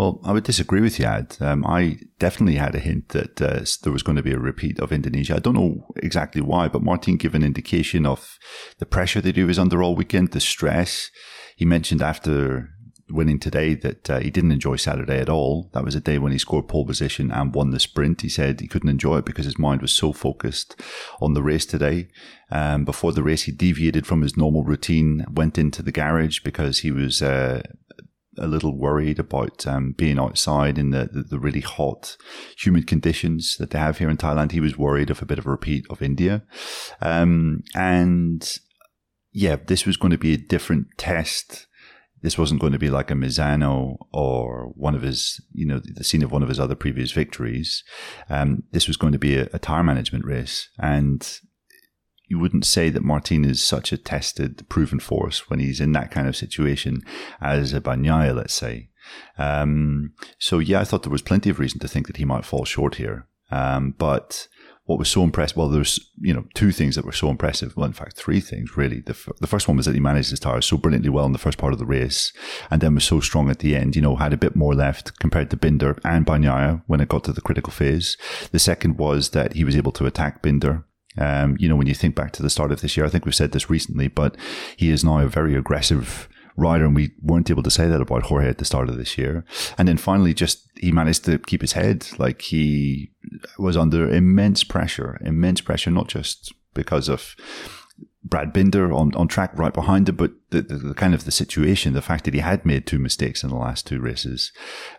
Well, 0.00 0.18
I 0.24 0.32
would 0.32 0.44
disagree 0.44 0.80
with 0.80 0.98
you, 0.98 1.04
Ad. 1.04 1.36
Um, 1.40 1.62
I 1.66 1.98
definitely 2.18 2.54
had 2.54 2.74
a 2.74 2.78
hint 2.78 3.10
that 3.10 3.42
uh, 3.42 3.60
there 3.82 3.92
was 3.92 4.02
going 4.02 4.16
to 4.16 4.22
be 4.22 4.32
a 4.32 4.38
repeat 4.38 4.80
of 4.80 4.92
Indonesia. 4.92 5.36
I 5.36 5.40
don't 5.40 5.52
know 5.52 5.88
exactly 5.96 6.40
why, 6.40 6.68
but 6.68 6.82
Martin 6.82 7.18
gave 7.18 7.34
an 7.34 7.44
indication 7.44 8.06
of 8.06 8.38
the 8.78 8.86
pressure 8.86 9.20
that 9.20 9.36
he 9.36 9.44
was 9.44 9.58
under 9.58 9.82
all 9.82 9.94
weekend, 9.94 10.30
the 10.30 10.40
stress. 10.40 11.10
He 11.54 11.66
mentioned 11.66 12.00
after 12.00 12.70
winning 13.10 13.38
today 13.38 13.74
that 13.74 14.08
uh, 14.08 14.20
he 14.20 14.30
didn't 14.30 14.52
enjoy 14.52 14.76
Saturday 14.76 15.20
at 15.20 15.28
all. 15.28 15.68
That 15.74 15.84
was 15.84 15.94
a 15.94 16.00
day 16.00 16.16
when 16.16 16.32
he 16.32 16.38
scored 16.38 16.68
pole 16.68 16.86
position 16.86 17.30
and 17.30 17.54
won 17.54 17.68
the 17.68 17.78
sprint. 17.78 18.22
He 18.22 18.30
said 18.30 18.60
he 18.60 18.68
couldn't 18.68 18.88
enjoy 18.88 19.18
it 19.18 19.26
because 19.26 19.44
his 19.44 19.58
mind 19.58 19.82
was 19.82 19.92
so 19.92 20.14
focused 20.14 20.80
on 21.20 21.34
the 21.34 21.42
race 21.42 21.66
today. 21.66 22.08
Um, 22.50 22.86
before 22.86 23.12
the 23.12 23.22
race, 23.22 23.42
he 23.42 23.52
deviated 23.52 24.06
from 24.06 24.22
his 24.22 24.34
normal 24.34 24.64
routine, 24.64 25.26
went 25.30 25.58
into 25.58 25.82
the 25.82 25.92
garage 25.92 26.40
because 26.40 26.78
he 26.78 26.90
was 26.90 27.20
uh, 27.20 27.62
a 28.38 28.46
little 28.46 28.76
worried 28.76 29.18
about 29.18 29.66
um, 29.66 29.92
being 29.92 30.18
outside 30.18 30.78
in 30.78 30.90
the, 30.90 31.08
the, 31.12 31.22
the, 31.22 31.38
really 31.38 31.60
hot, 31.60 32.16
humid 32.56 32.86
conditions 32.86 33.56
that 33.58 33.70
they 33.70 33.78
have 33.78 33.98
here 33.98 34.10
in 34.10 34.16
Thailand. 34.16 34.52
He 34.52 34.60
was 34.60 34.78
worried 34.78 35.10
of 35.10 35.20
a 35.20 35.26
bit 35.26 35.38
of 35.38 35.46
a 35.46 35.50
repeat 35.50 35.84
of 35.90 36.02
India. 36.02 36.42
Um, 37.00 37.62
and 37.74 38.58
yeah, 39.32 39.56
this 39.66 39.84
was 39.84 39.96
going 39.96 40.12
to 40.12 40.18
be 40.18 40.34
a 40.34 40.38
different 40.38 40.86
test. 40.96 41.66
This 42.22 42.38
wasn't 42.38 42.60
going 42.60 42.72
to 42.72 42.78
be 42.78 42.90
like 42.90 43.10
a 43.10 43.14
Misano 43.14 43.96
or 44.12 44.72
one 44.74 44.94
of 44.94 45.02
his, 45.02 45.40
you 45.52 45.66
know, 45.66 45.80
the 45.82 46.04
scene 46.04 46.22
of 46.22 46.30
one 46.30 46.42
of 46.42 46.48
his 46.48 46.60
other 46.60 46.74
previous 46.74 47.12
victories. 47.12 47.82
Um, 48.28 48.64
this 48.72 48.86
was 48.86 48.96
going 48.96 49.12
to 49.12 49.18
be 49.18 49.36
a, 49.36 49.48
a 49.52 49.58
tire 49.58 49.82
management 49.82 50.24
race. 50.24 50.68
And 50.78 51.26
you 52.30 52.38
wouldn't 52.38 52.64
say 52.64 52.88
that 52.90 53.02
Martin 53.02 53.44
is 53.44 53.62
such 53.62 53.92
a 53.92 53.98
tested, 53.98 54.66
proven 54.68 55.00
force 55.00 55.50
when 55.50 55.58
he's 55.58 55.80
in 55.80 55.90
that 55.92 56.12
kind 56.12 56.28
of 56.28 56.36
situation 56.36 57.02
as 57.40 57.74
a 57.74 57.80
Bagnaia, 57.80 58.34
let's 58.34 58.54
say. 58.54 58.88
Um, 59.36 60.12
so 60.38 60.60
yeah, 60.60 60.80
I 60.80 60.84
thought 60.84 61.02
there 61.02 61.10
was 61.10 61.22
plenty 61.22 61.50
of 61.50 61.58
reason 61.58 61.80
to 61.80 61.88
think 61.88 62.06
that 62.06 62.18
he 62.18 62.24
might 62.24 62.44
fall 62.44 62.64
short 62.64 62.94
here. 62.94 63.26
Um, 63.50 63.96
but 63.98 64.46
what 64.84 65.00
was 65.00 65.08
so 65.08 65.24
impressive, 65.24 65.56
well, 65.56 65.68
there's, 65.68 65.98
you 66.20 66.32
know, 66.32 66.44
two 66.54 66.70
things 66.70 66.94
that 66.94 67.04
were 67.04 67.10
so 67.10 67.30
impressive. 67.30 67.76
Well, 67.76 67.86
in 67.86 67.92
fact, 67.92 68.16
three 68.16 68.38
things 68.38 68.76
really. 68.76 69.00
The, 69.00 69.10
f- 69.10 69.28
the 69.40 69.48
first 69.48 69.66
one 69.66 69.76
was 69.76 69.86
that 69.86 69.94
he 69.94 70.00
managed 70.00 70.30
his 70.30 70.38
tires 70.38 70.66
so 70.66 70.76
brilliantly 70.76 71.10
well 71.10 71.26
in 71.26 71.32
the 71.32 71.38
first 71.38 71.58
part 71.58 71.72
of 71.72 71.80
the 71.80 71.84
race 71.84 72.32
and 72.70 72.80
then 72.80 72.94
was 72.94 73.04
so 73.04 73.18
strong 73.18 73.50
at 73.50 73.58
the 73.58 73.74
end, 73.74 73.96
you 73.96 74.02
know, 74.02 74.16
had 74.16 74.32
a 74.32 74.36
bit 74.36 74.54
more 74.54 74.74
left 74.74 75.18
compared 75.18 75.50
to 75.50 75.56
Binder 75.56 75.98
and 76.04 76.24
Bagnaia 76.24 76.82
when 76.86 77.00
it 77.00 77.08
got 77.08 77.24
to 77.24 77.32
the 77.32 77.40
critical 77.40 77.72
phase. 77.72 78.16
The 78.52 78.60
second 78.60 78.98
was 78.98 79.30
that 79.30 79.54
he 79.54 79.64
was 79.64 79.76
able 79.76 79.92
to 79.92 80.06
attack 80.06 80.42
Binder 80.42 80.84
um, 81.18 81.56
you 81.58 81.68
know, 81.68 81.76
when 81.76 81.86
you 81.86 81.94
think 81.94 82.14
back 82.14 82.32
to 82.32 82.42
the 82.42 82.50
start 82.50 82.72
of 82.72 82.80
this 82.80 82.96
year, 82.96 83.06
I 83.06 83.08
think 83.08 83.24
we've 83.24 83.34
said 83.34 83.52
this 83.52 83.70
recently, 83.70 84.08
but 84.08 84.36
he 84.76 84.90
is 84.90 85.04
now 85.04 85.18
a 85.18 85.26
very 85.26 85.54
aggressive 85.54 86.28
rider, 86.56 86.84
and 86.84 86.94
we 86.94 87.12
weren't 87.22 87.50
able 87.50 87.62
to 87.62 87.70
say 87.70 87.88
that 87.88 88.00
about 88.00 88.24
Jorge 88.24 88.48
at 88.48 88.58
the 88.58 88.64
start 88.64 88.88
of 88.88 88.96
this 88.96 89.18
year. 89.18 89.44
And 89.78 89.88
then 89.88 89.96
finally, 89.96 90.34
just 90.34 90.68
he 90.76 90.92
managed 90.92 91.24
to 91.24 91.38
keep 91.38 91.62
his 91.62 91.72
head. 91.72 92.06
Like 92.18 92.42
he 92.42 93.10
was 93.58 93.76
under 93.76 94.08
immense 94.08 94.62
pressure, 94.62 95.20
immense 95.24 95.60
pressure, 95.60 95.90
not 95.90 96.08
just 96.08 96.52
because 96.74 97.08
of 97.08 97.34
Brad 98.22 98.52
Binder 98.52 98.92
on, 98.92 99.14
on 99.14 99.28
track 99.28 99.58
right 99.58 99.72
behind 99.72 100.08
him, 100.08 100.16
but 100.16 100.32
the, 100.50 100.62
the, 100.62 100.76
the, 100.76 100.94
kind 100.94 101.14
of 101.14 101.24
the 101.24 101.32
situation, 101.32 101.94
the 101.94 102.02
fact 102.02 102.24
that 102.24 102.34
he 102.34 102.40
had 102.40 102.66
made 102.66 102.86
two 102.86 102.98
mistakes 102.98 103.42
in 103.42 103.50
the 103.50 103.56
last 103.56 103.86
two 103.86 104.00
races, 104.00 104.52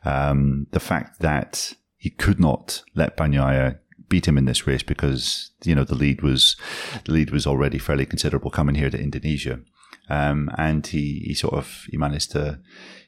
um, 0.03 0.67
the 0.71 0.79
fact 0.79 1.19
that 1.19 1.73
he 1.97 2.09
could 2.09 2.39
not 2.39 2.83
let 2.95 3.15
Bagnaia 3.15 3.77
beat 4.11 4.27
him 4.27 4.37
in 4.37 4.45
this 4.45 4.67
race 4.67 4.83
because 4.83 5.51
you 5.63 5.73
know 5.73 5.83
the 5.83 5.95
lead 5.95 6.21
was 6.21 6.55
the 7.05 7.13
lead 7.13 7.31
was 7.31 7.47
already 7.47 7.79
fairly 7.79 8.05
considerable 8.05 8.51
coming 8.51 8.75
here 8.75 8.91
to 8.91 8.99
Indonesia, 8.99 9.61
um, 10.09 10.51
and 10.57 10.85
he 10.85 11.23
he 11.25 11.33
sort 11.33 11.55
of 11.55 11.85
he 11.89 11.97
managed 11.97 12.31
to 12.31 12.59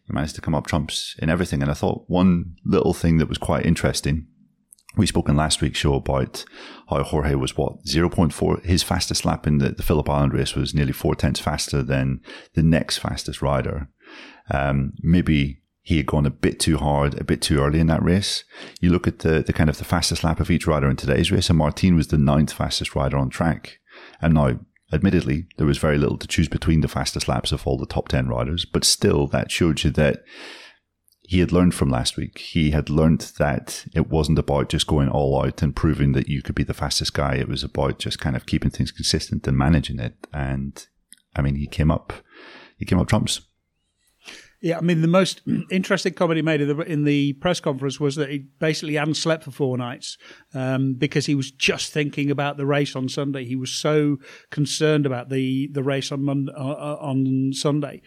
he 0.08 0.14
managed 0.14 0.36
to 0.36 0.42
come 0.42 0.56
up 0.56 0.66
trumps 0.66 1.16
in 1.20 1.30
everything. 1.30 1.62
And 1.62 1.70
I 1.70 1.76
thought 1.76 2.06
one 2.08 2.56
little 2.66 2.94
thing 2.94 3.18
that 3.20 3.30
was 3.30 3.38
quite 3.38 3.66
interesting. 3.66 4.28
We 4.96 5.08
spoke 5.08 5.28
in 5.28 5.36
last 5.36 5.60
week's 5.60 5.80
show 5.80 5.96
about 5.96 6.46
how 6.88 7.02
Jorge 7.04 7.34
was 7.34 7.58
what 7.58 7.84
0.4 7.86 8.64
his 8.64 8.84
fastest 8.84 9.26
lap 9.26 9.48
in 9.48 9.58
the, 9.58 9.70
the 9.70 9.82
Phillip 9.82 10.08
Island 10.08 10.34
race 10.34 10.56
was 10.56 10.76
nearly 10.76 10.92
four 10.92 11.16
tenths 11.16 11.40
faster 11.40 11.82
than 11.82 12.22
the 12.54 12.64
next 12.64 13.00
fastest 13.00 13.42
rider. 13.42 13.90
Um, 14.52 14.94
maybe 15.02 15.63
he 15.86 15.98
had 15.98 16.06
gone 16.06 16.26
a 16.26 16.32
bit 16.32 16.62
too 16.62 16.78
hard, 16.78 17.20
a 17.20 17.26
bit 17.26 17.42
too 17.42 17.60
early 17.60 17.80
in 17.80 17.88
that 17.88 18.02
race. 18.02 18.46
You 18.80 18.90
look 18.90 19.06
at 19.06 19.20
the, 19.20 19.44
the 19.44 19.52
kind 19.52 19.70
of 19.70 19.78
the 19.78 19.84
fastest 19.84 20.24
lap 20.24 20.40
of 20.40 20.50
each 20.50 20.66
rider 20.66 20.90
in 20.90 20.96
today's 20.96 21.30
race, 21.30 21.50
and 21.50 21.60
Martin 21.60 21.98
was 21.98 22.08
the 22.08 22.18
ninth 22.18 22.54
fastest 22.54 22.96
rider 22.96 23.18
on 23.18 23.30
track. 23.30 23.80
And 24.22 24.34
now, 24.34 24.62
admittedly, 24.94 25.48
there 25.58 25.68
was 25.68 25.78
very 25.78 25.98
little 25.98 26.18
to 26.18 26.28
choose 26.28 26.48
between 26.48 26.80
the 26.80 26.88
fastest 26.88 27.28
laps 27.28 27.52
of 27.52 27.68
all 27.68 27.78
the 27.78 27.86
top 27.86 28.08
10 28.08 28.30
riders, 28.30 28.64
but 28.64 28.86
still, 28.86 29.28
that 29.28 29.52
showed 29.52 29.84
you 29.84 29.92
that 29.92 30.24
he 31.24 31.42
had 31.42 31.52
learned 31.52 31.74
from 31.74 31.90
last 31.90 32.16
week. 32.16 32.38
He 32.38 32.72
had 32.72 32.90
learned 32.90 33.34
that 33.38 33.86
it 33.94 34.10
wasn't 34.10 34.40
about 34.40 34.70
just 34.70 34.88
going 34.88 35.10
all 35.10 35.44
out 35.44 35.62
and 35.62 35.76
proving 35.76 36.14
that 36.14 36.30
you 36.30 36.42
could 36.42 36.56
be 36.56 36.64
the 36.64 36.74
fastest 36.74 37.14
guy. 37.14 37.36
It 37.36 37.50
was 37.50 37.64
about 37.64 38.00
just 38.00 38.20
kind 38.20 38.38
of 38.38 38.46
keeping 38.46 38.72
things 38.72 38.92
consistent 38.92 39.48
and 39.48 39.58
managing 39.58 40.00
it. 40.00 40.16
And 40.34 40.86
I 41.36 41.42
mean, 41.42 41.56
he 41.56 41.68
came 41.68 41.92
up, 41.92 42.14
he 42.78 42.86
came 42.86 43.00
up 43.00 43.08
trumps. 43.08 43.42
Yeah, 44.64 44.78
I 44.78 44.82
mean, 44.82 45.02
the 45.02 45.10
most 45.10 45.42
interesting 45.72 46.14
comment 46.14 46.38
he 46.38 46.42
made 46.42 46.62
in 46.62 46.70
the, 46.70 46.80
in 46.84 47.04
the 47.04 47.34
press 47.34 47.60
conference 47.60 48.00
was 48.00 48.16
that 48.16 48.30
he 48.30 48.40
basically 48.60 48.94
hadn't 48.96 49.16
slept 49.16 49.44
for 49.44 49.52
four 49.52 49.78
nights 49.78 50.18
um, 50.54 50.94
because 50.94 51.26
he 51.26 51.36
was 51.36 51.52
just 51.52 51.92
thinking 51.92 52.32
about 52.32 52.56
the 52.56 52.66
race 52.66 52.96
on 52.96 53.10
Sunday. 53.10 53.44
He 53.44 53.58
was 53.58 53.72
so 53.72 54.20
concerned 54.52 55.06
about 55.06 55.28
the, 55.28 55.68
the 55.74 55.84
race 55.84 56.14
on 56.14 56.24
Monday, 56.24 56.54
uh, 56.56 56.64
uh, 56.64 56.98
on 57.02 57.52
Sunday 57.52 58.02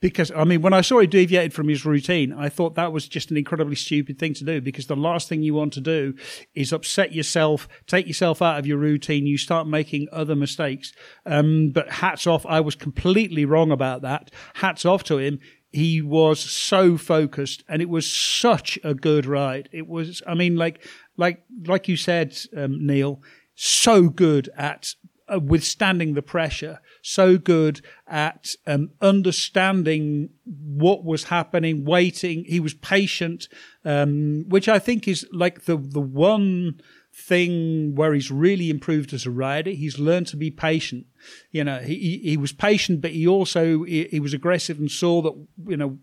because 0.00 0.30
I 0.30 0.44
mean, 0.44 0.62
when 0.62 0.72
I 0.72 0.80
saw 0.80 1.00
he 1.00 1.06
deviated 1.06 1.52
from 1.52 1.68
his 1.68 1.84
routine, 1.84 2.32
I 2.32 2.48
thought 2.48 2.76
that 2.76 2.92
was 2.92 3.08
just 3.08 3.30
an 3.30 3.36
incredibly 3.36 3.74
stupid 3.74 4.18
thing 4.18 4.34
to 4.34 4.44
do. 4.44 4.60
Because 4.60 4.86
the 4.86 4.96
last 4.96 5.28
thing 5.28 5.42
you 5.42 5.54
want 5.54 5.72
to 5.72 5.80
do 5.80 6.14
is 6.54 6.72
upset 6.72 7.12
yourself, 7.12 7.68
take 7.86 8.06
yourself 8.06 8.40
out 8.40 8.58
of 8.58 8.66
your 8.66 8.78
routine. 8.78 9.26
You 9.26 9.38
start 9.38 9.66
making 9.66 10.06
other 10.12 10.36
mistakes. 10.36 10.92
Um, 11.26 11.70
but 11.74 11.90
hats 11.90 12.26
off, 12.26 12.46
I 12.46 12.60
was 12.60 12.76
completely 12.76 13.44
wrong 13.44 13.72
about 13.72 14.02
that. 14.02 14.30
Hats 14.54 14.84
off 14.84 15.02
to 15.04 15.18
him. 15.18 15.40
He 15.70 16.00
was 16.00 16.40
so 16.40 16.96
focused, 16.96 17.62
and 17.68 17.82
it 17.82 17.88
was 17.88 18.10
such 18.10 18.78
a 18.82 18.94
good 18.94 19.26
ride. 19.26 19.68
It 19.72 19.86
was, 19.86 20.22
I 20.26 20.34
mean, 20.34 20.56
like, 20.56 20.86
like, 21.16 21.44
like 21.66 21.88
you 21.88 21.96
said, 21.96 22.36
um, 22.56 22.86
Neil, 22.86 23.22
so 23.54 24.08
good 24.08 24.48
at 24.56 24.94
uh, 25.32 25.38
withstanding 25.38 26.14
the 26.14 26.22
pressure, 26.22 26.80
so 27.02 27.36
good 27.36 27.80
at 28.06 28.54
um, 28.66 28.90
understanding 29.00 30.30
what 30.44 31.04
was 31.04 31.24
happening, 31.24 31.84
waiting. 31.84 32.44
He 32.46 32.60
was 32.60 32.74
patient, 32.74 33.48
um, 33.84 34.44
which 34.48 34.68
I 34.68 34.78
think 34.78 35.06
is 35.06 35.26
like 35.32 35.64
the 35.64 35.76
the 35.76 36.00
one 36.00 36.80
thing 37.18 37.94
where 37.94 38.14
he's 38.14 38.30
really 38.30 38.70
improved 38.70 39.12
as 39.12 39.26
a 39.26 39.30
rider. 39.30 39.70
He's 39.70 39.98
learned 39.98 40.28
to 40.28 40.36
be 40.36 40.50
patient. 40.50 41.06
You 41.50 41.64
know, 41.64 41.78
he 41.78 42.20
he, 42.22 42.36
was 42.36 42.52
patient, 42.52 43.00
but 43.00 43.10
he 43.10 43.26
also 43.26 43.82
he, 43.82 44.04
he 44.04 44.20
was 44.20 44.32
aggressive 44.32 44.78
and 44.78 44.90
saw 44.90 45.22
that 45.22 45.46
you 45.66 45.76
know 45.76 45.98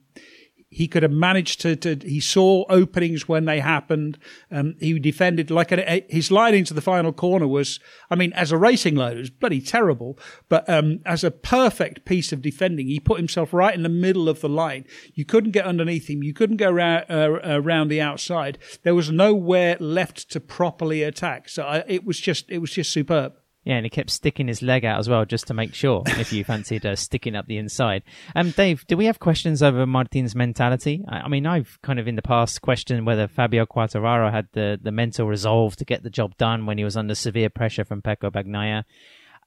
he 0.75 0.89
could 0.89 1.03
have 1.03 1.11
managed 1.11 1.61
to, 1.61 1.73
to 1.77 1.97
he 2.05 2.19
saw 2.19 2.65
openings 2.67 3.29
when 3.29 3.45
they 3.45 3.61
happened. 3.61 4.17
Um, 4.51 4.75
he 4.81 4.99
defended 4.99 5.49
like 5.49 5.71
a, 5.71 5.89
a, 5.89 6.05
his 6.09 6.31
line 6.31 6.53
into 6.53 6.73
the 6.73 6.81
final 6.81 7.13
corner 7.13 7.47
was, 7.47 7.79
I 8.11 8.15
mean, 8.15 8.33
as 8.33 8.51
a 8.51 8.57
racing 8.57 8.97
line, 8.97 9.15
it 9.15 9.19
was 9.19 9.29
bloody 9.29 9.61
terrible. 9.61 10.19
But 10.49 10.69
um, 10.69 10.99
as 11.05 11.23
a 11.23 11.31
perfect 11.31 12.03
piece 12.03 12.33
of 12.33 12.41
defending, 12.41 12.87
he 12.87 12.99
put 12.99 13.19
himself 13.19 13.53
right 13.53 13.73
in 13.73 13.83
the 13.83 13.89
middle 13.89 14.27
of 14.27 14.41
the 14.41 14.49
line. 14.49 14.85
You 15.13 15.23
couldn't 15.23 15.51
get 15.51 15.65
underneath 15.65 16.09
him. 16.09 16.23
You 16.23 16.33
couldn't 16.33 16.57
go 16.57 16.71
around, 16.71 17.05
uh, 17.09 17.39
around 17.45 17.87
the 17.87 18.01
outside. 18.01 18.57
There 18.83 18.93
was 18.95 19.09
nowhere 19.09 19.77
left 19.79 20.29
to 20.31 20.41
properly 20.41 21.03
attack. 21.03 21.47
So 21.47 21.63
I, 21.63 21.85
it 21.87 22.03
was 22.03 22.19
just 22.19 22.49
it 22.49 22.57
was 22.57 22.71
just 22.71 22.91
superb. 22.91 23.31
Yeah, 23.65 23.77
and 23.77 23.85
he 23.85 23.89
kept 23.89 24.11
sticking 24.11 24.47
his 24.47 24.61
leg 24.61 24.85
out 24.85 24.99
as 24.99 25.09
well, 25.09 25.25
just 25.25 25.47
to 25.47 25.55
make 25.55 25.73
sure 25.73 26.03
if 26.05 26.31
you 26.31 26.43
fancied 26.45 26.85
uh, 26.85 26.95
sticking 26.95 27.35
up 27.35 27.47
the 27.47 27.57
inside. 27.57 28.03
Um, 28.35 28.51
Dave, 28.51 28.85
do 28.85 28.95
we 28.95 29.05
have 29.05 29.19
questions 29.19 29.63
over 29.63 29.87
Martin's 29.87 30.35
mentality? 30.35 31.03
I, 31.09 31.21
I, 31.21 31.27
mean, 31.27 31.47
I've 31.47 31.79
kind 31.81 31.97
of 31.99 32.07
in 32.07 32.15
the 32.15 32.21
past 32.21 32.61
questioned 32.61 33.07
whether 33.07 33.27
Fabio 33.27 33.65
Quartararo 33.65 34.31
had 34.31 34.47
the, 34.53 34.79
the 34.79 34.91
mental 34.91 35.27
resolve 35.27 35.75
to 35.77 35.85
get 35.85 36.03
the 36.03 36.11
job 36.11 36.37
done 36.37 36.67
when 36.67 36.77
he 36.77 36.83
was 36.83 36.95
under 36.95 37.15
severe 37.15 37.49
pressure 37.49 37.83
from 37.83 38.03
Pecco 38.03 38.29
Bagnaia. 38.29 38.83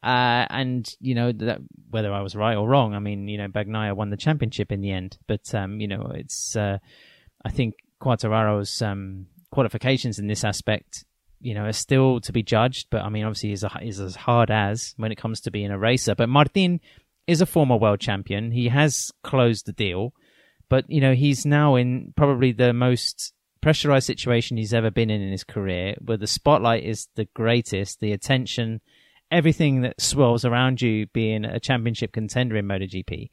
Uh, 0.03 0.47
and 0.51 0.97
you 1.01 1.15
know 1.15 1.33
that, 1.33 1.59
whether 1.91 2.13
I 2.13 2.21
was 2.21 2.37
right 2.37 2.57
or 2.57 2.69
wrong. 2.69 2.95
I 2.95 2.99
mean, 2.99 3.29
you 3.29 3.39
know, 3.39 3.49
Bagnaia 3.49 3.95
won 3.95 4.11
the 4.11 4.17
championship 4.17 4.71
in 4.71 4.81
the 4.81 4.93
end, 4.93 5.19
but 5.27 5.53
um, 5.55 5.81
you 5.81 5.89
know, 5.89 6.13
it's 6.15 6.55
uh, 6.55 6.79
I 7.45 7.51
think 7.51 7.75
Quartararo's 8.01 8.81
um, 8.81 9.27
qualifications 9.51 10.19
in 10.19 10.29
this 10.29 10.45
aspect 10.45 11.05
you 11.41 11.55
know, 11.55 11.67
is 11.67 11.77
still 11.77 12.21
to 12.23 12.33
be 12.33 12.43
judged. 12.43 12.89
But 12.91 13.03
I 13.03 13.09
mean, 13.09 13.25
obviously, 13.25 13.53
is 13.53 13.65
is 13.83 14.01
as 14.01 14.17
hard 14.17 14.51
as 14.51 14.95
when 14.97 15.13
it 15.13 15.19
comes 15.19 15.41
to 15.43 15.51
being 15.51 15.71
a 15.71 15.79
racer. 15.79 16.15
But 16.15 16.29
Martin 16.29 16.81
is 17.27 17.41
a 17.41 17.47
former 17.47 17.77
world 17.77 18.01
champion. 18.01 18.51
He 18.51 18.69
has 18.69 19.13
closed 19.23 19.67
the 19.67 19.73
deal, 19.73 20.13
but 20.69 20.85
you 20.89 21.01
know, 21.01 21.15
he's 21.15 21.45
now 21.47 21.77
in 21.77 22.13
probably 22.17 22.53
the 22.53 22.73
most 22.73 23.33
pressurized 23.61 24.07
situation 24.07 24.57
he's 24.57 24.75
ever 24.75 24.91
been 24.91 25.11
in 25.11 25.21
in 25.21 25.31
his 25.31 25.45
career, 25.45 25.95
where 26.05 26.17
the 26.17 26.27
spotlight 26.27 26.85
is 26.85 27.09
the 27.17 27.27
greatest, 27.35 28.01
the 28.01 28.13
attention, 28.13 28.81
everything 29.31 29.83
that 29.83 30.01
swirls 30.01 30.45
around 30.45 30.81
you 30.81 31.07
being 31.09 31.45
a 31.45 31.61
championship 31.61 32.13
contender 32.13 32.57
in 32.57 32.67
MotoGP. 32.67 33.31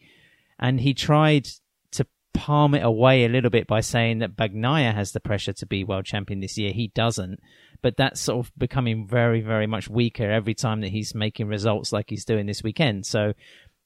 And 0.59 0.79
he 0.79 0.93
tried 0.93 1.47
to 1.91 2.05
palm 2.33 2.75
it 2.75 2.83
away 2.83 3.25
a 3.25 3.29
little 3.29 3.49
bit 3.49 3.67
by 3.67 3.81
saying 3.81 4.19
that 4.19 4.35
Bagnaia 4.35 4.93
has 4.93 5.11
the 5.11 5.19
pressure 5.19 5.53
to 5.53 5.65
be 5.65 5.83
world 5.83 6.05
champion 6.05 6.39
this 6.39 6.57
year. 6.57 6.71
He 6.71 6.91
doesn't 6.95 7.39
but 7.85 7.97
that's 7.97 8.19
sort 8.19 8.43
of 8.43 8.51
becoming 8.57 9.05
very, 9.05 9.41
very 9.41 9.67
much 9.67 9.87
weaker 9.87 10.27
every 10.27 10.55
time 10.55 10.81
that 10.81 10.87
he's 10.87 11.13
making 11.13 11.47
results 11.47 11.93
like 11.93 12.09
he's 12.09 12.25
doing 12.25 12.47
this 12.47 12.63
weekend. 12.63 13.05
So, 13.05 13.33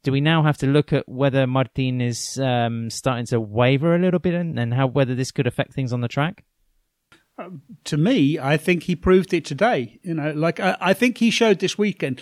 do 0.03 0.13
we 0.13 0.21
now 0.21 0.41
have 0.41 0.55
to 0.59 0.67
look 0.67 0.93
at 0.93 1.03
whether 1.09 1.45
Martin 1.45 1.99
is 1.99 2.39
um, 2.39 2.89
starting 2.89 3.25
to 3.25 3.41
waver 3.41 3.93
a 3.93 3.99
little 3.99 4.21
bit 4.21 4.35
and, 4.35 4.57
and 4.57 4.73
how 4.73 4.88
whether 4.88 5.15
this 5.15 5.31
could 5.31 5.47
affect 5.47 5.73
things 5.73 5.91
on 5.91 5.99
the 5.99 6.07
track? 6.07 6.45
To 7.83 7.97
me, 7.97 8.39
I 8.39 8.55
think 8.55 8.83
he 8.83 8.95
proved 8.95 9.33
it 9.33 9.43
today. 9.43 9.99
You 10.01 10.13
know, 10.13 10.31
like 10.31 10.62
I, 10.62 10.77
I 10.79 10.93
think 10.93 11.17
he 11.17 11.29
showed 11.29 11.59
this 11.59 11.77
weekend 11.77 12.21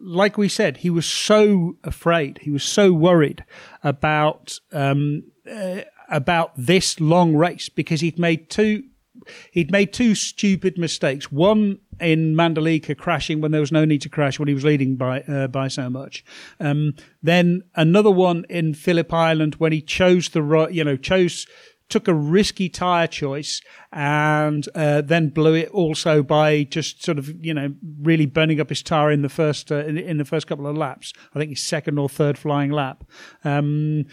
like 0.00 0.38
we 0.38 0.48
said, 0.48 0.78
he 0.78 0.90
was 0.90 1.04
so 1.04 1.76
afraid, 1.84 2.38
he 2.42 2.50
was 2.50 2.64
so 2.64 2.90
worried 2.92 3.44
about 3.82 4.58
um, 4.72 5.24
uh, 5.50 5.80
about 6.08 6.52
this 6.56 7.00
long 7.00 7.36
race 7.36 7.68
because 7.68 8.00
he'd 8.00 8.18
made 8.18 8.48
two 8.48 8.84
he'd 9.52 9.70
made 9.70 9.92
two 9.92 10.14
stupid 10.14 10.78
mistakes. 10.78 11.30
One 11.30 11.78
in 12.00 12.34
Mandalika 12.34 12.96
crashing 12.96 13.40
when 13.40 13.50
there 13.50 13.60
was 13.60 13.72
no 13.72 13.84
need 13.84 14.02
to 14.02 14.08
crash 14.08 14.38
when 14.38 14.48
he 14.48 14.54
was 14.54 14.64
leading 14.64 14.96
by 14.96 15.22
uh, 15.22 15.48
by 15.48 15.68
so 15.68 15.90
much. 15.90 16.24
Um, 16.60 16.94
then 17.22 17.62
another 17.74 18.10
one 18.10 18.44
in 18.48 18.74
Phillip 18.74 19.12
Island 19.12 19.56
when 19.56 19.72
he 19.72 19.80
chose 19.80 20.28
the 20.28 20.42
right, 20.42 20.72
you 20.72 20.84
know, 20.84 20.96
chose 20.96 21.46
took 21.88 22.06
a 22.06 22.14
risky 22.14 22.68
tire 22.68 23.06
choice 23.06 23.62
and 23.92 24.68
uh, 24.74 25.00
then 25.00 25.30
blew 25.30 25.54
it 25.54 25.70
also 25.70 26.22
by 26.22 26.64
just 26.64 27.02
sort 27.02 27.18
of 27.18 27.44
you 27.44 27.54
know 27.54 27.74
really 28.02 28.26
burning 28.26 28.60
up 28.60 28.68
his 28.68 28.82
tire 28.82 29.10
in 29.10 29.22
the 29.22 29.28
first 29.28 29.72
uh, 29.72 29.76
in, 29.76 29.96
in, 29.96 30.18
the 30.18 30.24
first 30.24 30.46
couple 30.46 30.66
of 30.66 30.76
laps. 30.76 31.12
I 31.34 31.38
think 31.38 31.50
his 31.50 31.62
second 31.62 31.98
or 31.98 32.08
third 32.08 32.36
flying 32.36 32.70
lap. 32.70 33.04
Um, 33.44 34.04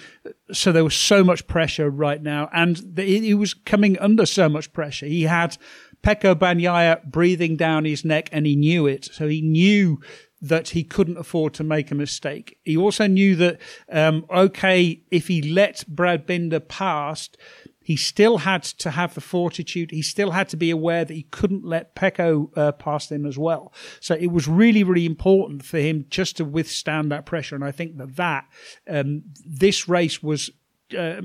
so 0.51 0.71
there 0.71 0.83
was 0.83 0.95
so 0.95 1.23
much 1.23 1.47
pressure 1.47 1.89
right 1.89 2.21
now, 2.21 2.49
and 2.53 2.77
the, 2.77 3.03
he 3.03 3.33
was 3.33 3.53
coming 3.53 3.99
under 3.99 4.25
so 4.25 4.47
much 4.47 4.71
pressure. 4.71 5.05
He 5.05 5.23
had 5.23 5.57
Pecco 6.01 6.35
Bagnaia 6.35 7.03
breathing 7.03 7.57
down 7.57 7.83
his 7.83 8.05
neck, 8.05 8.29
and 8.31 8.45
he 8.45 8.55
knew 8.55 8.87
it. 8.87 9.05
So 9.05 9.27
he 9.27 9.41
knew 9.41 9.99
that 10.41 10.69
he 10.69 10.83
couldn't 10.83 11.17
afford 11.17 11.53
to 11.55 11.63
make 11.63 11.89
a 11.89 11.95
mistake. 11.95 12.59
He 12.63 12.77
also 12.77 13.07
knew 13.07 13.35
that, 13.37 13.59
um, 13.91 14.25
okay, 14.29 15.01
if 15.09 15.27
he 15.27 15.41
let 15.41 15.83
Brad 15.87 16.27
Binder 16.27 16.59
past, 16.59 17.37
he 17.85 17.95
still 17.95 18.39
had 18.39 18.63
to 18.63 18.89
have 18.89 19.13
the 19.13 19.21
fortitude. 19.21 19.91
He 19.91 20.01
still 20.01 20.31
had 20.31 20.49
to 20.49 20.57
be 20.57 20.71
aware 20.71 21.05
that 21.05 21.13
he 21.13 21.21
couldn't 21.21 21.63
let 21.63 21.93
Pecco 21.93 22.49
uh, 22.57 22.99
him 23.09 23.27
as 23.27 23.37
well. 23.37 23.71
So 23.99 24.15
it 24.15 24.31
was 24.31 24.47
really, 24.47 24.83
really 24.83 25.05
important 25.05 25.63
for 25.63 25.77
him 25.77 26.07
just 26.09 26.37
to 26.37 26.45
withstand 26.45 27.11
that 27.11 27.27
pressure. 27.27 27.53
And 27.53 27.63
I 27.63 27.69
think 27.69 27.97
that 27.97 28.15
that 28.15 28.45
um, 28.89 29.25
this 29.45 29.87
race 29.87 30.23
was, 30.23 30.49
uh, 30.97 31.21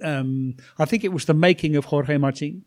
um, 0.00 0.54
I 0.78 0.84
think 0.84 1.02
it 1.02 1.12
was 1.12 1.24
the 1.24 1.34
making 1.34 1.74
of 1.74 1.86
Jorge 1.86 2.16
Martin. 2.16 2.64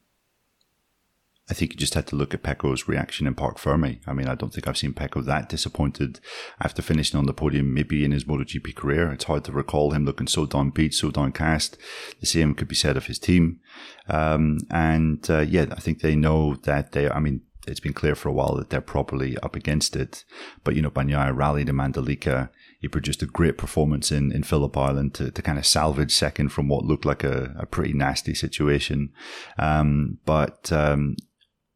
I 1.52 1.54
think 1.54 1.74
you 1.74 1.78
just 1.78 1.96
had 1.96 2.08
to 2.08 2.16
look 2.16 2.34
at 2.34 2.44
Pecco's 2.44 2.88
reaction 2.88 3.28
in 3.28 3.36
Parc 3.36 3.58
Ferme. 3.58 4.00
I 4.08 4.14
mean, 4.14 4.30
I 4.30 4.36
don't 4.36 4.54
think 4.54 4.70
I've 4.70 4.78
seen 4.78 4.94
Pecco 4.94 5.22
that 5.26 5.50
disappointed 5.50 6.22
after 6.62 6.82
finishing 6.82 7.20
on 7.20 7.26
the 7.26 7.34
podium, 7.34 7.74
maybe 7.74 8.06
in 8.06 8.14
his 8.14 8.24
MotoGP 8.24 8.74
career. 8.74 9.12
It's 9.12 9.26
hard 9.26 9.44
to 9.44 9.52
recall 9.52 9.92
him 9.92 10.06
looking 10.06 10.28
so 10.28 10.48
downbeat, 10.48 10.94
so 10.94 11.12
downcast. 11.12 11.78
The 12.22 12.26
same 12.26 12.56
could 12.56 12.70
be 12.70 12.76
said 12.76 12.96
of 12.96 13.08
his 13.08 13.20
team. 13.20 13.60
Um, 14.08 14.60
and 14.70 15.30
uh, 15.30 15.42
yeah, 15.42 15.66
I 15.72 15.82
think 15.82 16.00
they 16.00 16.16
know 16.16 16.56
that 16.64 16.94
they, 16.94 17.10
I 17.10 17.20
mean, 17.20 17.42
it's 17.68 17.82
been 17.82 17.92
clear 17.92 18.16
for 18.16 18.30
a 18.30 18.34
while 18.34 18.56
that 18.56 18.70
they're 18.70 18.80
properly 18.80 19.38
up 19.40 19.54
against 19.54 19.98
it. 19.98 20.24
But, 20.64 20.78
you 20.78 20.82
know, 20.82 20.90
Bagnaia 20.90 21.36
rallied 21.36 21.68
in 21.68 21.76
Mandalika. 21.76 22.50
He 22.80 22.88
produced 22.88 23.24
a 23.24 23.26
great 23.26 23.58
performance 23.58 24.10
in, 24.10 24.32
in 24.32 24.44
Phillip 24.44 24.78
Island 24.78 25.16
to, 25.16 25.32
to 25.32 25.42
kind 25.42 25.60
of 25.60 25.66
salvage 25.66 26.14
second 26.14 26.50
from 26.54 26.70
what 26.70 26.86
looked 26.86 27.06
like 27.06 27.26
a, 27.26 27.54
a 27.60 27.66
pretty 27.66 27.92
nasty 27.92 28.34
situation. 28.34 29.12
Um, 29.60 30.20
but, 30.26 30.72
um, 30.72 31.18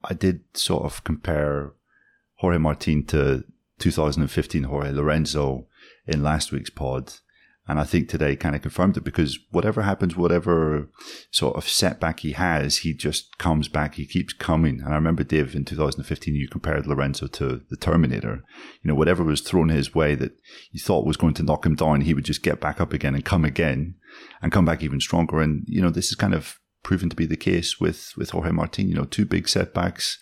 I 0.10 0.14
did 0.14 0.41
sort 0.53 0.84
of 0.84 1.03
compare 1.03 1.74
Jorge 2.36 2.58
Martin 2.58 3.06
to 3.08 3.43
2015 3.80 4.64
Jorge 4.64 4.91
Lorenzo 4.91 5.68
in 6.08 6.24
last 6.24 6.51
week's 6.51 6.70
pod. 6.70 7.14
And 7.68 7.80
I 7.80 7.84
think 7.84 8.10
today 8.10 8.36
kind 8.36 8.56
of 8.56 8.62
confirmed 8.62 8.95
it 8.95 9.03
because 9.03 9.39
whatever 9.49 9.82
happens, 9.82 10.16
whatever 10.16 10.88
sort 11.32 11.56
of 11.56 11.68
setback 11.68 12.20
he 12.20 12.34
has, 12.34 12.78
he 12.78 12.93
just 12.93 13.39
comes 13.39 13.68
back. 13.68 13.95
He 13.95 14.06
keeps 14.06 14.34
coming. 14.34 14.82
And 14.82 14.93
I 14.93 14.95
remember, 14.95 15.24
Dave, 15.24 15.56
in 15.56 15.66
2015, 15.66 16.36
you 16.36 16.47
compared 16.47 16.86
Lorenzo 16.86 17.26
to 17.26 17.62
the 17.68 17.76
Terminator. 17.76 18.43
You 18.84 18.89
know, 18.89 18.95
whatever 18.95 19.24
was 19.24 19.41
thrown 19.41 19.70
his 19.70 19.95
way 19.95 20.14
that 20.14 20.34
you 20.72 20.80
thought 20.80 21.08
was 21.08 21.18
going 21.18 21.34
to 21.36 21.43
knock 21.43 21.66
him 21.66 21.74
down, 21.74 22.01
he 22.01 22.14
would 22.14 22.26
just 22.26 22.43
get 22.43 22.62
back 22.62 22.80
up 22.80 22.93
again 22.93 23.16
and 23.16 23.26
come 23.26 23.43
again 23.43 23.95
and 24.43 24.51
come 24.51 24.66
back 24.66 24.84
even 24.84 24.99
stronger. 24.99 25.41
And, 25.41 25.64
you 25.68 25.82
know, 25.82 25.89
this 25.89 26.10
is 26.10 26.16
kind 26.16 26.36
of 26.36 26.60
proven 26.86 27.09
to 27.09 27.15
be 27.15 27.25
the 27.25 27.36
case 27.36 27.79
with 27.79 28.13
with 28.15 28.29
Jorge 28.29 28.51
Martin. 28.51 28.88
You 28.88 28.95
know, 28.95 29.05
two 29.05 29.25
big 29.25 29.49
setbacks, 29.49 30.19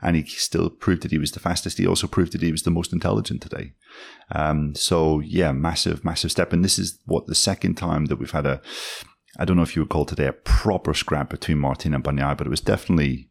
and 0.00 0.16
he 0.16 0.24
still 0.24 0.70
proved 0.70 1.02
that 1.02 1.12
he 1.12 1.18
was 1.18 1.32
the 1.32 1.40
fastest. 1.40 1.78
He 1.78 1.86
also 1.86 2.06
proved 2.08 2.32
that 2.32 2.42
he 2.42 2.50
was 2.50 2.62
the 2.62 2.70
most 2.70 2.92
intelligent 2.92 3.42
today. 3.42 3.74
Um, 4.32 4.74
so 4.74 5.20
yeah, 5.20 5.52
massive, 5.52 6.04
massive 6.04 6.32
step. 6.32 6.52
And 6.52 6.64
this 6.64 6.78
is 6.78 6.98
what 7.04 7.26
the 7.26 7.34
second 7.34 7.74
time 7.76 8.06
that 8.06 8.16
we've 8.16 8.30
had 8.30 8.46
a. 8.46 8.60
I 9.38 9.44
don't 9.44 9.58
know 9.58 9.62
if 9.62 9.76
you 9.76 9.82
would 9.82 9.90
call 9.90 10.06
today 10.06 10.26
a 10.26 10.32
proper 10.32 10.94
scrap 10.94 11.28
between 11.28 11.58
Martin 11.58 11.92
and 11.92 12.02
Bagnaia, 12.02 12.36
but 12.38 12.46
it 12.46 12.50
was 12.50 12.62
definitely 12.62 13.28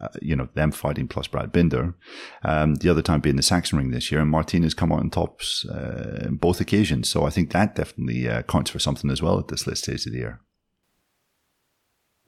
uh, 0.00 0.06
you 0.22 0.36
know, 0.36 0.48
them 0.54 0.70
fighting 0.70 1.08
plus 1.08 1.26
Brad 1.26 1.50
Binder. 1.50 1.96
Um, 2.44 2.76
the 2.76 2.88
other 2.88 3.02
time 3.02 3.20
being 3.20 3.34
the 3.34 3.42
Sachsenring 3.42 3.92
this 3.92 4.12
year, 4.12 4.20
and 4.20 4.30
Martin 4.30 4.62
has 4.62 4.74
come 4.74 4.92
out 4.92 5.00
on 5.00 5.10
tops 5.10 5.66
uh, 5.66 6.28
both 6.30 6.60
occasions. 6.60 7.08
So 7.08 7.26
I 7.26 7.30
think 7.30 7.50
that 7.50 7.74
definitely 7.74 8.28
uh, 8.28 8.42
counts 8.42 8.70
for 8.70 8.78
something 8.78 9.10
as 9.10 9.20
well 9.20 9.40
at 9.40 9.48
this 9.48 9.66
list 9.66 9.82
stage 9.82 10.06
of 10.06 10.12
the 10.12 10.18
year. 10.18 10.40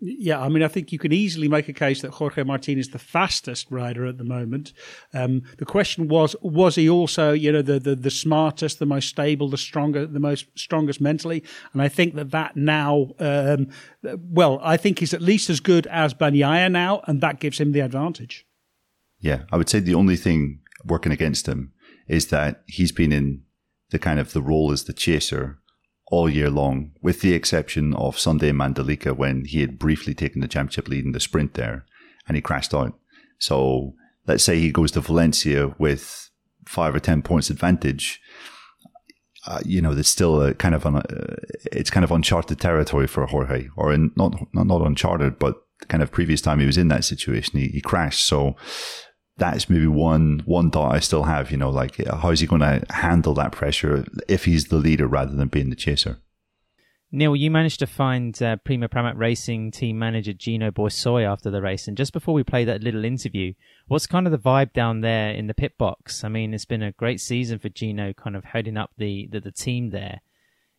Yeah, 0.02 0.40
I 0.40 0.48
mean, 0.48 0.62
I 0.62 0.68
think 0.68 0.92
you 0.92 0.98
can 0.98 1.12
easily 1.12 1.46
make 1.46 1.68
a 1.68 1.74
case 1.74 2.00
that 2.00 2.12
Jorge 2.12 2.42
Martin 2.42 2.78
is 2.78 2.88
the 2.88 2.98
fastest 2.98 3.66
rider 3.70 4.06
at 4.06 4.16
the 4.16 4.24
moment. 4.24 4.72
Um, 5.12 5.42
the 5.58 5.66
question 5.66 6.08
was, 6.08 6.34
was 6.40 6.76
he 6.76 6.88
also, 6.88 7.32
you 7.32 7.52
know, 7.52 7.60
the, 7.60 7.78
the, 7.78 7.94
the 7.94 8.10
smartest, 8.10 8.78
the 8.78 8.86
most 8.86 9.08
stable, 9.08 9.50
the 9.50 9.58
stronger, 9.58 10.06
the 10.06 10.18
most 10.18 10.46
strongest 10.54 11.02
mentally? 11.02 11.44
And 11.74 11.82
I 11.82 11.88
think 11.88 12.14
that 12.14 12.30
that 12.30 12.56
now, 12.56 13.10
um, 13.18 13.68
well, 14.02 14.58
I 14.62 14.78
think 14.78 15.00
he's 15.00 15.12
at 15.12 15.20
least 15.20 15.50
as 15.50 15.60
good 15.60 15.86
as 15.88 16.14
Bagnaia 16.14 16.72
now, 16.72 17.02
and 17.06 17.20
that 17.20 17.38
gives 17.38 17.60
him 17.60 17.72
the 17.72 17.80
advantage. 17.80 18.46
Yeah, 19.18 19.42
I 19.52 19.58
would 19.58 19.68
say 19.68 19.80
the 19.80 19.94
only 19.94 20.16
thing 20.16 20.60
working 20.86 21.12
against 21.12 21.46
him 21.46 21.74
is 22.08 22.28
that 22.28 22.62
he's 22.66 22.90
been 22.90 23.12
in 23.12 23.42
the 23.90 23.98
kind 23.98 24.18
of 24.18 24.32
the 24.32 24.40
role 24.40 24.72
as 24.72 24.84
the 24.84 24.94
chaser 24.94 25.58
all 26.10 26.28
year 26.28 26.50
long, 26.50 26.92
with 27.00 27.20
the 27.20 27.32
exception 27.32 27.94
of 27.94 28.18
Sunday 28.18 28.50
Mandalika 28.50 29.16
when 29.16 29.44
he 29.44 29.60
had 29.60 29.78
briefly 29.78 30.12
taken 30.12 30.40
the 30.40 30.48
championship 30.48 30.88
lead 30.88 31.04
in 31.04 31.12
the 31.12 31.20
sprint 31.20 31.54
there 31.54 31.86
and 32.26 32.36
he 32.36 32.42
crashed 32.42 32.74
out. 32.74 32.98
So 33.38 33.94
let's 34.26 34.44
say 34.44 34.58
he 34.58 34.72
goes 34.72 34.90
to 34.92 35.00
Valencia 35.00 35.74
with 35.78 36.30
five 36.66 36.94
or 36.94 37.00
10 37.00 37.22
points 37.22 37.48
advantage. 37.48 38.20
Uh, 39.46 39.60
you 39.64 39.80
know, 39.80 39.94
there's 39.94 40.08
still 40.08 40.42
a 40.42 40.52
kind 40.52 40.74
of 40.74 40.84
uh, 40.84 41.02
it's 41.72 41.90
kind 41.90 42.04
of 42.04 42.10
uncharted 42.10 42.60
territory 42.60 43.06
for 43.06 43.24
Jorge, 43.26 43.68
or 43.74 43.90
in, 43.92 44.12
not, 44.14 44.34
not 44.52 44.66
not 44.66 44.82
uncharted, 44.82 45.38
but 45.38 45.62
kind 45.88 46.02
of 46.02 46.12
previous 46.12 46.42
time 46.42 46.60
he 46.60 46.66
was 46.66 46.76
in 46.76 46.88
that 46.88 47.04
situation, 47.04 47.58
he, 47.58 47.68
he 47.68 47.80
crashed. 47.80 48.26
So 48.26 48.56
that's 49.40 49.68
maybe 49.68 49.88
one 49.88 50.42
one 50.44 50.70
thought 50.70 50.94
I 50.94 51.00
still 51.00 51.24
have. 51.24 51.50
You 51.50 51.56
know, 51.56 51.70
like 51.70 51.96
how 52.06 52.30
is 52.30 52.38
he 52.38 52.46
going 52.46 52.60
to 52.60 52.84
handle 52.90 53.34
that 53.34 53.50
pressure 53.50 54.04
if 54.28 54.44
he's 54.44 54.66
the 54.66 54.76
leader 54.76 55.08
rather 55.08 55.34
than 55.34 55.48
being 55.48 55.70
the 55.70 55.76
chaser? 55.76 56.18
Neil, 57.12 57.34
you 57.34 57.50
managed 57.50 57.80
to 57.80 57.88
find 57.88 58.40
uh, 58.40 58.54
Prima 58.58 58.88
Pramac 58.88 59.16
Racing 59.16 59.72
team 59.72 59.98
manager 59.98 60.32
Gino 60.32 60.70
Borsoi 60.70 61.24
after 61.24 61.50
the 61.50 61.60
race, 61.60 61.88
and 61.88 61.96
just 61.96 62.12
before 62.12 62.34
we 62.34 62.44
play 62.44 62.64
that 62.64 62.84
little 62.84 63.04
interview, 63.04 63.52
what's 63.88 64.06
kind 64.06 64.28
of 64.28 64.30
the 64.30 64.38
vibe 64.38 64.72
down 64.72 65.00
there 65.00 65.32
in 65.32 65.48
the 65.48 65.54
pit 65.54 65.76
box? 65.76 66.22
I 66.22 66.28
mean, 66.28 66.54
it's 66.54 66.66
been 66.66 66.84
a 66.84 66.92
great 66.92 67.20
season 67.20 67.58
for 67.58 67.68
Gino, 67.68 68.12
kind 68.12 68.36
of 68.36 68.44
heading 68.44 68.76
up 68.76 68.92
the 68.96 69.28
the, 69.32 69.40
the 69.40 69.50
team 69.50 69.90
there. 69.90 70.20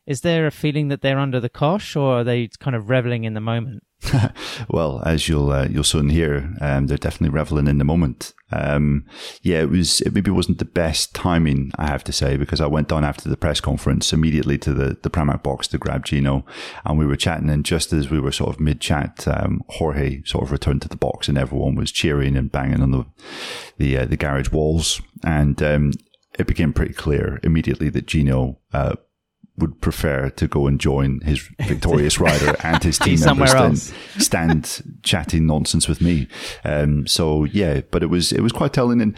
Is 0.06 0.22
there 0.22 0.48
a 0.48 0.52
feeling 0.52 0.88
that 0.88 1.02
they're 1.02 1.20
under 1.20 1.40
the 1.40 1.50
cosh, 1.50 1.96
or 1.96 2.20
are 2.20 2.24
they 2.24 2.50
kind 2.60 2.76
of 2.76 2.90
reveling 2.90 3.24
in 3.24 3.34
the 3.34 3.42
moment? 3.42 3.84
well, 4.70 5.02
as 5.06 5.30
you'll 5.30 5.52
uh, 5.52 5.68
you'll 5.70 5.84
soon 5.84 6.10
hear, 6.10 6.56
um, 6.60 6.88
they're 6.88 6.98
definitely 6.98 7.30
reveling 7.30 7.68
in 7.68 7.78
the 7.78 7.84
moment. 7.84 8.34
Um, 8.52 9.06
yeah, 9.42 9.62
it 9.62 9.70
was 9.70 10.02
it 10.02 10.14
maybe 10.14 10.32
wasn't 10.32 10.58
the 10.58 10.66
best 10.66 11.14
timing, 11.14 11.72
I 11.78 11.86
have 11.88 12.04
to 12.06 12.12
say, 12.12 12.36
because 12.36 12.60
I 12.60 12.68
went 12.68 12.88
down 12.88 13.04
after 13.04 13.30
the 13.30 13.38
press 13.38 13.62
conference 13.62 14.12
immediately 14.12 14.58
to 14.60 14.74
the 14.74 14.98
the 15.02 15.10
Pramac 15.10 15.44
box 15.44 15.68
to 15.70 15.78
grab 15.78 16.06
Gino, 16.06 16.46
and 16.84 16.98
we 16.98 17.06
were 17.06 17.16
chatting. 17.16 17.50
And 17.50 17.64
just 17.64 17.94
as 17.94 18.10
we 18.10 18.20
were 18.20 18.32
sort 18.32 18.50
of 18.50 18.60
mid 18.60 18.82
chat, 18.82 19.28
um, 19.28 19.64
Jorge 19.70 20.24
sort 20.24 20.46
of 20.46 20.52
returned 20.52 20.82
to 20.82 20.90
the 20.90 20.98
box, 20.98 21.28
and 21.28 21.38
everyone 21.38 21.76
was 21.76 21.92
cheering 21.92 22.36
and 22.36 22.52
banging 22.52 22.82
on 22.82 22.92
the 22.92 23.06
the 23.78 23.98
uh, 24.00 24.06
the 24.06 24.18
garage 24.18 24.52
walls, 24.52 25.00
and 25.24 25.62
um, 25.62 25.92
it 26.40 26.48
became 26.48 26.74
pretty 26.74 26.94
clear 26.94 27.40
immediately 27.44 27.90
that 27.90 28.08
Gino. 28.08 28.58
Uh, 28.74 28.96
would 29.58 29.82
prefer 29.82 30.30
to 30.30 30.48
go 30.48 30.66
and 30.68 30.80
join 30.80 31.20
his 31.22 31.40
victorious 31.62 32.20
rider 32.20 32.56
and 32.64 32.84
his 32.84 32.98
team 32.98 33.20
members 33.20 33.54
than 33.54 33.76
stand 34.20 35.00
chatting 35.04 35.46
nonsense 35.46 35.88
with 35.88 36.02
me. 36.02 36.28
Um, 36.64 37.06
so 37.06 37.44
yeah, 37.46 37.82
but 37.92 38.04
it 38.04 38.08
was 38.08 38.32
it 38.32 38.42
was 38.42 38.52
quite 38.52 38.74
telling 38.74 39.02
and 39.02 39.16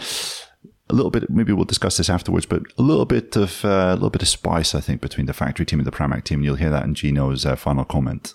a 0.89 0.93
little 0.93 1.11
bit. 1.11 1.29
Maybe 1.29 1.53
we'll 1.53 1.65
discuss 1.65 1.97
this 1.97 2.09
afterwards, 2.09 2.45
but 2.45 2.63
a 2.77 2.81
little 2.81 3.05
bit 3.05 3.35
of 3.35 3.63
uh, 3.63 3.91
a 3.91 3.93
little 3.93 4.09
bit 4.09 4.21
of 4.21 4.27
spice, 4.27 4.75
I 4.75 4.81
think, 4.81 5.01
between 5.01 5.25
the 5.25 5.33
factory 5.33 5.65
team 5.65 5.79
and 5.79 5.87
the 5.87 5.91
Pramac 5.91 6.23
team. 6.23 6.43
You'll 6.43 6.55
hear 6.55 6.69
that 6.69 6.83
in 6.83 6.95
Gino's 6.95 7.45
uh, 7.45 7.55
final 7.55 7.85
comment. 7.85 8.33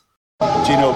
Gino 0.65 0.93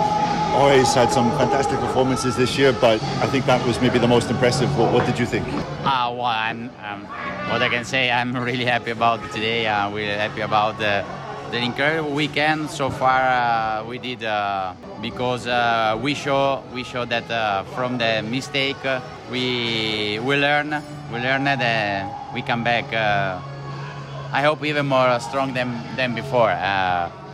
always 0.54 0.94
had 0.94 1.10
some 1.10 1.28
fantastic 1.32 1.80
performances 1.80 2.36
this 2.36 2.56
year, 2.56 2.72
but 2.72 3.02
I 3.02 3.26
think 3.26 3.44
that 3.46 3.66
was 3.66 3.80
maybe 3.80 3.98
the 3.98 4.06
most 4.06 4.30
impressive. 4.30 4.68
What, 4.78 4.92
what 4.92 5.04
did 5.04 5.18
you 5.18 5.26
think? 5.26 5.44
Uh, 5.82 6.14
well, 6.14 6.26
I'm, 6.26 6.70
um, 6.84 7.06
what 7.50 7.60
I 7.60 7.68
can 7.68 7.84
say, 7.84 8.08
I'm 8.08 8.36
really 8.36 8.64
happy 8.64 8.92
about 8.92 9.18
today. 9.32 9.66
I'm 9.66 9.94
really 9.94 10.14
happy 10.14 10.42
about 10.42 10.78
the, 10.78 11.04
the 11.50 11.56
incredible 11.56 12.12
weekend 12.12 12.70
so 12.70 12.88
far 12.88 13.20
uh, 13.20 13.84
we 13.84 13.98
did 13.98 14.22
uh, 14.22 14.74
because 15.00 15.48
uh, 15.48 15.98
we 16.00 16.14
show 16.14 16.62
we 16.72 16.84
show 16.84 17.04
that 17.04 17.28
uh, 17.28 17.64
from 17.74 17.98
the 17.98 18.22
mistake 18.22 18.84
uh, 18.84 19.00
we 19.28 20.20
we 20.20 20.36
learn 20.36 20.70
we 21.12 21.18
learn 21.18 21.44
that 21.44 22.32
we 22.32 22.42
come 22.42 22.62
back 22.62 22.92
I 22.94 24.42
hope 24.42 24.64
even 24.64 24.86
more 24.86 25.18
strong 25.18 25.52
than 25.52 25.82
than 25.96 26.14
before 26.14 26.48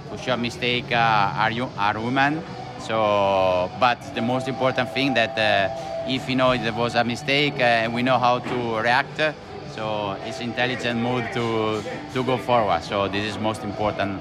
for 0.08 0.18
sure 0.18 0.36
mistake 0.36 0.92
are 0.92 1.50
you 1.50 1.68
are 1.76 1.98
human 1.98 2.42
so 2.80 3.70
but 3.80 3.98
the 4.14 4.22
most 4.22 4.48
important 4.48 4.92
thing 4.92 5.14
that 5.14 5.34
if 6.08 6.28
you 6.28 6.36
know 6.36 6.56
there 6.56 6.72
was 6.72 6.94
a 6.94 7.04
mistake 7.04 7.58
and 7.58 7.92
we 7.94 8.02
know 8.02 8.18
how 8.18 8.38
to 8.38 8.78
react 8.78 9.20
so 9.78 10.16
it's 10.26 10.40
intelligent 10.40 10.98
mood 11.00 11.24
to 11.34 11.80
to 12.12 12.24
go 12.24 12.36
forward. 12.36 12.82
So 12.82 13.06
this 13.06 13.24
is 13.30 13.38
most 13.38 13.62
important 13.62 14.20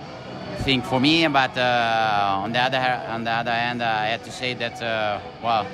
thing 0.64 0.84
for 0.84 1.00
me. 1.00 1.28
But 1.28 1.58
uh, 1.58 2.44
on 2.44 2.52
the 2.52 2.60
other 2.60 2.78
on 3.10 3.24
the 3.24 3.32
other 3.32 3.52
hand, 3.52 3.82
uh, 3.82 4.04
I 4.06 4.08
had 4.14 4.24
to 4.26 4.32
say 4.32 4.54
that 4.54 4.80
uh, 4.82 5.20
well, 5.42 5.66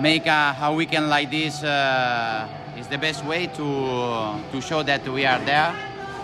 make 0.00 0.26
a, 0.26 0.54
a 0.60 0.72
weekend 0.74 1.08
like 1.08 1.30
this 1.30 1.62
uh, 1.62 2.46
is 2.76 2.88
the 2.88 2.98
best 2.98 3.24
way 3.24 3.46
to 3.46 3.66
to 4.52 4.60
show 4.60 4.82
that 4.82 5.08
we 5.08 5.24
are 5.24 5.40
there, 5.46 5.72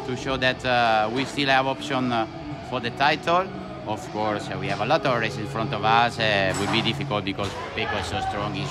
to 0.07 0.15
show 0.15 0.37
that 0.37 0.63
uh, 0.67 1.09
we 1.15 1.25
still 1.25 1.49
have 1.49 1.67
option 1.67 2.13
uh, 2.13 2.27
for 2.69 2.81
the 2.81 2.91
title. 2.91 3.49
Of 3.87 4.07
course, 4.13 4.49
we 4.61 4.69
have 4.69 4.81
a 4.81 4.87
lot 4.87 5.07
of 5.07 5.19
races 5.19 5.39
in 5.39 5.47
front 5.47 5.73
of 5.73 5.85
us. 5.85 6.19
it 6.19 6.57
will 6.59 6.71
be 6.71 6.83
difficult 6.83 7.25
because 7.25 7.51
Pecco 7.75 7.99
is 8.01 8.07
so 8.07 8.21
strong. 8.29 8.53
He's, 8.55 8.71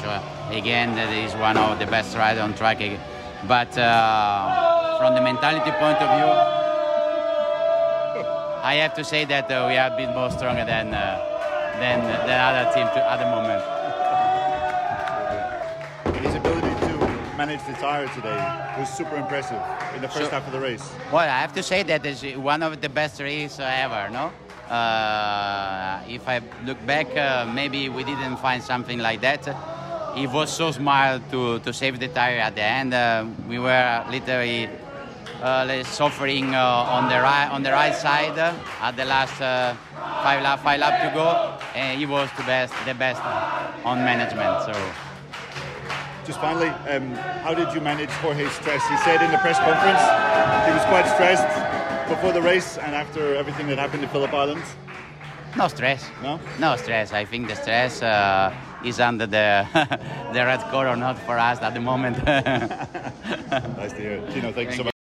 again, 0.51 0.95
that 0.95 1.11
is 1.11 1.33
one 1.35 1.57
of 1.57 1.79
the 1.79 1.87
best 1.87 2.15
riders 2.15 2.43
on 2.43 2.53
track 2.53 2.79
but 3.45 3.77
uh, 3.77 4.97
from 4.97 5.13
the 5.13 5.21
mentality 5.21 5.69
point 5.77 6.01
of 6.01 6.09
view, 6.17 6.31
I 8.63 8.75
have 8.81 8.95
to 8.95 9.03
say 9.03 9.25
that 9.25 9.51
uh, 9.51 9.65
we 9.69 9.75
have 9.75 9.95
been 9.95 10.13
more 10.15 10.31
stronger 10.31 10.65
than 10.65 10.93
uh, 10.93 11.21
than 11.79 12.01
the 12.25 12.33
other 12.33 12.73
team 12.73 12.87
at 12.87 13.17
the 13.17 13.29
moment. 13.29 13.76
To 17.47 17.53
manage 17.53 17.65
the 17.67 17.81
tire 17.81 18.07
today 18.15 18.75
was 18.79 18.89
super 18.89 19.15
impressive 19.15 19.61
in 19.95 20.01
the 20.01 20.07
first 20.07 20.25
so, 20.25 20.29
half 20.29 20.45
of 20.45 20.51
the 20.51 20.59
race. 20.59 20.83
Well, 21.11 21.21
I 21.21 21.39
have 21.39 21.53
to 21.53 21.63
say 21.63 21.83
that 21.83 22.05
it's 22.05 22.23
one 22.35 22.63
of 22.63 22.81
the 22.81 22.89
best 22.89 23.19
races 23.19 23.59
ever. 23.59 24.09
No. 24.09 24.31
Uh, 24.69 26.03
if 26.07 26.27
I 26.27 26.41
look 26.65 26.83
back, 26.85 27.15
uh, 27.15 27.49
maybe 27.53 27.89
we 27.89 28.03
didn't 28.03 28.37
find 28.37 28.61
something 28.61 28.99
like 28.99 29.21
that 29.21 29.47
he 30.15 30.25
was 30.25 30.49
so 30.49 30.71
smart 30.71 31.21
to, 31.29 31.59
to 31.59 31.71
save 31.71 31.99
the 31.99 32.07
tire 32.07 32.39
at 32.39 32.55
the 32.55 32.63
end. 32.63 32.91
Uh, 32.91 33.23
we 33.47 33.59
were 33.59 34.03
literally 34.09 34.67
uh, 35.43 35.83
suffering 35.83 36.55
uh, 36.55 36.95
on 36.95 37.07
the 37.07 37.21
right 37.21 37.47
on 37.51 37.61
the 37.61 37.71
right 37.71 37.93
side 37.93 38.35
uh, 38.39 38.51
at 38.81 38.97
the 38.97 39.05
last 39.05 39.37
five 39.37 40.41
lap 40.41 40.59
five 40.63 40.79
lap 40.79 40.95
to 41.03 41.13
go, 41.13 41.29
and 41.75 41.99
he 41.99 42.07
was 42.07 42.29
the 42.35 42.43
best 42.43 42.73
the 42.85 42.95
best 42.95 43.21
on 43.85 43.99
management. 43.99 44.65
So. 44.65 45.06
Just 46.27 46.41
finally, 46.41 46.67
um, 46.67 47.11
how 47.45 47.53
did 47.53 47.73
you 47.73 47.79
manage 47.79 48.09
Jorge's 48.19 48.51
stress? 48.51 48.85
He 48.89 48.97
said 48.97 49.21
in 49.21 49.31
the 49.31 49.37
press 49.37 49.57
conference 49.59 50.03
he 50.67 50.73
was 50.75 50.83
quite 50.91 51.07
stressed 51.15 51.47
before 52.09 52.33
the 52.33 52.41
race 52.41 52.77
and 52.77 52.93
after 52.93 53.33
everything 53.35 53.67
that 53.67 53.77
happened 53.79 54.03
in 54.03 54.09
Phillip 54.09 54.33
Island. 54.33 54.61
No 55.55 55.69
stress. 55.69 56.05
No. 56.21 56.37
No 56.59 56.75
stress. 56.75 57.13
I 57.13 57.23
think 57.23 57.47
the 57.47 57.55
stress 57.55 58.03
uh, 58.03 58.53
is 58.83 58.99
under 58.99 59.25
the 59.25 59.65
the 60.33 60.43
red 60.45 60.59
color, 60.69 60.97
not 60.97 61.17
for 61.19 61.39
us 61.39 61.61
at 61.61 61.73
the 61.73 61.79
moment. 61.79 62.17
nice 63.77 63.93
to 63.93 64.01
hear. 64.01 64.17
Gino, 64.29 64.51
thank, 64.51 64.55
thank 64.55 64.69
you 64.71 64.75
so 64.75 64.83
much. 64.83 64.96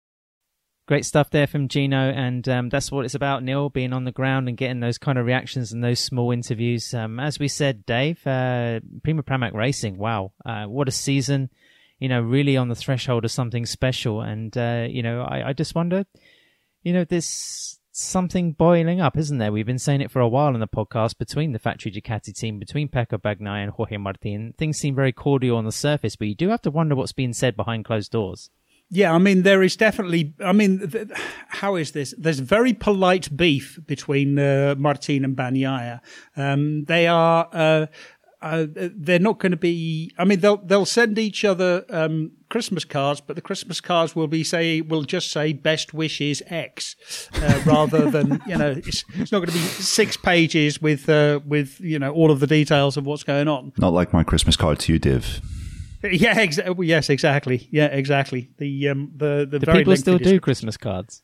Great 0.86 1.06
stuff 1.06 1.30
there 1.30 1.46
from 1.46 1.68
Gino, 1.68 2.10
and 2.10 2.46
um, 2.46 2.68
that's 2.68 2.92
what 2.92 3.06
it's 3.06 3.14
about, 3.14 3.42
Neil, 3.42 3.70
being 3.70 3.94
on 3.94 4.04
the 4.04 4.12
ground 4.12 4.48
and 4.48 4.56
getting 4.56 4.80
those 4.80 4.98
kind 4.98 5.16
of 5.16 5.24
reactions 5.24 5.72
and 5.72 5.82
those 5.82 5.98
small 5.98 6.30
interviews. 6.30 6.92
Um, 6.92 7.18
as 7.18 7.38
we 7.38 7.48
said, 7.48 7.86
Dave, 7.86 8.18
uh, 8.26 8.80
Prima 9.02 9.22
Pramac 9.22 9.54
Racing, 9.54 9.96
wow, 9.96 10.32
uh, 10.44 10.66
what 10.66 10.86
a 10.86 10.92
season, 10.92 11.48
you 11.98 12.10
know, 12.10 12.20
really 12.20 12.58
on 12.58 12.68
the 12.68 12.74
threshold 12.74 13.24
of 13.24 13.30
something 13.30 13.64
special. 13.64 14.20
And, 14.20 14.54
uh, 14.58 14.86
you 14.86 15.02
know, 15.02 15.22
I, 15.22 15.48
I 15.48 15.52
just 15.54 15.74
wonder, 15.74 16.04
you 16.82 16.92
know, 16.92 17.04
this 17.04 17.78
something 17.92 18.52
boiling 18.52 19.00
up, 19.00 19.16
isn't 19.16 19.38
there? 19.38 19.52
We've 19.52 19.64
been 19.64 19.78
saying 19.78 20.02
it 20.02 20.10
for 20.10 20.20
a 20.20 20.28
while 20.28 20.52
in 20.52 20.60
the 20.60 20.68
podcast 20.68 21.16
between 21.16 21.52
the 21.52 21.58
factory 21.58 21.92
Ducati 21.92 22.36
team, 22.36 22.58
between 22.58 22.88
Pecco 22.88 23.18
Bagnaia 23.18 23.62
and 23.62 23.70
Jorge 23.70 23.96
Martin. 23.96 24.52
Things 24.58 24.76
seem 24.76 24.94
very 24.94 25.12
cordial 25.12 25.56
on 25.56 25.64
the 25.64 25.72
surface, 25.72 26.14
but 26.14 26.28
you 26.28 26.34
do 26.34 26.50
have 26.50 26.62
to 26.62 26.70
wonder 26.70 26.94
what's 26.94 27.12
being 27.12 27.32
said 27.32 27.56
behind 27.56 27.86
closed 27.86 28.12
doors. 28.12 28.50
Yeah, 28.94 29.12
I 29.12 29.18
mean, 29.18 29.42
there 29.42 29.64
is 29.64 29.74
definitely. 29.74 30.34
I 30.38 30.52
mean, 30.52 30.88
th- 30.88 31.08
how 31.48 31.74
is 31.74 31.90
this? 31.90 32.14
There's 32.16 32.38
very 32.38 32.72
polite 32.72 33.36
beef 33.36 33.80
between 33.86 34.38
uh, 34.38 34.76
Martin 34.78 35.24
and 35.24 35.36
Bagnaia. 35.36 36.00
Um, 36.36 36.84
they 36.84 37.08
are. 37.08 37.48
Uh, 37.52 37.86
uh, 38.40 38.66
they're 38.68 39.18
not 39.18 39.40
going 39.40 39.50
to 39.50 39.56
be. 39.58 40.12
I 40.16 40.24
mean, 40.24 40.38
they'll 40.38 40.58
they'll 40.58 40.86
send 40.86 41.18
each 41.18 41.44
other 41.44 41.84
um, 41.90 42.32
Christmas 42.50 42.84
cards, 42.84 43.20
but 43.20 43.34
the 43.34 43.42
Christmas 43.42 43.80
cards 43.80 44.14
will 44.14 44.28
be 44.28 44.44
say 44.44 44.80
will 44.80 45.02
just 45.02 45.32
say 45.32 45.52
best 45.54 45.92
wishes 45.92 46.40
X, 46.46 46.94
uh, 47.34 47.62
rather 47.66 48.08
than 48.08 48.40
you 48.46 48.56
know 48.56 48.70
it's, 48.70 49.04
it's 49.14 49.32
not 49.32 49.38
going 49.38 49.48
to 49.48 49.54
be 49.54 49.58
six 49.58 50.16
pages 50.16 50.80
with 50.80 51.08
uh, 51.08 51.40
with 51.44 51.80
you 51.80 51.98
know 51.98 52.12
all 52.12 52.30
of 52.30 52.38
the 52.38 52.46
details 52.46 52.96
of 52.96 53.06
what's 53.06 53.24
going 53.24 53.48
on. 53.48 53.72
Not 53.78 53.92
like 53.92 54.12
my 54.12 54.22
Christmas 54.22 54.56
card 54.56 54.78
to 54.80 54.92
you, 54.92 55.00
Div. 55.00 55.40
Yeah, 56.12 56.34
exa- 56.34 56.86
yes, 56.86 57.10
exactly. 57.10 57.68
Yeah, 57.70 57.86
exactly. 57.86 58.50
The 58.58 58.88
um 58.88 59.12
the 59.16 59.46
the 59.50 59.58
do 59.58 59.72
people 59.72 59.96
still 59.96 60.18
do 60.18 60.40
Christmas 60.40 60.76
cards? 60.76 61.22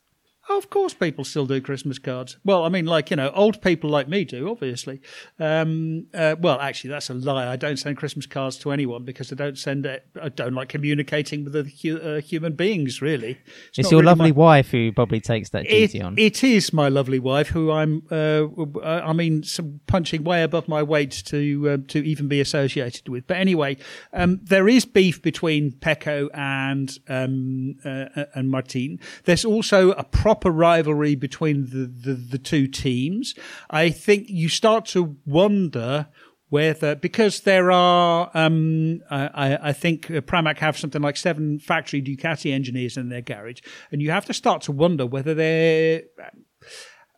Of 0.50 0.68
course, 0.68 0.94
people 0.94 1.24
still 1.24 1.46
do 1.46 1.60
Christmas 1.60 2.00
cards. 2.00 2.36
Well, 2.44 2.64
I 2.64 2.70
mean, 2.70 2.84
like 2.84 3.10
you 3.10 3.16
know, 3.16 3.30
old 3.30 3.62
people 3.62 3.88
like 3.88 4.08
me 4.08 4.24
do, 4.24 4.50
obviously. 4.50 5.00
Um, 5.38 6.08
uh, 6.12 6.34
well, 6.40 6.58
actually, 6.58 6.90
that's 6.90 7.08
a 7.08 7.14
lie. 7.14 7.46
I 7.46 7.54
don't 7.54 7.76
send 7.76 7.96
Christmas 7.96 8.26
cards 8.26 8.56
to 8.58 8.72
anyone 8.72 9.04
because 9.04 9.30
I 9.30 9.36
don't 9.36 9.56
send 9.56 9.86
it. 9.86 10.08
I 10.20 10.28
don't 10.28 10.54
like 10.54 10.68
communicating 10.68 11.44
with 11.44 11.52
the 11.52 12.00
uh, 12.02 12.20
human 12.20 12.54
beings. 12.54 13.00
Really, 13.00 13.38
it's, 13.68 13.78
it's 13.78 13.90
your 13.92 14.00
really 14.00 14.06
lovely 14.06 14.32
my... 14.32 14.36
wife 14.38 14.70
who 14.72 14.90
probably 14.90 15.20
takes 15.20 15.50
that 15.50 15.68
duty 15.68 15.98
it, 15.98 16.02
on. 16.02 16.18
It 16.18 16.42
is 16.42 16.72
my 16.72 16.88
lovely 16.88 17.20
wife 17.20 17.48
who 17.48 17.70
I'm. 17.70 18.02
Uh, 18.10 18.48
I 18.82 19.12
mean, 19.12 19.44
punching 19.86 20.24
way 20.24 20.42
above 20.42 20.66
my 20.66 20.82
weight 20.82 21.12
to 21.26 21.70
uh, 21.70 21.76
to 21.88 22.04
even 22.04 22.26
be 22.26 22.40
associated 22.40 23.08
with. 23.08 23.28
But 23.28 23.36
anyway, 23.36 23.76
um, 24.12 24.40
there 24.42 24.68
is 24.68 24.84
beef 24.84 25.22
between 25.22 25.70
Pecco 25.70 26.28
and 26.34 26.98
um, 27.08 27.76
uh, 27.84 28.24
and 28.34 28.50
Martin. 28.50 28.98
There's 29.26 29.44
also 29.44 29.92
a 29.92 30.02
proper 30.02 30.39
proper 30.40 30.50
rivalry 30.50 31.14
between 31.14 31.66
the, 31.66 31.86
the, 31.86 32.14
the 32.14 32.38
two 32.38 32.66
teams. 32.66 33.34
I 33.68 33.90
think 33.90 34.28
you 34.28 34.48
start 34.48 34.86
to 34.86 35.16
wonder 35.26 36.08
whether 36.48 36.94
because 36.96 37.40
there 37.42 37.70
are 37.70 38.30
um, 38.34 39.00
I, 39.10 39.68
I, 39.68 39.72
think 39.72 40.06
Pramac 40.06 40.58
have 40.58 40.76
something 40.76 41.00
like 41.00 41.16
seven 41.16 41.60
factory 41.60 42.02
Ducati 42.02 42.52
engineers 42.52 42.96
in 42.96 43.08
their 43.08 43.20
garage, 43.20 43.60
and 43.92 44.02
you 44.02 44.10
have 44.10 44.24
to 44.24 44.32
start 44.32 44.62
to 44.62 44.72
wonder 44.72 45.06
whether 45.06 45.32
they're 45.32 46.02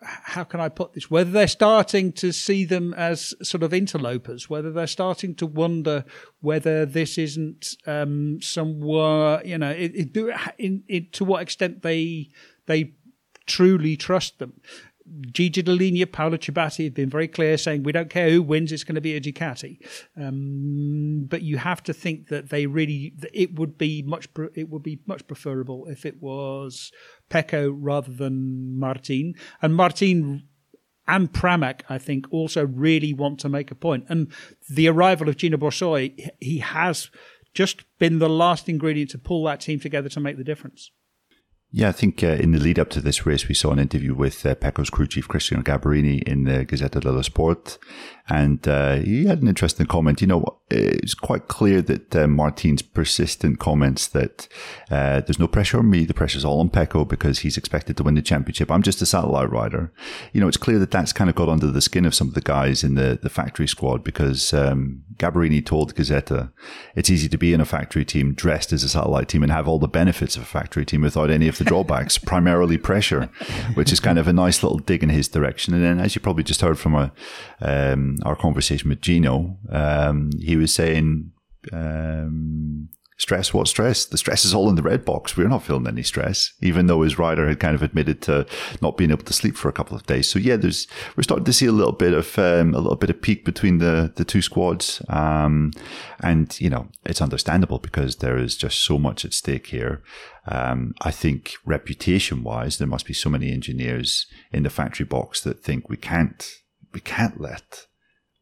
how 0.03 0.45
can 0.45 0.61
I 0.61 0.69
put 0.69 0.93
this? 0.93 1.11
Whether 1.11 1.31
they're 1.31 1.49
starting 1.49 2.13
to 2.15 2.33
see 2.33 2.65
them 2.65 2.93
as 2.95 3.35
sort 3.43 3.63
of 3.63 3.73
interlopers, 3.73 4.51
whether 4.51 4.71
they're 4.73 4.87
starting 4.87 5.35
to 5.37 5.47
wonder 5.47 6.05
whether 6.41 6.85
this 6.85 7.17
isn't 7.19 7.77
um, 7.87 8.43
somewhere, 8.43 9.41
you 9.47 9.57
know, 9.59 9.71
it, 9.71 9.93
it, 9.95 10.37
in, 10.59 10.83
it, 10.89 11.13
to 11.15 11.25
what 11.25 11.41
extent 11.41 11.83
they 11.83 12.31
they 12.67 12.93
truly 13.47 13.97
trust 13.97 14.39
them. 14.39 14.61
Gigi 15.33 15.63
Dall'Igna, 15.63 16.11
Paolo 16.11 16.37
Ciabatti 16.37 16.85
have 16.85 16.95
been 16.95 17.11
very 17.11 17.29
clear 17.29 17.59
saying 17.59 17.83
we 17.83 17.93
don't 17.93 18.09
care 18.09 18.31
who 18.31 18.43
wins, 18.43 18.73
it's 18.73 18.85
going 18.85 18.95
to 18.95 19.01
be 19.01 19.17
a 19.17 19.21
Ducati. 19.21 19.79
Um, 20.17 21.27
but 21.29 21.43
you 21.43 21.59
have 21.59 21.83
to 21.85 21.93
think 21.93 22.29
that 22.29 22.51
they 22.51 22.67
really, 22.67 23.15
it 23.33 23.55
would 23.57 23.77
be 23.77 24.03
much, 24.03 24.29
it 24.55 24.69
would 24.69 24.83
be 24.83 25.01
much 25.07 25.27
preferable 25.27 25.87
if 25.87 26.07
it 26.07 26.23
was 26.23 26.93
Pecco 27.31 27.75
rather 27.77 28.13
than 28.13 28.79
Martin. 28.79 29.35
And 29.61 29.75
Martin 29.75 30.45
and 31.09 31.33
Pramac, 31.33 31.83
I 31.89 31.99
think, 31.99 32.27
also 32.31 32.65
really 32.65 33.13
want 33.13 33.41
to 33.41 33.49
make 33.49 33.71
a 33.71 33.75
point. 33.75 34.05
And 34.09 34.33
the 34.71 34.89
arrival 34.89 35.29
of 35.29 35.37
Gino 35.37 35.57
Borsoi, 35.57 36.31
he 36.41 36.59
has 36.59 37.11
just 37.55 37.85
been 37.99 38.19
the 38.19 38.29
last 38.29 38.69
ingredient 38.69 39.11
to 39.11 39.19
pull 39.19 39.45
that 39.45 39.61
team 39.61 39.81
together 39.81 40.09
to 40.11 40.21
make 40.21 40.39
the 40.39 40.45
difference. 40.45 40.91
Yeah, 41.75 41.89
I 41.89 41.93
think 41.93 42.23
uh, 42.23 42.27
in 42.27 42.53
the 42.53 42.59
lead 42.59 42.79
up 42.79 42.91
to 42.91 43.01
this 43.01 43.25
race, 43.25 43.49
we 43.49 43.55
saw 43.55 43.71
an 43.71 43.79
interview 43.79 44.15
with 44.15 44.45
uh, 44.45 44.55
Pecco's 44.55 44.91
crew 44.91 45.07
chief 45.07 45.27
Cristiano 45.27 45.63
Gambarini 45.63 46.23
in 46.25 46.45
the 46.45 46.67
Gazzetta 46.67 47.01
dello 47.01 47.23
Sport, 47.23 47.79
and 48.29 48.67
uh, 48.69 48.97
he 48.97 49.25
had 49.25 49.41
an 49.41 49.49
interesting 49.49 49.87
comment. 49.87 50.21
You 50.21 50.27
know, 50.27 50.61
it's 50.71 51.15
quite 51.15 51.49
clear 51.49 51.81
that 51.83 52.15
uh, 52.15 52.27
Martin's 52.27 52.83
persistent 52.83 53.59
comments 53.59 54.07
that 54.09 54.49
uh, 54.91 55.21
there's 55.21 55.39
no 55.39 55.49
pressure 55.49 55.79
on 55.79 55.91
me, 55.91 56.05
the 56.05 56.15
pressure's 56.15 56.45
all 56.45 56.61
on 56.61 56.71
Pecco 56.71 57.09
because 57.09 57.41
he's 57.41 57.57
expected 57.57 57.97
to 57.97 58.03
win 58.03 58.15
the 58.15 58.23
championship. 58.23 58.71
I'm 58.71 58.83
just 58.83 59.03
a 59.03 59.07
satellite 59.07 59.51
rider. 59.51 59.93
You 60.33 60.41
know, 60.41 60.49
it's 60.49 60.57
clear 60.57 60.79
that 60.79 60.91
that's 60.91 61.13
kind 61.13 61.31
of 61.31 61.37
got 61.37 61.49
under 61.49 61.71
the 61.71 61.81
skin 61.81 62.05
of 62.05 62.15
some 62.15 62.29
of 62.29 62.35
the 62.35 62.41
guys 62.43 62.85
in 62.85 62.95
the, 62.95 63.19
the 63.21 63.31
factory 63.31 63.67
squad 63.67 64.05
because 64.05 64.53
um, 64.53 65.03
Gambarini 65.17 65.65
told 65.65 65.95
Gazzetta 65.95 66.53
it's 66.95 67.11
easy 67.11 67.29
to 67.29 67.39
be 67.39 67.53
in 67.53 67.61
a 67.61 67.65
factory 67.65 68.05
team 68.05 68.35
dressed 68.35 68.73
as 68.73 68.85
a 68.85 68.89
satellite 68.89 69.29
team 69.29 69.43
and 69.43 69.51
have 69.51 69.67
all 69.67 69.79
the 69.79 69.89
benefits 69.89 70.37
of 70.37 70.43
a 70.43 70.47
factory 70.47 70.85
team 70.85 71.01
without 71.01 71.31
any 71.31 71.49
of 71.49 71.59
the 71.59 71.62
drawbacks, 71.65 72.19
primarily 72.19 72.79
pressure, 72.79 73.31
which 73.75 73.93
is 73.93 74.01
kind 74.01 74.19
of 74.19 74.29
a 74.29 74.33
nice 74.33 74.63
little 74.63 74.79
dig 74.79 75.03
in 75.03 75.09
his 75.09 75.29
direction. 75.29 75.75
And 75.75 75.83
then, 75.83 76.01
as 76.01 76.15
you 76.15 76.21
probably 76.21 76.45
just 76.45 76.61
heard 76.61 76.79
from 76.79 76.95
a, 76.95 77.13
um, 77.61 78.17
our 78.25 78.37
conversation 78.37 78.89
with 78.91 79.01
Gino, 79.01 79.59
um, 79.71 80.31
he 80.41 80.57
was 80.57 80.75
saying, 80.75 81.33
um, 81.73 82.89
stress 83.23 83.55
what 83.55 83.69
stress. 83.69 84.05
The 84.05 84.19
stress 84.19 84.45
is 84.45 84.53
all 84.53 84.69
in 84.69 84.75
the 84.75 84.83
red 84.83 85.05
box. 85.05 85.37
We're 85.37 85.47
not 85.47 85.63
feeling 85.63 85.87
any 85.87 86.03
stress 86.03 86.53
even 86.61 86.87
though 86.87 87.03
his 87.03 87.21
rider 87.21 87.49
had 87.49 87.61
kind 87.61 87.77
of 87.77 87.83
admitted 87.83 88.21
to 88.23 88.45
not 88.81 88.97
being 88.97 89.13
able 89.13 89.23
to 89.23 89.33
sleep 89.33 89.57
for 89.57 89.69
a 89.69 89.73
couple 89.73 89.97
of 89.97 90.05
days. 90.07 90.29
So 90.29 90.41
yeah 90.41 90.57
there's 90.57 90.89
we're 91.17 91.23
starting 91.23 91.45
to 91.45 91.53
see 91.53 91.67
a 91.67 91.73
little 91.73 91.93
bit 91.93 92.15
of 92.15 92.37
um, 92.37 92.75
a 92.75 92.79
little 92.79 92.97
bit 92.97 93.11
of 93.11 93.23
peak 93.23 93.45
between 93.45 93.79
the 93.79 94.13
the 94.17 94.25
two 94.25 94.43
squads. 94.43 95.01
Um, 95.09 95.71
and 96.21 96.61
you 96.61 96.69
know 96.69 96.89
it's 97.05 97.23
understandable 97.23 97.79
because 97.79 98.17
there 98.17 98.37
is 98.37 98.57
just 98.57 98.81
so 98.81 98.99
much 98.99 99.25
at 99.25 99.33
stake 99.33 99.69
here. 99.69 100.03
Um, 100.49 100.95
I 101.01 101.13
think 101.13 101.53
reputation 101.65 102.43
wise 102.43 102.79
there 102.79 102.89
must 102.89 103.07
be 103.07 103.15
so 103.15 103.31
many 103.31 103.53
engineers 103.53 104.27
in 104.53 104.65
the 104.65 104.71
factory 104.71 105.07
box 105.07 105.41
that 105.43 105.63
think 105.63 105.89
we 105.89 105.97
can't 105.97 106.51
we 106.93 107.01
can't 107.01 107.41
let 107.41 107.87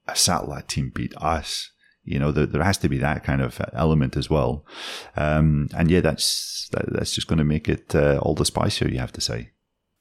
a 0.08 0.16
satellite 0.16 0.68
team 0.68 0.90
beat 0.94 1.14
us 1.18 1.70
you 2.04 2.18
know, 2.18 2.32
there, 2.32 2.46
there 2.46 2.62
has 2.62 2.78
to 2.78 2.88
be 2.88 2.98
that 2.98 3.24
kind 3.24 3.42
of 3.42 3.60
element 3.72 4.16
as 4.16 4.30
well. 4.30 4.64
Um, 5.16 5.68
and 5.76 5.90
yeah, 5.90 6.00
that's 6.00 6.68
that, 6.72 6.92
that's 6.92 7.14
just 7.14 7.26
going 7.26 7.38
to 7.38 7.44
make 7.44 7.68
it 7.68 7.94
uh, 7.94 8.18
all 8.22 8.34
the 8.34 8.44
spicier, 8.44 8.88
you 8.88 8.98
have 8.98 9.12
to 9.12 9.20
say. 9.20 9.50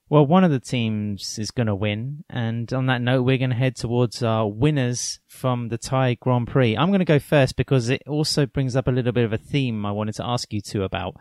Well, 0.10 0.26
one 0.26 0.44
of 0.44 0.50
the 0.50 0.60
teams 0.60 1.38
is 1.38 1.52
going 1.52 1.68
to 1.68 1.76
win. 1.76 2.24
And 2.32 2.72
on 2.74 2.88
that 2.88 3.02
note, 3.02 3.22
we're 3.22 3.38
going 3.38 3.52
to 3.52 3.56
head 3.56 3.76
towards 3.76 4.24
our 4.24 4.48
winners 4.48 5.20
from 5.28 5.70
the 5.70 5.78
Thai 5.78 6.16
Grand 6.16 6.48
Prix. 6.48 6.76
I'm 6.76 6.90
going 6.90 7.00
to 7.00 7.06
go 7.06 7.20
first 7.20 7.56
because 7.56 7.90
it 7.90 8.02
also 8.08 8.48
brings 8.48 8.76
up 8.76 8.88
a 8.88 8.92
little 8.92 9.12
bit 9.12 9.26
of 9.26 9.34
a 9.34 9.38
theme 9.38 9.86
I 9.86 9.92
wanted 9.92 10.16
to 10.16 10.26
ask 10.26 10.52
you 10.52 10.62
two 10.62 10.84
about. 10.84 11.16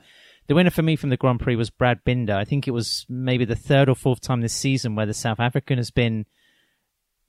The 0.46 0.54
winner 0.54 0.70
for 0.70 0.80
me 0.80 0.96
from 0.96 1.10
the 1.10 1.18
Grand 1.18 1.40
Prix 1.40 1.56
was 1.56 1.68
Brad 1.68 2.02
Binder. 2.02 2.34
I 2.34 2.46
think 2.46 2.66
it 2.66 2.70
was 2.70 3.04
maybe 3.10 3.44
the 3.44 3.54
third 3.54 3.90
or 3.90 3.94
fourth 3.94 4.22
time 4.22 4.40
this 4.40 4.54
season 4.54 4.94
where 4.94 5.04
the 5.04 5.12
South 5.12 5.38
African 5.38 5.76
has 5.76 5.90
been 5.90 6.24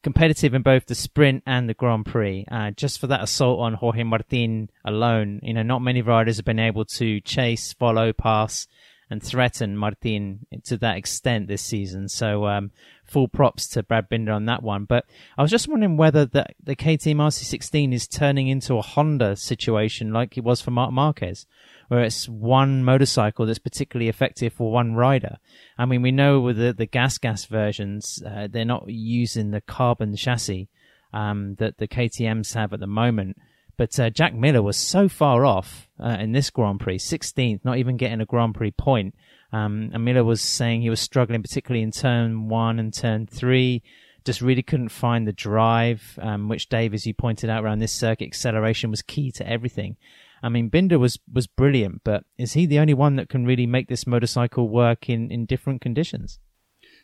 competitive 0.03 0.53
in 0.53 0.61
both 0.61 0.85
the 0.85 0.95
sprint 0.95 1.43
and 1.45 1.67
the 1.67 1.73
Grand 1.73 2.05
Prix. 2.05 2.45
Uh, 2.49 2.71
just 2.71 2.99
for 2.99 3.07
that 3.07 3.23
assault 3.23 3.59
on 3.59 3.73
Jorge 3.73 4.03
Martin 4.03 4.69
alone, 4.85 5.39
you 5.43 5.53
know, 5.53 5.63
not 5.63 5.81
many 5.81 6.01
riders 6.01 6.37
have 6.37 6.45
been 6.45 6.59
able 6.59 6.85
to 6.85 7.19
chase, 7.21 7.73
follow, 7.73 8.13
pass, 8.13 8.67
and 9.09 9.23
threaten 9.23 9.75
Martin 9.75 10.45
to 10.65 10.77
that 10.77 10.97
extent 10.97 11.47
this 11.47 11.63
season. 11.63 12.07
So, 12.07 12.45
um, 12.45 12.71
full 13.03 13.27
props 13.27 13.67
to 13.69 13.83
Brad 13.83 14.07
Binder 14.07 14.31
on 14.31 14.45
that 14.45 14.61
one. 14.61 14.85
But 14.85 15.05
I 15.37 15.41
was 15.41 15.51
just 15.51 15.67
wondering 15.67 15.97
whether 15.97 16.25
the, 16.25 16.45
the 16.63 16.75
KTM 16.75 17.15
RC16 17.15 17.93
is 17.93 18.07
turning 18.07 18.47
into 18.47 18.77
a 18.77 18.81
Honda 18.81 19.35
situation 19.35 20.13
like 20.13 20.37
it 20.37 20.43
was 20.43 20.61
for 20.61 20.71
Marc 20.71 20.91
Marquez, 20.91 21.47
where 21.89 22.03
it's 22.03 22.29
one 22.29 22.83
motorcycle 22.83 23.45
that's 23.45 23.59
particularly 23.59 24.09
effective 24.09 24.53
for 24.53 24.71
one 24.71 24.93
rider. 24.93 25.37
I 25.77 25.85
mean, 25.85 26.01
we 26.01 26.11
know 26.11 26.39
with 26.39 26.57
the, 26.57 26.71
the 26.71 26.87
GasGas 26.87 27.47
versions, 27.47 28.23
uh, 28.25 28.47
they're 28.49 28.63
not 28.63 28.87
using 28.87 29.51
the 29.51 29.61
carbon 29.61 30.15
chassis 30.15 30.69
um, 31.13 31.55
that 31.55 31.79
the 31.79 31.87
KTMs 31.87 32.53
have 32.53 32.73
at 32.73 32.79
the 32.79 32.87
moment. 32.87 33.37
But 33.75 33.99
uh, 33.99 34.09
Jack 34.09 34.35
Miller 34.35 34.61
was 34.61 34.77
so 34.77 35.09
far 35.09 35.45
off 35.45 35.89
uh, 35.99 36.17
in 36.19 36.31
this 36.31 36.49
Grand 36.49 36.79
Prix, 36.79 36.97
16th, 36.97 37.63
not 37.63 37.77
even 37.77 37.97
getting 37.97 38.21
a 38.21 38.25
Grand 38.25 38.53
Prix 38.53 38.71
point. 38.71 39.15
Um, 39.51 39.89
and 39.93 40.05
Miller 40.05 40.23
was 40.23 40.41
saying 40.41 40.81
he 40.81 40.89
was 40.89 40.99
struggling, 40.99 41.41
particularly 41.41 41.81
in 41.81 41.91
turn 41.91 42.49
one 42.49 42.77
and 42.77 42.93
turn 42.93 43.25
three. 43.25 43.81
Just 44.25 44.41
really 44.41 44.61
couldn't 44.61 44.89
find 44.89 45.25
the 45.25 45.33
drive, 45.33 46.19
um, 46.21 46.49
which 46.49 46.69
Dave, 46.69 46.93
as 46.93 47.07
you 47.07 47.15
pointed 47.15 47.49
out 47.49 47.63
around 47.63 47.79
this 47.79 47.93
circuit, 47.93 48.27
acceleration 48.27 48.91
was 48.91 49.01
key 49.01 49.31
to 49.31 49.49
everything. 49.49 49.95
I 50.41 50.49
mean, 50.49 50.69
Binder 50.69 50.99
was 50.99 51.19
was 51.31 51.47
brilliant, 51.47 52.01
but 52.03 52.23
is 52.37 52.53
he 52.53 52.65
the 52.65 52.79
only 52.79 52.93
one 52.93 53.15
that 53.17 53.29
can 53.29 53.45
really 53.45 53.67
make 53.67 53.87
this 53.87 54.07
motorcycle 54.07 54.69
work 54.69 55.09
in 55.09 55.31
in 55.31 55.45
different 55.45 55.81
conditions? 55.81 56.39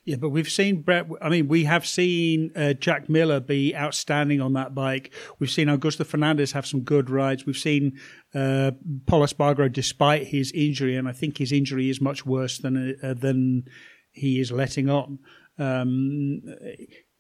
Yeah, 0.06 0.18
but 0.18 0.30
we've 0.30 0.50
seen 0.50 0.84
Brett. 0.84 1.08
I 1.20 1.30
mean, 1.30 1.48
we 1.48 1.64
have 1.64 1.86
seen 1.86 2.52
uh, 2.56 2.74
Jack 2.74 3.10
Miller 3.10 3.40
be 3.40 3.76
outstanding 3.76 4.40
on 4.40 4.54
that 4.54 4.76
bike. 4.76 5.12
We've 5.40 5.50
seen 5.50 5.68
Augusto 5.68 6.06
Fernandez 6.06 6.52
have 6.52 6.68
some 6.68 6.82
good 6.82 7.10
rides. 7.10 7.48
We've 7.48 7.58
seen 7.58 8.00
uh, 8.36 8.72
Pol 9.08 9.22
Espargaro, 9.22 9.72
despite 9.72 10.28
his 10.28 10.52
injury, 10.52 10.96
and 10.96 11.08
I 11.08 11.12
think 11.12 11.40
his 11.40 11.52
injury 11.52 11.90
is 11.90 12.00
much 12.00 12.24
worse 12.24 12.60
than 12.60 12.96
uh, 13.02 13.16
than 13.16 13.64
he 14.12 14.40
is 14.40 14.52
letting 14.52 14.92
on. 14.92 15.18
Um, 15.58 16.42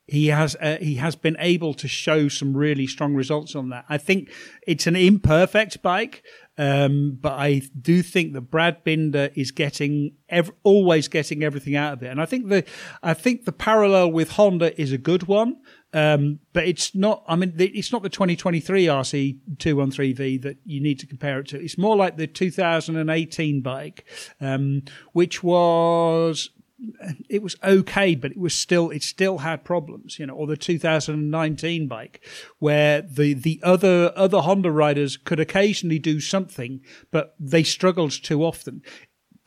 he 0.08 0.28
has 0.28 0.56
uh, 0.62 0.78
he 0.80 0.96
has 0.96 1.16
been 1.16 1.36
able 1.40 1.74
to 1.76 1.88
show 1.88 2.28
some 2.28 2.56
really 2.56 2.86
strong 2.86 3.16
results 3.16 3.56
on 3.56 3.70
that. 3.70 3.86
I 3.90 3.98
think 3.98 4.32
it's 4.68 4.86
an 4.86 4.96
imperfect 4.96 5.82
bike, 5.82 6.24
um, 6.60 7.18
but 7.20 7.34
I 7.34 7.64
do 7.82 8.04
think 8.04 8.34
that 8.34 8.42
Brad 8.42 8.84
Binder 8.84 9.32
is 9.36 9.50
getting 9.50 10.16
ev- 10.30 10.52
always 10.64 11.08
getting 11.08 11.44
everything 11.44 11.76
out 11.76 11.94
of 11.94 12.04
it, 12.04 12.08
and 12.08 12.22
I 12.22 12.26
think 12.26 12.50
the 12.50 12.64
I 13.02 13.16
think 13.16 13.46
the 13.46 13.52
parallel 13.52 14.12
with 14.12 14.32
Honda 14.32 14.80
is 14.80 14.92
a 14.92 15.00
good 15.00 15.24
one. 15.24 15.58
Um, 15.92 16.40
but 16.52 16.68
it's 16.68 16.94
not. 16.94 17.24
I 17.26 17.38
mean, 17.38 17.54
it's 17.58 17.92
not 17.92 18.04
the 18.04 18.10
2023 18.10 18.86
RC 18.86 19.40
213V 19.56 20.42
that 20.42 20.58
you 20.66 20.82
need 20.82 21.00
to 21.00 21.08
compare 21.08 21.40
it 21.40 21.48
to. 21.48 21.64
It's 21.64 21.78
more 21.78 21.96
like 21.96 22.18
the 22.18 22.28
2018 22.28 23.62
bike, 23.62 24.06
um, 24.42 24.84
which 25.14 25.42
was 25.42 26.50
it 27.30 27.42
was 27.42 27.56
okay, 27.64 28.16
but 28.16 28.32
it 28.32 28.38
was 28.38 28.54
still 28.54 28.90
it 28.90 29.04
still 29.04 29.40
had 29.40 29.64
problems, 29.64 30.20
you 30.20 30.26
know. 30.26 30.34
Or 30.34 30.48
the 30.48 30.58
2019 30.58 31.88
bike, 31.88 32.26
where 32.60 33.02
the 33.02 33.34
the 33.34 33.60
other 33.64 34.12
other 34.16 34.42
Honda 34.42 34.72
riders 34.72 35.18
could 35.18 35.40
occasionally 35.40 36.00
do 36.00 36.20
something, 36.20 36.82
but 37.12 37.36
they 37.40 37.64
struggled 37.64 38.12
too 38.12 38.44
often. 38.44 38.82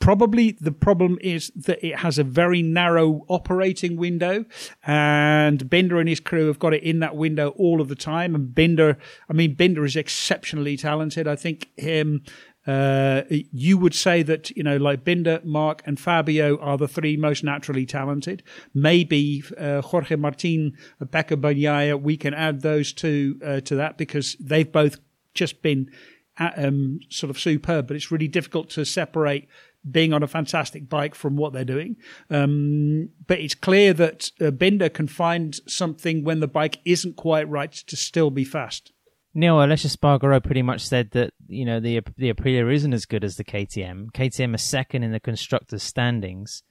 Probably 0.00 0.52
the 0.52 0.70
problem 0.70 1.18
is 1.20 1.50
that 1.56 1.84
it 1.84 1.98
has 1.98 2.18
a 2.18 2.24
very 2.24 2.62
narrow 2.62 3.24
operating 3.28 3.96
window, 3.96 4.44
and 4.86 5.68
Binder 5.68 5.98
and 5.98 6.08
his 6.08 6.20
crew 6.20 6.46
have 6.46 6.60
got 6.60 6.72
it 6.72 6.84
in 6.84 7.00
that 7.00 7.16
window 7.16 7.50
all 7.56 7.80
of 7.80 7.88
the 7.88 7.96
time. 7.96 8.34
And 8.36 8.54
Binder, 8.54 8.96
I 9.28 9.32
mean, 9.32 9.54
Binder 9.54 9.84
is 9.84 9.96
exceptionally 9.96 10.76
talented. 10.76 11.26
I 11.26 11.34
think 11.34 11.68
him 11.76 12.22
uh, 12.68 13.22
you 13.30 13.78
would 13.78 13.94
say 13.94 14.22
that 14.22 14.50
you 14.50 14.62
know, 14.62 14.76
like 14.76 15.02
Binder, 15.02 15.40
Marc, 15.42 15.82
and 15.86 15.98
Fabio 15.98 16.58
are 16.58 16.76
the 16.76 16.86
three 16.86 17.16
most 17.16 17.42
naturally 17.42 17.86
talented. 17.86 18.42
Maybe 18.74 19.42
uh, 19.56 19.80
Jorge 19.80 20.16
Martin, 20.16 20.76
Pecco 21.02 21.36
Bagnaia, 21.36 21.98
we 21.98 22.18
can 22.18 22.34
add 22.34 22.60
those 22.60 22.92
two 22.92 23.40
uh, 23.42 23.60
to 23.60 23.76
that 23.76 23.96
because 23.96 24.36
they've 24.38 24.70
both 24.70 24.98
just 25.32 25.62
been 25.62 25.90
uh, 26.38 26.50
um, 26.58 27.00
sort 27.08 27.30
of 27.30 27.38
superb. 27.38 27.86
But 27.86 27.96
it's 27.96 28.12
really 28.12 28.28
difficult 28.28 28.68
to 28.70 28.84
separate 28.84 29.48
being 29.90 30.12
on 30.12 30.22
a 30.22 30.28
fantastic 30.28 30.90
bike 30.90 31.14
from 31.14 31.36
what 31.36 31.54
they're 31.54 31.64
doing. 31.64 31.96
Um, 32.28 33.08
but 33.26 33.38
it's 33.38 33.54
clear 33.54 33.94
that 33.94 34.30
uh, 34.42 34.50
Binder 34.50 34.90
can 34.90 35.06
find 35.06 35.58
something 35.66 36.22
when 36.22 36.40
the 36.40 36.48
bike 36.48 36.80
isn't 36.84 37.16
quite 37.16 37.48
right 37.48 37.72
to 37.72 37.96
still 37.96 38.28
be 38.30 38.44
fast. 38.44 38.92
Neil 39.32 39.56
Aleix 39.56 39.86
Espargaro 39.86 40.42
pretty 40.42 40.62
much 40.62 40.86
said 40.86 41.12
that 41.12 41.32
you 41.48 41.64
know 41.64 41.80
the 41.80 42.00
the 42.16 42.32
Aprilia 42.32 42.72
isn't 42.72 42.92
as 42.92 43.06
good 43.06 43.24
as 43.24 43.36
the 43.36 43.44
KTM. 43.44 44.12
KTM 44.12 44.54
is 44.54 44.62
second 44.62 45.02
in 45.02 45.12
the 45.12 45.20
constructors' 45.20 45.82
standings. 45.82 46.62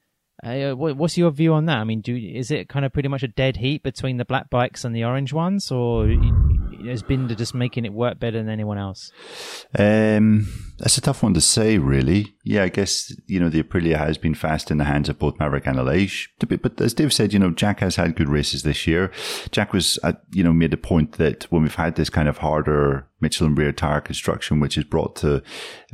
Uh, 0.44 0.74
what's 0.74 1.18
your 1.18 1.32
view 1.32 1.54
on 1.54 1.66
that? 1.66 1.78
I 1.78 1.84
mean, 1.84 2.02
do 2.02 2.16
is 2.16 2.52
it 2.52 2.70
kind 2.70 2.86
of 2.86 2.94
pretty 2.94 3.10
much 3.10 3.24
a 3.24 3.28
dead 3.28 3.58
heat 3.58 3.82
between 3.82 4.18
the 4.18 4.26
black 4.26 4.52
bikes 4.52 4.86
and 4.86 4.96
the 4.96 5.04
orange 5.04 5.34
ones, 5.34 5.72
or 5.72 6.08
has 6.86 7.04
Binder 7.04 7.36
just 7.36 7.54
making 7.54 7.86
it 7.86 7.94
work 7.94 8.20
better 8.20 8.38
than 8.38 8.50
anyone 8.50 8.78
else? 8.78 9.12
Um, 9.78 10.48
that's 10.78 10.98
a 10.98 11.02
tough 11.02 11.24
one 11.24 11.34
to 11.34 11.42
say, 11.42 11.78
really. 11.78 12.36
Yeah, 12.44 12.64
I 12.64 12.70
guess 12.70 13.16
you 13.28 13.40
know 13.40 13.50
the 13.50 13.62
Aprilia 13.62 13.98
has 13.98 14.18
been 14.18 14.36
fast 14.36 14.72
in 14.72 14.78
the 14.78 14.86
hands 14.86 15.10
of 15.10 15.20
both 15.20 15.40
Maverick 15.40 15.68
and 15.68 15.78
Aleix. 15.78 16.28
But 16.40 16.80
as 16.80 16.94
Dave 16.94 17.14
said, 17.14 17.34
you 17.34 17.40
know 17.40 17.52
Jack 17.52 17.80
has 17.80 17.96
had 17.96 18.16
good 18.16 18.30
races 18.30 18.64
this 18.64 18.88
year. 18.88 19.12
Jack 19.52 19.74
was, 19.74 20.00
uh, 20.04 20.14
you 20.32 20.44
know, 20.44 20.54
made 20.54 20.74
a 20.74 20.78
point 20.78 21.14
that 21.14 21.44
when 21.46 21.62
we've 21.62 21.76
had 21.76 21.96
this 21.96 22.10
kind 22.10 22.30
of 22.30 22.40
harder 22.40 23.08
Michelin 23.20 23.56
rear 23.56 23.72
tire 23.72 24.02
construction, 24.02 24.60
which 24.60 24.78
is 24.78 24.84
brought 24.84 25.16
to 25.18 25.42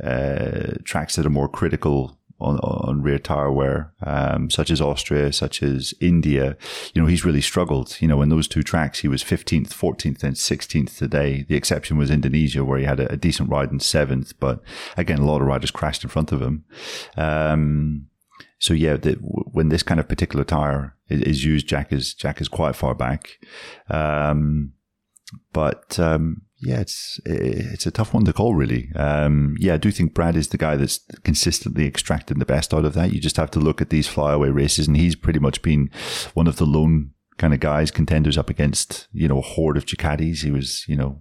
uh, 0.02 0.74
tracks 0.84 1.16
that 1.16 1.26
are 1.26 1.30
more 1.30 1.48
critical 1.48 2.18
on, 2.40 2.58
on 2.58 3.02
rear 3.02 3.18
tire 3.18 3.50
wear, 3.50 3.92
um, 4.02 4.50
such 4.50 4.70
as 4.70 4.80
Austria, 4.80 5.32
such 5.32 5.62
as 5.62 5.94
India. 6.00 6.56
You 6.92 7.02
know, 7.02 7.08
he's 7.08 7.24
really 7.24 7.40
struggled. 7.40 7.96
You 8.00 8.08
know, 8.08 8.22
in 8.22 8.28
those 8.28 8.48
two 8.48 8.62
tracks, 8.62 9.00
he 9.00 9.08
was 9.08 9.22
15th, 9.22 9.68
14th, 9.68 10.22
and 10.22 10.36
16th 10.36 10.96
today. 10.96 11.44
The 11.48 11.56
exception 11.56 11.96
was 11.96 12.10
Indonesia, 12.10 12.64
where 12.64 12.78
he 12.78 12.84
had 12.84 13.00
a, 13.00 13.12
a 13.12 13.16
decent 13.16 13.50
ride 13.50 13.70
in 13.70 13.80
seventh, 13.80 14.38
but 14.38 14.62
again, 14.96 15.18
a 15.18 15.26
lot 15.26 15.40
of 15.40 15.46
riders 15.46 15.70
crashed 15.70 16.04
in 16.04 16.10
front 16.10 16.32
of 16.32 16.42
him. 16.42 16.64
Um, 17.16 18.06
so 18.58 18.72
yeah, 18.72 18.96
the, 18.96 19.12
when 19.20 19.68
this 19.68 19.82
kind 19.82 20.00
of 20.00 20.08
particular 20.08 20.44
tire 20.44 20.96
is, 21.08 21.20
is, 21.20 21.44
used, 21.44 21.68
Jack 21.68 21.92
is 21.92 22.14
Jack 22.14 22.40
is 22.40 22.48
quite 22.48 22.74
far 22.74 22.94
back. 22.94 23.38
Um, 23.90 24.72
but 25.52 25.98
um, 25.98 26.42
yeah, 26.64 26.80
it's 26.80 27.20
it's 27.24 27.86
a 27.86 27.90
tough 27.90 28.14
one 28.14 28.24
to 28.24 28.32
call, 28.32 28.54
really. 28.54 28.90
Um, 28.96 29.54
yeah, 29.58 29.74
I 29.74 29.76
do 29.76 29.90
think 29.90 30.14
Brad 30.14 30.34
is 30.34 30.48
the 30.48 30.56
guy 30.56 30.76
that's 30.76 31.00
consistently 31.22 31.86
extracting 31.86 32.38
the 32.38 32.46
best 32.46 32.72
out 32.72 32.84
of 32.84 32.94
that. 32.94 33.12
You 33.12 33.20
just 33.20 33.36
have 33.36 33.50
to 33.52 33.60
look 33.60 33.80
at 33.80 33.90
these 33.90 34.08
flyaway 34.08 34.48
races, 34.48 34.88
and 34.88 34.96
he's 34.96 35.14
pretty 35.14 35.38
much 35.38 35.62
been 35.62 35.90
one 36.32 36.46
of 36.46 36.56
the 36.56 36.66
lone 36.66 37.10
kind 37.36 37.52
of 37.52 37.60
guys, 37.60 37.90
contenders 37.90 38.38
up 38.38 38.48
against 38.48 39.08
you 39.12 39.28
know 39.28 39.38
a 39.38 39.42
horde 39.42 39.76
of 39.76 39.84
Ducatis. 39.84 40.42
He 40.42 40.50
was 40.50 40.84
you 40.88 40.96
know 40.96 41.20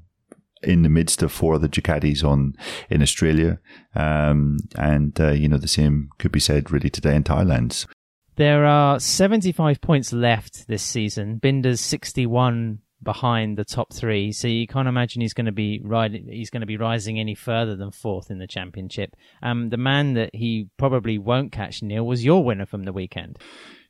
in 0.62 0.84
the 0.84 0.90
midst 0.90 1.22
of 1.22 1.32
four 1.32 1.56
other 1.56 1.68
Ducatis 1.68 2.24
on 2.24 2.56
in 2.90 3.02
Australia, 3.02 3.60
um, 3.96 4.60
and 4.78 5.20
uh, 5.20 5.32
you 5.32 5.50
know 5.50 5.58
the 5.58 5.68
same 5.68 6.10
could 6.20 6.32
be 6.32 6.40
said 6.40 6.72
really 6.72 6.90
today 6.90 7.16
in 7.16 7.24
Thailand. 7.24 7.86
There 8.36 8.66
are 8.66 9.00
75 9.00 9.80
points 9.82 10.12
left 10.12 10.68
this 10.68 10.82
season. 10.82 11.38
Binder's 11.38 11.82
61 11.82 12.80
behind 13.04 13.58
the 13.58 13.66
top 13.66 13.94
three, 13.94 14.32
so 14.32 14.48
you 14.48 14.68
can't 14.68 14.88
imagine 14.88 15.22
he's 15.22 15.34
going 15.34 15.46
to 15.46 15.52
be 15.52 15.82
riding. 15.84 16.28
He's 16.30 16.50
going 16.50 16.62
to 16.62 16.68
be 16.68 16.78
rising 16.78 17.20
any 17.20 17.36
further 17.36 17.76
than 17.76 17.92
fourth 17.92 18.32
in 18.32 18.40
the 18.40 18.48
championship. 18.48 19.16
Um, 19.42 19.70
the 19.70 19.78
man 19.78 20.14
that 20.14 20.34
he 20.34 20.70
probably 20.78 21.18
won't 21.18 21.52
catch, 21.52 21.84
Neil, 21.84 22.06
was 22.06 22.26
your 22.26 22.44
winner 22.44 22.66
from 22.66 22.84
the 22.84 22.94
weekend. 22.94 23.38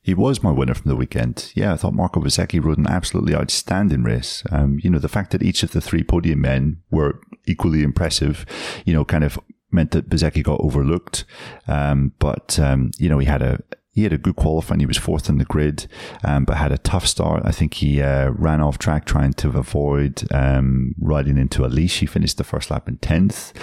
He 0.02 0.14
was 0.14 0.44
my 0.44 0.52
winner 0.52 0.74
from 0.74 0.90
the 0.90 0.98
weekend. 0.98 1.54
Yeah, 1.56 1.72
I 1.72 1.78
thought 1.78 1.94
Marco 1.94 2.20
Bezzecchi 2.20 2.62
rode 2.62 2.78
an 2.78 2.88
absolutely 2.88 3.36
outstanding 3.36 4.04
race. 4.04 4.44
Um, 4.52 4.78
you 4.84 4.90
know, 4.90 5.00
the 5.00 5.08
fact 5.08 5.32
that 5.32 5.42
each 5.42 5.64
of 5.64 5.72
the 5.72 5.80
three 5.80 6.04
podium 6.04 6.42
men 6.42 6.82
were 6.92 7.22
equally 7.48 7.84
impressive, 7.84 8.46
you 8.86 8.94
know, 8.94 9.06
kind 9.06 9.24
of 9.24 9.40
meant 9.72 9.92
that 9.92 10.10
Bezzecchi 10.10 10.44
got 10.44 10.60
overlooked. 10.60 11.24
Um, 11.68 12.12
but, 12.20 12.60
um, 12.60 12.92
you 12.98 13.08
know, 13.08 13.18
he 13.18 13.26
had 13.26 13.42
a, 13.42 13.60
he 13.94 14.04
had 14.04 14.14
a 14.14 14.18
good 14.18 14.36
qualifying. 14.36 14.80
He 14.80 14.88
was 14.88 14.98
fourth 14.98 15.30
in 15.30 15.38
the 15.38 15.46
grid, 15.46 15.88
um, 16.24 16.46
but 16.46 16.58
had 16.58 16.72
a 16.72 16.80
tough 16.80 17.06
start. 17.06 17.44
I 17.46 17.52
think 17.52 17.76
he 17.76 18.02
uh, 18.02 18.32
ran 18.32 18.60
off 18.60 18.80
track 18.80 19.06
trying 19.06 19.34
to 19.34 19.50
avoid 19.50 20.24
um, 20.34 20.96
riding 21.00 21.38
into 21.38 21.62
Aleix. 21.62 22.00
He 22.00 22.08
finished 22.08 22.38
the 22.38 22.44
first 22.44 22.72
lap 22.72 22.90
in 22.90 22.98
tenth, 22.98 23.54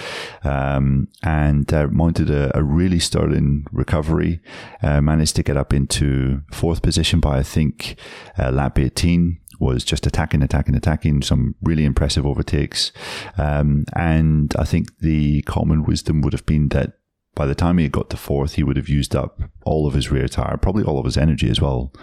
um, 0.45 1.09
and 1.21 1.71
uh, 1.73 1.87
mounted 1.87 2.29
a, 2.29 2.57
a, 2.57 2.63
really 2.63 2.99
sterling 2.99 3.65
recovery. 3.73 4.39
Uh, 4.81 5.01
managed 5.01 5.35
to 5.35 5.43
get 5.43 5.57
up 5.57 5.73
into 5.73 6.41
fourth 6.53 6.81
position 6.81 7.19
by 7.19 7.39
I 7.39 7.43
think 7.43 7.97
uh, 8.39 8.51
lap 8.51 8.79
eighteen 8.79 9.41
was 9.59 9.83
just 9.83 10.07
attacking, 10.07 10.41
attacking, 10.41 10.75
attacking, 10.75 11.21
some 11.21 11.55
really 11.61 11.85
impressive 11.85 12.25
overtakes. 12.25 12.91
Um, 13.37 13.85
and 13.95 14.55
I 14.57 14.63
think 14.63 14.97
the 14.99 15.43
common 15.43 15.83
wisdom 15.83 16.21
would 16.21 16.33
have 16.33 16.47
been 16.47 16.69
that 16.69 16.93
by 17.35 17.45
the 17.45 17.55
time 17.55 17.77
he 17.77 17.87
got 17.87 18.09
to 18.09 18.17
fourth, 18.17 18.53
he 18.53 18.63
would 18.63 18.77
have 18.77 18.89
used 18.89 19.15
up 19.15 19.41
all 19.63 19.87
of 19.87 19.93
his 19.93 20.11
rear 20.11 20.27
tire, 20.27 20.57
probably 20.57 20.83
all 20.83 20.99
of 20.99 21.05
his 21.05 21.17
energy 21.17 21.49
as 21.49 21.61
well. 21.61 21.93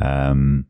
Um, 0.00 0.66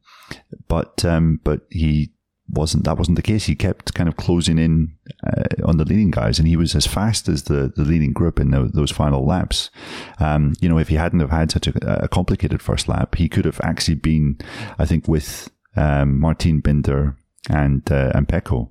but 0.67 1.05
um, 1.05 1.41
but 1.45 1.63
he 1.71 2.13
wasn't. 2.51 2.85
That 2.85 2.99
wasn't 2.99 3.17
the 3.17 3.23
case. 3.23 3.45
He 3.45 3.55
kept 3.55 3.95
kind 3.95 4.09
of 4.09 4.17
closing 4.17 4.59
in 4.59 4.95
uh, 5.27 5.65
on 5.65 5.77
the 5.77 5.85
leading 5.85 6.11
guys, 6.11 6.39
and 6.39 6.49
he 6.49 6.57
was 6.57 6.75
as 6.75 6.87
fast 6.87 7.29
as 7.29 7.45
the, 7.45 7.73
the 7.77 7.85
leading 7.85 8.13
group 8.13 8.41
in 8.41 8.51
the, 8.51 8.71
those 8.73 8.91
final 8.91 9.27
laps. 9.27 9.71
Um, 10.19 10.55
you 10.61 10.69
know, 10.69 10.79
if 10.79 10.89
he 10.89 10.97
hadn't 10.97 11.21
have 11.21 11.31
had 11.31 11.51
such 11.51 11.67
a, 11.67 12.05
a, 12.05 12.09
complicated 12.09 12.63
first 12.63 12.89
lap, 12.89 13.15
he 13.15 13.29
could 13.29 13.45
have 13.45 13.61
actually 13.63 13.97
been, 13.97 14.39
I 14.79 14.87
think, 14.87 15.07
with 15.07 15.51
um, 15.77 16.19
Martin 16.19 16.61
Binder 16.61 17.17
and 17.51 17.91
uh, 17.91 18.13
and 18.15 18.29
Pecco. 18.29 18.71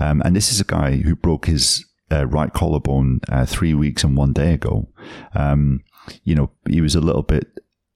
Um, 0.00 0.22
and 0.24 0.34
this 0.34 0.50
is 0.50 0.60
a 0.60 0.64
guy 0.64 0.96
who 0.96 1.14
broke 1.14 1.46
his 1.46 1.84
uh, 2.10 2.26
right 2.26 2.52
collarbone 2.52 3.20
uh, 3.28 3.46
three 3.46 3.74
weeks 3.74 4.04
and 4.04 4.16
one 4.16 4.32
day 4.32 4.54
ago. 4.54 4.88
Um, 5.34 5.82
you 6.24 6.34
know, 6.34 6.50
he 6.68 6.80
was 6.80 6.94
a 6.94 7.00
little 7.00 7.22
bit 7.22 7.46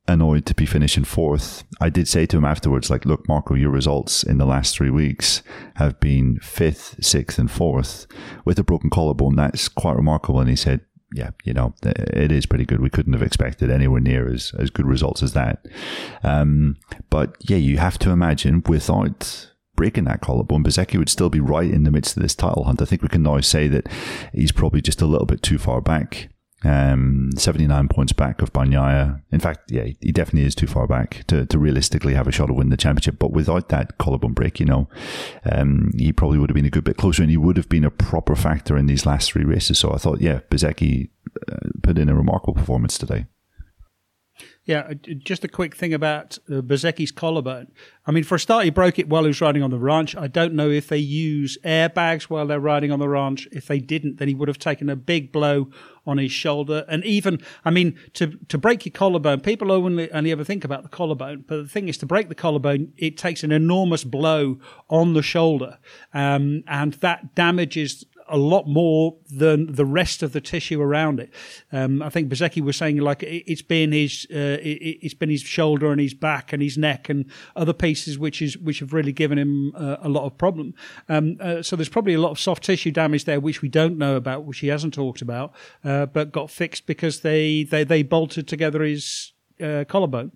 annoyed 0.09 0.45
to 0.47 0.55
be 0.55 0.67
finishing 0.67 1.05
fourth. 1.05 1.65
I 1.81 1.89
did 1.89 2.09
say 2.09 2.27
to 2.27 2.37
him 2.37 2.45
afterwards, 2.45 2.91
like, 2.91 3.07
look, 3.07 3.27
Marco, 3.29 3.55
your 3.55 3.71
results 3.71 4.23
in 4.23 4.39
the 4.39 4.45
last 4.45 4.77
three 4.77 4.91
weeks 4.91 5.43
have 5.77 5.99
been 6.01 6.39
fifth, 6.41 6.97
sixth, 7.05 7.39
and 7.39 7.51
fourth 7.51 8.07
with 8.45 8.59
a 8.59 8.65
broken 8.65 8.91
collarbone. 8.91 9.37
That's 9.37 9.69
quite 9.69 9.97
remarkable. 9.97 10.41
And 10.41 10.51
he 10.51 10.57
said, 10.57 10.81
yeah, 11.15 11.31
you 11.45 11.53
know, 11.53 11.75
it 11.85 12.33
is 12.33 12.47
pretty 12.47 12.65
good. 12.65 12.81
We 12.81 12.91
couldn't 12.91 13.13
have 13.13 13.23
expected 13.23 13.71
anywhere 13.71 14.01
near 14.01 14.33
as, 14.33 14.53
as 14.59 14.71
good 14.71 14.87
results 14.87 15.23
as 15.23 15.35
that. 15.35 15.67
Um, 16.23 16.79
but 17.11 17.37
yeah, 17.41 17.59
you 17.59 17.79
have 17.79 17.99
to 18.01 18.11
imagine 18.11 18.63
without 18.67 19.52
breaking 19.83 20.05
that 20.05 20.21
collarbone, 20.21 20.63
Bezzecchi 20.63 20.97
would 20.97 21.09
still 21.09 21.29
be 21.29 21.41
right 21.41 21.69
in 21.69 21.83
the 21.83 21.91
midst 21.91 22.17
of 22.17 22.23
this 22.23 22.37
title 22.37 22.63
hunt. 22.63 22.81
I 22.81 22.85
think 22.85 23.03
we 23.03 23.09
can 23.09 23.25
now 23.25 23.41
say 23.41 23.67
that 23.67 23.89
he's 24.33 24.53
probably 24.53 24.81
just 24.81 25.03
a 25.03 25.07
little 25.07 25.27
bit 25.27 25.43
too 25.43 25.59
far 25.59 25.81
back. 25.81 26.29
Um, 26.63 27.31
79 27.37 27.89
points 27.89 28.13
back 28.13 28.41
of 28.43 28.53
Bagnaia. 28.53 29.21
In 29.33 29.41
fact, 29.41 29.73
yeah, 29.73 29.87
he 30.01 30.13
definitely 30.13 30.47
is 30.47 30.55
too 30.55 30.69
far 30.69 30.87
back 30.87 31.25
to, 31.27 31.47
to 31.47 31.59
realistically 31.59 32.15
have 32.15 32.29
a 32.29 32.31
shot 32.31 32.47
to 32.47 32.53
win 32.53 32.69
the 32.69 32.77
championship. 32.77 33.19
But 33.19 33.33
without 33.33 33.71
that 33.71 33.99
collarbone 33.99 34.35
break, 34.35 34.61
you 34.61 34.67
know, 34.67 34.89
um, 35.51 35.91
he 35.99 36.13
probably 36.13 36.39
would 36.39 36.51
have 36.51 36.55
been 36.55 36.65
a 36.65 36.71
good 36.71 36.85
bit 36.85 36.97
closer 36.97 37.23
and 37.23 37.31
he 37.33 37.37
would 37.37 37.57
have 37.57 37.69
been 37.69 37.85
a 37.85 37.91
proper 37.91 38.37
factor 38.37 38.79
in 38.79 38.87
these 38.87 39.05
last 39.05 39.33
three 39.33 39.45
races. 39.45 39.81
So 39.81 39.93
I 39.93 39.97
thought, 39.97 40.21
yeah, 40.21 40.43
Bezzecchi 40.49 41.11
uh, 41.51 41.71
put 41.83 41.99
in 41.99 42.09
a 42.09 42.15
remarkable 42.15 42.55
performance 42.55 42.99
today. 42.99 43.27
Yeah, 44.65 44.81
uh, 44.91 44.95
just 44.95 45.43
a 45.43 45.49
quick 45.49 45.75
thing 45.75 45.93
about 45.93 46.39
uh, 46.49 46.63
collarbone. 47.17 47.67
I 48.07 48.13
mean, 48.13 48.23
for 48.23 48.37
a 48.37 48.41
start, 48.41 48.65
he 48.65 48.71
broke 48.71 49.01
it 49.01 49.09
while 49.09 49.25
he 49.25 49.29
was 49.29 49.41
riding 49.41 49.63
on 49.63 49.71
the 49.71 49.79
ranch. 49.79 50.15
I 50.15 50.29
don't 50.29 50.55
know 50.55 50.71
if 50.71 50.87
they 50.87 50.99
use 50.99 51.59
airbags 51.65 52.25
while 52.25 52.47
they're 52.47 52.61
riding 52.61 52.93
on 52.93 53.01
the 53.01 53.09
ranch. 53.09 53.49
If 53.51 53.67
they 53.67 53.81
didn't, 53.81 54.19
then 54.19 54.29
he 54.29 54.35
would 54.35 54.47
have 54.47 54.61
taken 54.61 54.89
a 54.89 54.95
big 54.95 55.33
blow 55.33 55.69
on 56.07 56.19
his 56.19 56.31
shoulder. 56.31 56.85
And 56.89 57.05
even, 57.05 57.41
I 57.65 57.71
mean, 57.71 57.99
to 58.15 58.39
to 58.49 58.59
break 58.59 58.87
your 58.87 58.93
collarbone, 58.93 59.41
people 59.41 59.73
only 59.73 60.11
only 60.13 60.31
ever 60.31 60.45
think 60.45 60.65
about 60.65 60.85
the 60.85 60.89
collarbone, 60.89 61.45
but 61.47 61.57
the 61.57 61.69
thing 61.69 61.89
is, 61.89 61.97
to 61.99 62.07
break 62.07 62.29
the 62.29 62.35
collarbone, 62.35 62.93
it 62.97 63.17
takes 63.19 63.43
an 63.43 63.51
enormous 63.51 64.05
blow 64.05 64.59
on 64.89 65.15
the 65.15 65.23
shoulder, 65.23 65.79
um, 66.15 66.63
and 66.67 66.95
that 66.95 67.35
damages 67.35 68.05
a 68.33 68.37
lot 68.37 68.67
more 68.67 69.17
than 69.29 69.73
the 69.73 69.85
rest 69.85 70.23
of 70.23 70.33
the 70.33 70.41
tissue 70.41 70.81
around 70.81 71.21
it. 71.21 71.33
Um, 71.71 72.03
I 72.03 72.09
think 72.09 72.29
Bezzecchi 72.29 72.63
was 72.63 72.77
saying 72.77 72.97
like 72.97 73.23
it, 73.23 73.49
has 73.49 73.63
been 73.63 73.93
his 73.93 74.27
uh, 74.31 74.59
it, 74.61 75.03
has 75.03 75.15
been 75.15 75.31
his 75.31 75.43
shoulder 75.43 75.93
and 75.93 76.01
his 76.01 76.15
back 76.15 76.53
and 76.53 76.63
his 76.63 76.79
neck 76.79 77.09
and 77.09 77.27
other 77.55 77.75
pieces 77.75 78.19
which 78.19 78.41
is 78.41 78.57
which 78.59 78.81
have 78.81 78.93
really 78.93 79.13
given 79.13 79.39
him 79.39 79.73
uh, 79.77 79.97
a 80.01 80.09
lot 80.09 80.25
of 80.25 80.37
problem. 80.39 80.75
Um, 81.09 81.37
uh, 81.41 81.63
so 81.63 81.77
there's 81.77 81.91
probably 81.91 82.15
a 82.15 82.21
lot 82.21 82.31
of 82.31 82.41
soft 82.41 82.65
tissue 82.65 82.91
damage 82.91 83.27
there 83.27 83.39
which 83.39 83.63
we 83.63 83.69
don't 83.69 83.99
know 83.99 84.17
about, 84.17 84.45
which 84.45 84.61
he 84.61 84.69
hasn't 84.69 84.95
talked 84.95 85.23
about, 85.23 85.53
uh, 85.85 86.07
but 86.07 86.33
got 86.33 86.51
fixed 86.51 86.87
because 86.87 87.21
they 87.21 87.65
they 87.65 87.85
they 87.85 88.03
bolted 88.03 88.49
together 88.49 88.83
his 88.83 89.33
uh, 89.63 89.85
collarbone 89.87 90.33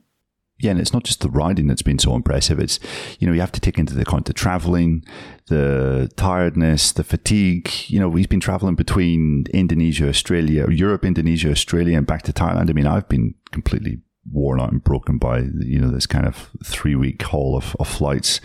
yeah, 0.59 0.71
and 0.71 0.81
it's 0.81 0.93
not 0.93 1.05
just 1.05 1.21
the 1.21 1.29
riding 1.29 1.67
that's 1.67 1.83
been 1.83 1.99
so 1.99 2.15
impressive. 2.15 2.59
It's, 2.59 2.81
you 3.19 3.27
know, 3.27 3.35
you 3.35 3.41
have 3.41 3.53
to 3.53 3.61
take 3.61 3.79
into 3.79 3.95
the 3.95 4.03
account 4.03 4.25
the 4.25 4.33
traveling, 4.33 5.05
the 5.49 6.11
tiredness, 6.17 6.93
the 6.93 7.05
fatigue. 7.05 7.71
You 7.89 8.01
know, 8.01 8.11
he's 8.13 8.27
been 8.27 8.41
traveling 8.41 8.75
between 8.75 9.45
Indonesia, 9.53 10.09
Australia, 10.09 10.67
Europe, 10.71 11.05
Indonesia, 11.05 11.51
Australia, 11.51 11.99
and 11.99 12.07
back 12.07 12.23
to 12.23 12.33
Thailand. 12.33 12.71
I 12.71 12.73
mean, 12.73 12.87
I've 12.87 13.09
been 13.09 13.35
completely 13.53 13.99
worn 14.33 14.61
out 14.61 14.73
and 14.73 14.83
broken 14.83 15.19
by 15.19 15.39
you 15.59 15.81
know 15.81 15.91
this 15.91 16.07
kind 16.07 16.27
of 16.27 16.51
three 16.65 16.95
week 16.95 17.23
haul 17.23 17.57
of, 17.57 17.77
of 17.79 17.89
flights 17.89 18.41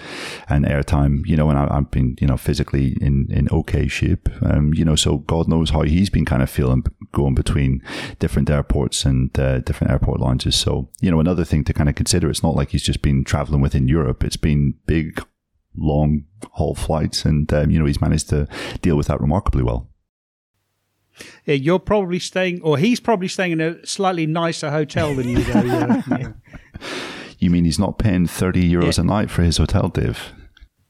and 0.48 0.66
airtime 0.66 1.22
you 1.26 1.36
know 1.36 1.50
and 1.50 1.58
I, 1.58 1.74
have 1.74 1.92
been 1.92 2.16
you 2.20 2.28
know 2.28 2.38
physically 2.38 2.98
in 3.02 3.28
in 3.30 3.50
okay 3.52 3.88
shape. 3.88 4.30
Um 4.44 4.74
you 4.74 4.86
know 4.86 4.96
so 4.96 5.20
god 5.20 5.48
knows 5.48 5.72
how 5.72 5.82
he's 5.82 6.10
been 6.10 6.26
kind 6.26 6.44
of 6.44 6.50
feeling 6.50 6.84
going 7.12 7.36
between 7.36 7.82
different 8.20 8.50
airports 8.50 9.06
and 9.06 9.38
uh, 9.40 9.60
different 9.60 9.92
airport 9.92 10.20
lounges. 10.20 10.56
So 10.56 10.90
you 11.02 11.12
know 11.12 11.20
another 11.20 11.44
thing 11.44 11.64
to 11.66 11.74
kind 11.74 11.90
of 11.90 11.96
consider 11.96 12.30
it's 12.30 12.44
not 12.44 12.56
like 12.56 12.70
he's 12.70 12.84
just 12.84 13.02
been 13.02 13.24
traveling 13.24 13.62
within 13.62 13.88
europe. 13.88 14.24
It's 14.24 14.38
been 14.38 14.76
big 14.86 15.24
long 15.76 16.26
haul 16.52 16.76
flights 16.76 17.26
and 17.26 17.52
um, 17.54 17.72
you 17.72 17.80
know 17.80 17.86
he's 17.86 18.02
managed 18.02 18.30
to 18.30 18.48
deal 18.82 18.98
with 18.98 19.08
that 19.08 19.22
remarkably 19.22 19.64
well 19.64 19.91
you're 21.46 21.80
probably 21.80 22.20
staying, 22.20 22.62
or 22.62 22.78
he's 22.78 23.00
probably 23.00 23.28
staying 23.28 23.54
in 23.54 23.62
a 23.62 23.86
slightly 23.86 24.26
nicer 24.26 24.72
hotel 24.72 25.16
than 25.16 25.30
you. 25.30 25.44
Though, 25.44 25.62
yeah. 26.10 26.32
You 27.40 27.50
mean 27.50 27.66
he's 27.66 27.80
not 27.80 27.98
paying 27.98 28.28
thirty 28.28 28.70
euros 28.70 28.98
yeah. 28.98 29.04
a 29.04 29.06
night 29.06 29.32
for 29.32 29.42
his 29.42 29.58
hotel, 29.58 29.90
Dave? 29.90 30.34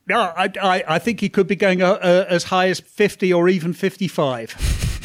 No, 0.07 0.33
I, 0.35 0.51
I, 0.61 0.83
I 0.87 0.99
think 0.99 1.21
he 1.21 1.29
could 1.29 1.47
be 1.47 1.55
going 1.55 1.81
uh, 1.81 1.93
uh, 1.93 2.25
as 2.27 2.45
high 2.45 2.67
as 2.69 2.79
fifty 2.79 3.31
or 3.31 3.47
even 3.47 3.73
fifty-five. 3.73 4.99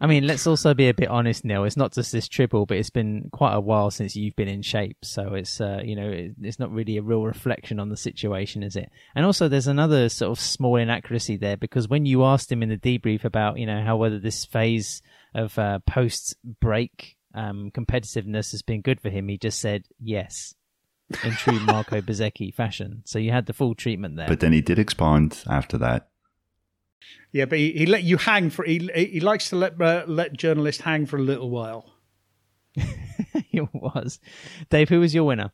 I 0.00 0.06
mean, 0.06 0.26
let's 0.26 0.46
also 0.46 0.74
be 0.74 0.88
a 0.88 0.94
bit 0.94 1.08
honest, 1.08 1.44
Neil. 1.44 1.64
It's 1.64 1.76
not 1.76 1.92
just 1.92 2.12
this 2.12 2.28
triple, 2.28 2.66
but 2.66 2.76
it's 2.76 2.90
been 2.90 3.28
quite 3.32 3.54
a 3.54 3.60
while 3.60 3.90
since 3.90 4.14
you've 4.14 4.36
been 4.36 4.48
in 4.48 4.62
shape. 4.62 4.98
So 5.02 5.34
it's, 5.34 5.60
uh, 5.60 5.80
you 5.84 5.96
know, 5.96 6.10
it's 6.40 6.58
not 6.58 6.70
really 6.70 6.98
a 6.98 7.02
real 7.02 7.24
reflection 7.24 7.80
on 7.80 7.88
the 7.88 7.96
situation, 7.96 8.62
is 8.62 8.76
it? 8.76 8.90
And 9.14 9.26
also, 9.26 9.48
there's 9.48 9.66
another 9.66 10.08
sort 10.08 10.30
of 10.30 10.40
small 10.40 10.76
inaccuracy 10.76 11.36
there 11.36 11.56
because 11.56 11.88
when 11.88 12.06
you 12.06 12.24
asked 12.24 12.50
him 12.52 12.62
in 12.62 12.68
the 12.68 12.76
debrief 12.76 13.24
about, 13.24 13.58
you 13.58 13.66
know, 13.66 13.82
how 13.82 13.96
whether 13.96 14.18
this 14.18 14.44
phase 14.44 15.02
of 15.34 15.58
uh, 15.58 15.80
post 15.80 16.36
break 16.60 17.16
um, 17.34 17.70
competitiveness 17.72 18.52
has 18.52 18.62
been 18.62 18.82
good 18.82 19.00
for 19.00 19.10
him, 19.10 19.28
he 19.28 19.36
just 19.36 19.60
said 19.60 19.84
yes. 20.00 20.54
In 21.24 21.32
true 21.32 21.58
Marco 21.66 22.00
Bezzecchi 22.00 22.54
fashion. 22.54 23.02
So 23.04 23.18
you 23.18 23.32
had 23.32 23.46
the 23.46 23.52
full 23.52 23.74
treatment 23.74 24.16
there. 24.16 24.28
But 24.28 24.40
then 24.40 24.52
he 24.52 24.60
did 24.60 24.78
expand 24.78 25.42
after 25.48 25.78
that 25.78 26.07
yeah, 27.32 27.44
but 27.44 27.58
he, 27.58 27.72
he 27.72 27.86
let 27.86 28.02
you 28.02 28.16
hang 28.16 28.50
for 28.50 28.64
he 28.64 28.90
he 28.94 29.20
likes 29.20 29.50
to 29.50 29.56
let 29.56 29.80
uh, 29.80 30.04
let 30.06 30.32
journalists 30.32 30.82
hang 30.82 31.06
for 31.06 31.16
a 31.16 31.22
little 31.22 31.50
while. 31.50 31.94
it 32.74 33.68
was 33.72 34.18
Dave. 34.70 34.88
Who 34.88 35.00
was 35.00 35.14
your 35.14 35.24
winner? 35.24 35.52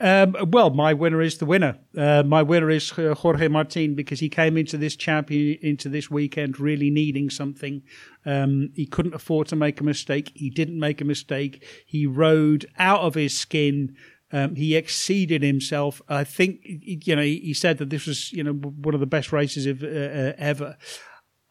Um, 0.00 0.34
well, 0.50 0.70
my 0.70 0.94
winner 0.94 1.20
is 1.20 1.38
the 1.38 1.46
winner. 1.46 1.78
Uh, 1.96 2.22
my 2.22 2.42
winner 2.42 2.70
is 2.70 2.90
uh, 2.98 3.14
Jorge 3.14 3.48
Martin 3.48 3.94
because 3.94 4.20
he 4.20 4.28
came 4.28 4.56
into 4.56 4.78
this 4.78 4.96
champion 4.96 5.58
into 5.62 5.88
this 5.88 6.10
weekend 6.10 6.58
really 6.58 6.90
needing 6.90 7.30
something. 7.30 7.82
Um, 8.24 8.70
he 8.74 8.86
couldn't 8.86 9.14
afford 9.14 9.48
to 9.48 9.56
make 9.56 9.80
a 9.80 9.84
mistake. 9.84 10.32
He 10.34 10.50
didn't 10.50 10.78
make 10.78 11.00
a 11.00 11.04
mistake. 11.04 11.64
He 11.86 12.06
rode 12.06 12.66
out 12.78 13.00
of 13.00 13.14
his 13.14 13.36
skin 13.36 13.96
Um, 14.30 14.56
he 14.56 14.76
exceeded 14.76 15.42
himself. 15.42 16.02
I 16.08 16.24
think 16.24 16.60
you 16.64 17.16
know 17.16 17.22
he, 17.22 17.54
said 17.54 17.78
that 17.78 17.90
this 17.90 18.06
was 18.06 18.32
you 18.32 18.44
know 18.44 18.52
one 18.52 18.94
of 18.94 19.00
the 19.00 19.06
best 19.06 19.32
races 19.32 19.66
of, 19.66 19.82
uh, 19.82 19.86
uh, 19.86 20.32
ever. 20.36 20.76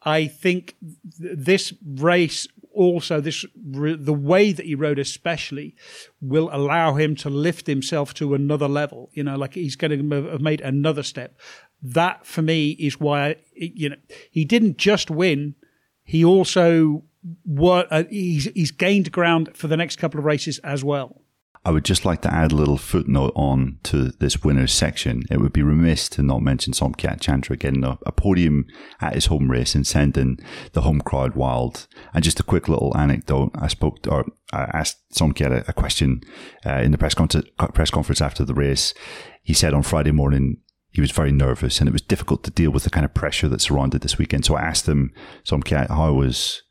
I 0.02 0.28
think 0.28 0.76
th- 1.20 1.36
this 1.36 1.74
race 1.84 2.46
also 2.72 3.20
this 3.20 3.44
the 3.56 4.12
way 4.12 4.52
that 4.52 4.64
he 4.64 4.74
rode 4.74 5.00
especially 5.00 5.74
will 6.20 6.48
allow 6.52 6.94
him 6.94 7.16
to 7.16 7.28
lift 7.28 7.66
himself 7.66 8.14
to 8.14 8.34
another 8.34 8.68
level 8.68 9.10
you 9.14 9.24
know 9.24 9.36
like 9.36 9.54
he's 9.54 9.74
going 9.74 9.90
to 9.90 10.30
have 10.30 10.40
made 10.40 10.60
another 10.60 11.02
step 11.02 11.36
that 11.82 12.24
for 12.24 12.40
me 12.42 12.70
is 12.70 13.00
why 13.00 13.34
you 13.54 13.88
know 13.88 13.96
he 14.30 14.44
didn't 14.44 14.76
just 14.76 15.10
win 15.10 15.56
he 16.04 16.24
also 16.24 17.02
what 17.44 17.88
uh, 17.90 18.04
he's 18.08 18.44
he's 18.54 18.70
gained 18.70 19.10
ground 19.10 19.50
for 19.56 19.66
the 19.66 19.76
next 19.76 19.96
couple 19.96 20.20
of 20.20 20.24
races 20.24 20.58
as 20.60 20.84
well 20.84 21.20
I 21.68 21.70
would 21.70 21.84
just 21.84 22.06
like 22.06 22.22
to 22.22 22.32
add 22.32 22.50
a 22.50 22.56
little 22.56 22.78
footnote 22.78 23.34
on 23.36 23.78
to 23.82 24.04
this 24.20 24.42
winners 24.42 24.72
section. 24.72 25.24
It 25.30 25.38
would 25.38 25.52
be 25.52 25.62
remiss 25.62 26.08
to 26.08 26.22
not 26.22 26.40
mention 26.40 26.72
Somkiat 26.72 27.20
Chantra 27.20 27.58
getting 27.58 27.84
a, 27.84 27.98
a, 28.06 28.10
podium 28.10 28.64
at 29.02 29.12
his 29.12 29.26
home 29.26 29.50
race 29.50 29.74
and 29.74 29.86
sending 29.86 30.38
the 30.72 30.80
home 30.80 31.02
crowd 31.02 31.34
wild. 31.34 31.86
And 32.14 32.24
just 32.24 32.40
a 32.40 32.42
quick 32.42 32.70
little 32.70 32.96
anecdote. 32.96 33.50
I 33.54 33.68
spoke 33.68 34.00
to, 34.04 34.10
or 34.10 34.24
I 34.50 34.62
asked 34.72 34.96
Somkiat 35.12 35.52
a, 35.52 35.64
a 35.68 35.74
question 35.74 36.22
uh, 36.64 36.76
in 36.76 36.92
the 36.92 36.96
press, 36.96 37.12
con- 37.12 37.28
press 37.28 37.90
conference 37.90 38.22
after 38.22 38.46
the 38.46 38.54
race. 38.54 38.94
He 39.42 39.52
said 39.52 39.74
on 39.74 39.82
Friday 39.82 40.12
morning 40.12 40.62
he 40.90 41.02
was 41.02 41.10
very 41.10 41.32
nervous 41.32 41.80
and 41.80 41.88
it 41.88 41.92
was 41.92 42.00
difficult 42.00 42.44
to 42.44 42.50
deal 42.50 42.70
with 42.70 42.84
the 42.84 42.90
kind 42.90 43.04
of 43.04 43.12
pressure 43.12 43.46
that 43.46 43.60
surrounded 43.60 44.00
this 44.00 44.16
weekend. 44.16 44.46
So 44.46 44.56
I 44.56 44.62
asked 44.62 44.88
him, 44.88 45.12
Somkiat, 45.44 45.88
how 45.88 46.14
was 46.14 46.62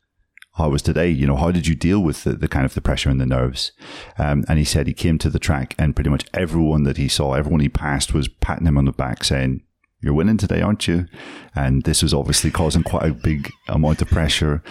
how 0.58 0.68
was 0.68 0.82
today? 0.82 1.08
You 1.08 1.26
know, 1.26 1.36
how 1.36 1.52
did 1.52 1.66
you 1.66 1.74
deal 1.74 2.00
with 2.00 2.24
the, 2.24 2.32
the 2.32 2.48
kind 2.48 2.66
of 2.66 2.74
the 2.74 2.80
pressure 2.80 3.08
and 3.08 3.20
the 3.20 3.26
nerves? 3.26 3.72
Um, 4.18 4.44
and 4.48 4.58
he 4.58 4.64
said 4.64 4.86
he 4.86 4.92
came 4.92 5.16
to 5.18 5.30
the 5.30 5.38
track 5.38 5.74
and 5.78 5.94
pretty 5.94 6.10
much 6.10 6.26
everyone 6.34 6.82
that 6.82 6.96
he 6.96 7.08
saw, 7.08 7.34
everyone 7.34 7.60
he 7.60 7.68
passed 7.68 8.12
was 8.12 8.28
patting 8.28 8.66
him 8.66 8.76
on 8.76 8.84
the 8.84 8.92
back 8.92 9.24
saying, 9.24 9.62
you're 10.00 10.14
winning 10.14 10.36
today, 10.36 10.60
aren't 10.60 10.86
you? 10.86 11.06
And 11.54 11.82
this 11.82 12.02
was 12.02 12.14
obviously 12.14 12.50
causing 12.50 12.82
quite 12.82 13.04
a 13.04 13.12
big 13.12 13.50
amount 13.68 14.02
of 14.02 14.08
pressure. 14.08 14.62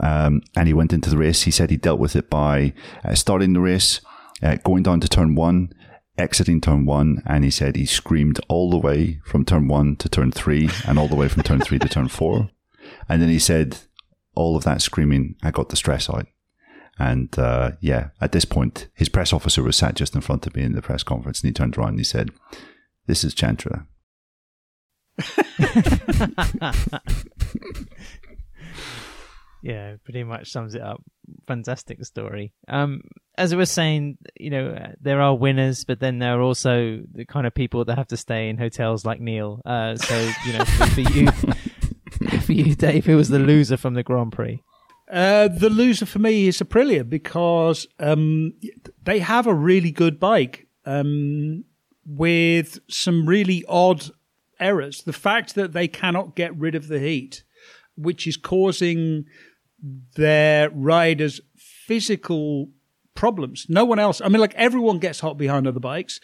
Um, 0.00 0.42
and 0.56 0.66
he 0.66 0.74
went 0.74 0.92
into 0.92 1.10
the 1.10 1.18
race. 1.18 1.42
He 1.42 1.52
said 1.52 1.70
he 1.70 1.76
dealt 1.76 2.00
with 2.00 2.16
it 2.16 2.28
by 2.28 2.72
uh, 3.04 3.14
starting 3.14 3.52
the 3.52 3.60
race, 3.60 4.00
uh, 4.42 4.56
going 4.64 4.82
down 4.82 5.00
to 5.00 5.08
turn 5.08 5.36
one, 5.36 5.72
exiting 6.18 6.60
turn 6.60 6.84
one. 6.84 7.22
And 7.26 7.44
he 7.44 7.50
said 7.50 7.76
he 7.76 7.86
screamed 7.86 8.40
all 8.48 8.70
the 8.70 8.78
way 8.78 9.20
from 9.24 9.44
turn 9.44 9.68
one 9.68 9.96
to 9.96 10.08
turn 10.08 10.32
three 10.32 10.68
and 10.86 10.98
all 10.98 11.08
the 11.08 11.16
way 11.16 11.28
from 11.28 11.44
turn 11.44 11.60
three 11.60 11.78
to 11.78 11.88
turn 11.88 12.08
four. 12.08 12.50
And 13.08 13.22
then 13.22 13.28
he 13.28 13.38
said 13.38 13.78
all 14.34 14.56
of 14.56 14.64
that 14.64 14.82
screaming, 14.82 15.36
I 15.42 15.50
got 15.50 15.68
the 15.68 15.76
stress 15.76 16.08
out. 16.08 16.26
And 16.98 17.36
uh, 17.38 17.72
yeah, 17.80 18.10
at 18.20 18.32
this 18.32 18.44
point, 18.44 18.88
his 18.94 19.08
press 19.08 19.32
officer 19.32 19.62
was 19.62 19.76
sat 19.76 19.94
just 19.94 20.14
in 20.14 20.20
front 20.20 20.46
of 20.46 20.54
me 20.54 20.62
in 20.62 20.74
the 20.74 20.82
press 20.82 21.02
conference, 21.02 21.40
and 21.40 21.48
he 21.48 21.52
turned 21.52 21.76
around 21.76 21.90
and 21.90 21.98
he 21.98 22.04
said, 22.04 22.30
"This 23.06 23.24
is 23.24 23.34
Chantra." 23.34 23.86
yeah, 29.62 29.96
pretty 30.04 30.24
much 30.24 30.50
sums 30.50 30.74
it 30.74 30.82
up. 30.82 31.02
Fantastic 31.46 32.04
story. 32.04 32.52
Um, 32.68 33.02
as 33.38 33.52
I 33.52 33.56
was 33.56 33.70
saying, 33.70 34.18
you 34.38 34.50
know, 34.50 34.92
there 35.00 35.20
are 35.22 35.34
winners, 35.34 35.84
but 35.84 36.00
then 36.00 36.18
there 36.18 36.38
are 36.38 36.42
also 36.42 37.02
the 37.12 37.24
kind 37.24 37.46
of 37.46 37.54
people 37.54 37.84
that 37.86 37.96
have 37.96 38.08
to 38.08 38.16
stay 38.16 38.48
in 38.48 38.58
hotels 38.58 39.04
like 39.04 39.20
Neil. 39.20 39.62
Uh, 39.64 39.96
so 39.96 40.30
you 40.46 40.52
know, 40.52 40.64
for, 40.64 40.86
for 40.86 41.00
you, 41.00 41.26
for 42.42 42.52
you, 42.52 42.74
Dave, 42.74 43.06
who 43.06 43.16
was 43.16 43.28
the 43.28 43.38
loser 43.38 43.76
from 43.76 43.94
the 43.94 44.02
Grand 44.02 44.32
Prix? 44.32 44.62
Uh, 45.10 45.48
the 45.48 45.68
loser 45.68 46.06
for 46.06 46.18
me 46.18 46.48
is 46.48 46.58
Aprilia 46.58 47.08
because 47.08 47.86
um, 47.98 48.54
they 49.02 49.18
have 49.18 49.46
a 49.46 49.54
really 49.54 49.90
good 49.90 50.18
bike 50.18 50.66
um, 50.86 51.64
with 52.06 52.78
some 52.88 53.26
really 53.26 53.64
odd 53.68 54.10
errors. 54.58 55.02
The 55.02 55.12
fact 55.12 55.54
that 55.54 55.72
they 55.72 55.88
cannot 55.88 56.34
get 56.34 56.56
rid 56.56 56.74
of 56.74 56.88
the 56.88 56.98
heat, 56.98 57.44
which 57.96 58.26
is 58.26 58.36
causing 58.36 59.26
their 60.16 60.70
riders 60.70 61.40
physical 61.56 62.70
problems. 63.14 63.66
No 63.68 63.84
one 63.84 63.98
else, 63.98 64.20
I 64.20 64.28
mean, 64.28 64.40
like 64.40 64.54
everyone 64.54 64.98
gets 64.98 65.20
hot 65.20 65.36
behind 65.36 65.66
other 65.66 65.80
bikes, 65.80 66.20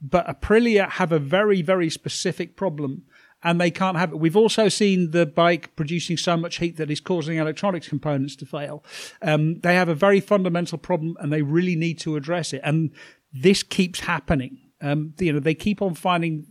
but 0.00 0.26
Aprilia 0.26 0.88
have 0.88 1.12
a 1.12 1.18
very, 1.18 1.62
very 1.62 1.88
specific 1.88 2.56
problem 2.56 3.04
and 3.42 3.60
they 3.60 3.70
can't 3.70 3.96
have 3.96 4.12
it. 4.12 4.16
We've 4.16 4.36
also 4.36 4.68
seen 4.68 5.12
the 5.12 5.26
bike 5.26 5.74
producing 5.76 6.16
so 6.16 6.36
much 6.36 6.56
heat 6.56 6.76
that 6.76 6.90
is 6.90 7.00
causing 7.00 7.38
electronics 7.38 7.88
components 7.88 8.36
to 8.36 8.46
fail. 8.46 8.84
Um, 9.22 9.60
they 9.60 9.74
have 9.74 9.88
a 9.88 9.94
very 9.94 10.20
fundamental 10.20 10.78
problem 10.78 11.16
and 11.20 11.32
they 11.32 11.42
really 11.42 11.76
need 11.76 11.98
to 12.00 12.16
address 12.16 12.52
it. 12.52 12.60
And 12.64 12.90
this 13.32 13.62
keeps 13.62 14.00
happening. 14.00 14.58
Um, 14.80 15.14
you 15.18 15.32
know, 15.32 15.40
they 15.40 15.54
keep 15.54 15.82
on 15.82 15.94
finding 15.94 16.46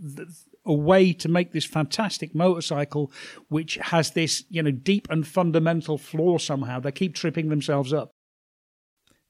a 0.66 0.74
way 0.74 1.14
to 1.14 1.30
make 1.30 1.54
this 1.54 1.66
fantastic 1.66 2.36
motorcycle, 2.36 3.12
which 3.48 3.76
has 3.76 4.12
this, 4.12 4.44
you 4.50 4.62
know, 4.62 4.72
deep 4.72 5.08
and 5.10 5.26
fundamental 5.26 5.98
flaw 5.98 6.38
somehow. 6.38 6.80
They 6.80 6.92
keep 6.92 7.16
tripping 7.16 7.50
themselves 7.50 7.94
up. 7.94 8.12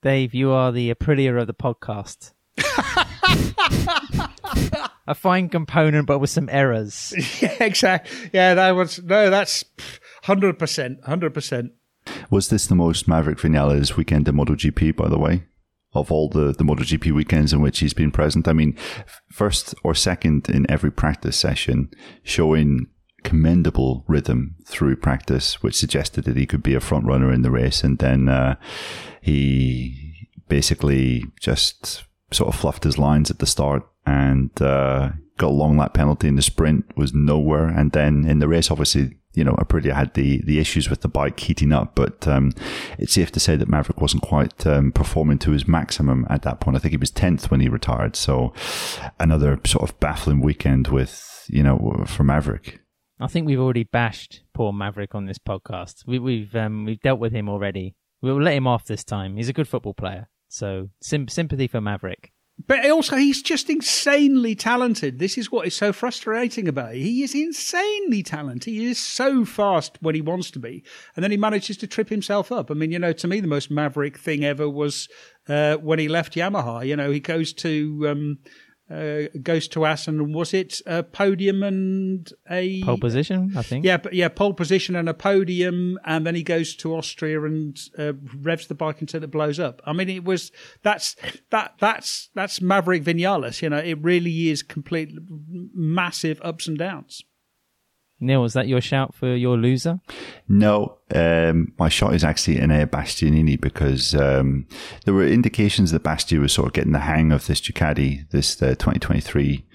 Dave, 0.02 0.34
you 0.34 0.52
are 0.52 0.72
the 0.72 0.94
Aprilia 0.94 1.40
of 1.40 1.48
the 1.48 1.54
podcast. 1.54 2.34
a 5.08 5.16
fine 5.16 5.50
component, 5.50 6.06
but 6.08 6.20
with 6.20 6.30
some 6.30 6.50
errors. 6.52 7.14
yeah, 7.42 7.56
exactly. 7.64 8.30
Yeah, 8.34 8.54
that 8.56 8.72
was 8.72 9.02
no. 9.02 9.30
That's 9.30 9.64
hundred 10.24 10.60
percent, 10.60 11.04
hundred 11.06 11.34
percent. 11.34 11.72
Was 12.30 12.50
this 12.50 12.68
the 12.68 12.76
most 12.76 13.08
Maverick 13.08 13.38
Vinales 13.38 13.96
weekend 13.96 14.28
in 14.28 14.36
MotoGP? 14.36 14.96
By 14.96 15.10
the 15.10 15.20
way, 15.20 15.46
of 15.94 16.12
all 16.12 16.30
the 16.30 16.54
the 16.54 16.64
MotoGP 16.64 17.12
weekends 17.12 17.54
in 17.54 17.62
which 17.62 17.80
he's 17.80 17.94
been 17.94 18.12
present, 18.12 18.48
I 18.48 18.54
mean, 18.54 18.78
first 19.32 19.74
or 19.84 19.94
second 19.96 20.50
in 20.50 20.70
every 20.70 20.92
practice 20.92 21.38
session, 21.38 21.90
showing 22.24 22.88
commendable 23.24 24.06
rhythm 24.08 24.56
through 24.66 24.96
practice, 24.96 25.62
which 25.62 25.76
suggested 25.76 26.24
that 26.26 26.38
he 26.38 26.46
could 26.46 26.64
be 26.64 26.76
a 26.76 26.80
front 26.80 27.06
runner 27.06 27.32
in 27.32 27.42
the 27.42 27.52
race, 27.52 27.84
and 27.84 27.98
then 28.00 28.30
uh, 28.30 28.56
he 29.22 30.28
basically 30.48 31.26
just 31.40 32.04
sort 32.32 32.54
of 32.54 32.60
fluffed 32.60 32.84
his 32.84 32.98
lines 32.98 33.32
at 33.32 33.40
the 33.40 33.46
start 33.46 33.84
and 34.06 34.62
uh, 34.62 35.12
got 35.38 35.48
a 35.48 35.50
long 35.50 35.78
lap 35.78 35.94
penalty 35.94 36.28
in 36.28 36.36
the 36.36 36.42
sprint, 36.42 36.86
was 36.98 37.14
nowhere. 37.14 37.68
And 37.68 37.92
then 37.92 38.26
in 38.26 38.40
the 38.40 38.48
race, 38.48 38.72
obviously, 38.72 39.18
you 39.34 39.44
know, 39.44 39.54
Aprilia 39.54 39.94
had 39.94 40.14
the, 40.16 40.42
the 40.46 40.60
issues 40.60 40.90
with 40.90 41.02
the 41.02 41.08
bike 41.08 41.40
heating 41.40 41.72
up, 41.72 41.94
but 41.94 42.28
um, 42.28 42.54
it's 42.98 43.14
safe 43.14 43.32
to 43.34 43.40
say 43.40 43.56
that 43.56 43.70
Maverick 43.70 44.02
wasn't 44.02 44.24
quite 44.24 44.66
um, 44.66 44.92
performing 44.92 45.38
to 45.40 45.52
his 45.52 45.68
maximum 45.68 46.26
at 46.30 46.42
that 46.42 46.60
point. 46.60 46.76
I 46.76 46.80
think 46.80 46.92
he 46.92 46.98
was 46.98 47.12
10th 47.12 47.52
when 47.52 47.60
he 47.60 47.70
retired. 47.70 48.16
So 48.16 48.54
another 49.20 49.60
sort 49.66 49.88
of 49.88 50.00
baffling 50.00 50.42
weekend 50.42 50.88
with, 50.88 51.46
you 51.48 51.62
know, 51.62 52.04
for 52.08 52.24
Maverick. 52.24 52.80
I 53.20 53.28
think 53.28 53.48
we've 53.48 53.60
already 53.60 53.84
bashed 53.84 54.42
poor 54.54 54.72
Maverick 54.72 55.16
on 55.16 55.26
this 55.26 55.40
podcast. 55.40 56.06
We, 56.06 56.20
we've 56.20 56.56
um, 56.56 56.86
we've 56.86 57.02
dealt 57.02 57.20
with 57.20 57.34
him 57.34 57.50
already. 57.50 57.96
We'll 58.22 58.42
let 58.42 58.56
him 58.56 58.68
off 58.68 58.86
this 58.86 59.04
time. 59.04 59.38
He's 59.38 59.50
a 59.50 59.54
good 59.54 59.68
football 59.68 59.94
player. 59.94 60.30
So 60.50 60.90
sim- 61.02 61.28
sympathy 61.28 61.68
for 61.68 61.82
Maverick. 61.82 62.32
But 62.66 62.90
also, 62.90 63.18
he's 63.18 63.44
just 63.44 63.70
insanely 63.70 64.56
talented. 64.56 65.20
This 65.20 65.38
is 65.38 65.52
what 65.52 65.68
is 65.68 65.76
so 65.76 65.94
frustrating 65.94 66.68
about 66.68 66.96
it. 66.96 67.02
He 67.02 67.22
is 67.22 67.36
insanely 67.36 68.24
talented. 68.24 68.74
He 68.74 68.86
is 68.86 69.00
so 69.00 69.46
fast 69.46 70.00
when 70.02 70.16
he 70.16 70.22
wants 70.22 70.50
to 70.52 70.60
be, 70.60 70.84
and 71.16 71.24
then 71.24 71.30
he 71.30 71.38
manages 71.38 71.78
to 71.78 71.88
trip 71.88 72.10
himself 72.10 72.52
up. 72.52 72.72
I 72.72 72.74
mean, 72.74 72.92
you 72.92 72.98
know, 72.98 73.14
to 73.14 73.28
me, 73.28 73.42
the 73.42 73.48
most 73.48 73.70
maverick 73.70 74.18
thing 74.18 74.44
ever 74.44 74.68
was 74.68 75.08
uh, 75.48 75.76
when 75.76 76.00
he 76.00 76.08
left 76.08 76.34
Yamaha. 76.34 76.86
You 76.86 76.96
know, 76.96 77.12
he 77.12 77.20
goes 77.20 77.54
to 77.54 78.08
um, 78.10 78.40
uh, 78.90 79.24
goes 79.42 79.68
to 79.70 79.86
Assen. 79.86 80.32
Was 80.32 80.54
it 80.54 80.82
a 80.86 81.04
podium 81.04 81.64
and 81.64 82.32
a 82.50 82.82
pole 82.84 82.98
position? 82.98 83.54
I 83.56 83.62
think. 83.62 83.86
Yeah, 83.86 83.98
but 83.98 84.14
yeah, 84.14 84.30
pole 84.30 84.54
position 84.54 84.96
and 84.96 85.10
a 85.10 85.14
podium, 85.14 86.00
and 86.06 86.26
then 86.26 86.36
he 86.36 86.44
goes 86.44 86.76
to 86.78 86.96
Austria 86.96 87.44
and 87.44 87.78
uh, 87.98 88.14
revs 88.40 88.68
the 88.68 88.76
bike 88.76 89.02
until 89.02 89.24
it 89.24 89.32
blows 89.32 89.60
up. 89.60 89.82
I 89.86 89.94
mean, 89.94 90.10
it 90.10 90.24
was 90.24 90.52
that's 90.84 91.16
that 91.50 91.74
that's 91.80 92.30
that's 92.34 92.62
Maverick 92.62 93.04
Vinales. 93.04 93.62
You 93.62 93.70
know, 93.70 93.78
it 93.78 94.02
really 94.02 94.50
is 94.50 94.64
complete 94.64 95.12
massive 95.74 96.40
ups 96.44 96.68
and 96.68 96.78
downs. 96.78 97.24
Neil, 98.20 98.42
was 98.42 98.54
that 98.54 98.68
your 98.68 98.82
shout 98.82 99.14
for 99.14 99.36
your 99.36 99.58
loser? 99.58 100.00
No, 100.48 100.97
um, 101.14 101.74
my 101.80 101.88
shot 101.90 102.14
is 102.14 102.24
actually 102.24 102.58
Enea 102.58 102.86
Bastianini 102.86 103.60
because 103.60 104.14
um, 104.14 104.68
there 105.06 105.14
were 105.14 105.26
indications 105.26 105.92
that 105.92 106.04
Basti 106.04 106.38
was 106.38 106.52
sort 106.52 106.68
of 106.68 106.74
getting 106.74 106.92
the 106.92 107.00
hang 107.00 107.32
of 107.32 107.48
this 107.48 107.62
Ducati, 107.62 108.30
this 108.32 108.62
uh, 108.62 108.76
2023 108.76 109.66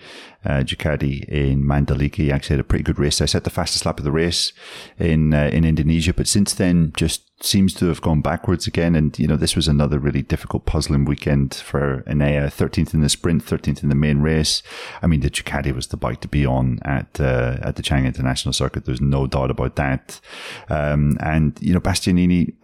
uh, 0.44 0.62
Ducati 0.62 1.24
in 1.28 1.62
Mandalika. 1.62 2.16
He 2.16 2.32
actually 2.32 2.54
had 2.54 2.60
a 2.60 2.64
pretty 2.64 2.84
good 2.84 2.98
race. 2.98 3.20
I 3.20 3.26
set 3.26 3.44
the 3.44 3.50
fastest 3.50 3.86
lap 3.86 3.98
of 3.98 4.04
the 4.04 4.12
race 4.12 4.52
in 4.98 5.32
uh, 5.32 5.50
in 5.52 5.64
Indonesia, 5.64 6.12
but 6.12 6.26
since 6.26 6.52
then 6.54 6.92
just 6.96 7.22
seems 7.44 7.74
to 7.74 7.86
have 7.86 8.00
gone 8.00 8.20
backwards 8.20 8.66
again. 8.66 8.94
And 8.94 9.16
you 9.18 9.26
know, 9.26 9.36
this 9.36 9.56
was 9.56 9.68
another 9.68 9.98
really 9.98 10.22
difficult, 10.22 10.64
puzzling 10.64 11.04
weekend 11.04 11.54
for 11.54 12.04
Enea. 12.06 12.46
13th 12.46 12.94
in 12.94 13.00
the 13.00 13.08
sprint, 13.08 13.44
13th 13.44 13.82
in 13.82 13.88
the 13.88 13.94
main 13.94 14.18
race. 14.18 14.62
I 15.00 15.06
mean, 15.06 15.20
the 15.20 15.30
Ducati 15.30 15.74
was 15.74 15.88
the 15.88 15.96
bike 15.96 16.20
to 16.22 16.28
be 16.28 16.44
on 16.44 16.78
at 16.84 17.20
uh, 17.20 17.58
at 17.62 17.76
the 17.76 17.82
Chang 17.82 18.06
International 18.06 18.52
Circuit. 18.52 18.84
There's 18.84 19.00
no 19.00 19.26
doubt 19.26 19.50
about 19.50 19.76
that. 19.76 20.20
Um, 20.68 21.18
and 21.22 21.56
you 21.60 21.72
know, 21.72 21.80
Bastianini, 21.80 22.54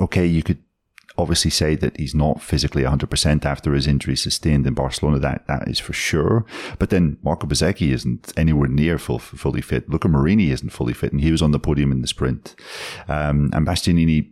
okay, 0.00 0.26
you 0.26 0.42
could 0.42 0.58
obviously 1.18 1.50
say 1.50 1.74
that 1.74 1.96
he's 1.96 2.14
not 2.14 2.40
physically 2.40 2.84
100% 2.84 3.44
after 3.44 3.74
his 3.74 3.86
injury 3.88 4.16
sustained 4.16 4.66
in 4.66 4.74
Barcelona. 4.74 5.18
That 5.18 5.46
that 5.48 5.68
is 5.68 5.78
for 5.78 5.92
sure. 5.92 6.46
But 6.78 6.90
then 6.90 7.18
Marco 7.22 7.46
Bezzecchi 7.46 7.92
isn't 7.92 8.32
anywhere 8.36 8.68
near 8.68 8.98
full, 8.98 9.18
fully 9.18 9.60
fit. 9.60 9.90
Luca 9.90 10.08
Marini 10.08 10.50
isn't 10.50 10.70
fully 10.70 10.94
fit, 10.94 11.12
and 11.12 11.20
he 11.20 11.32
was 11.32 11.42
on 11.42 11.50
the 11.50 11.58
podium 11.58 11.92
in 11.92 12.00
the 12.00 12.08
sprint. 12.08 12.54
Um, 13.08 13.50
and 13.52 13.66
Bastianini, 13.66 14.30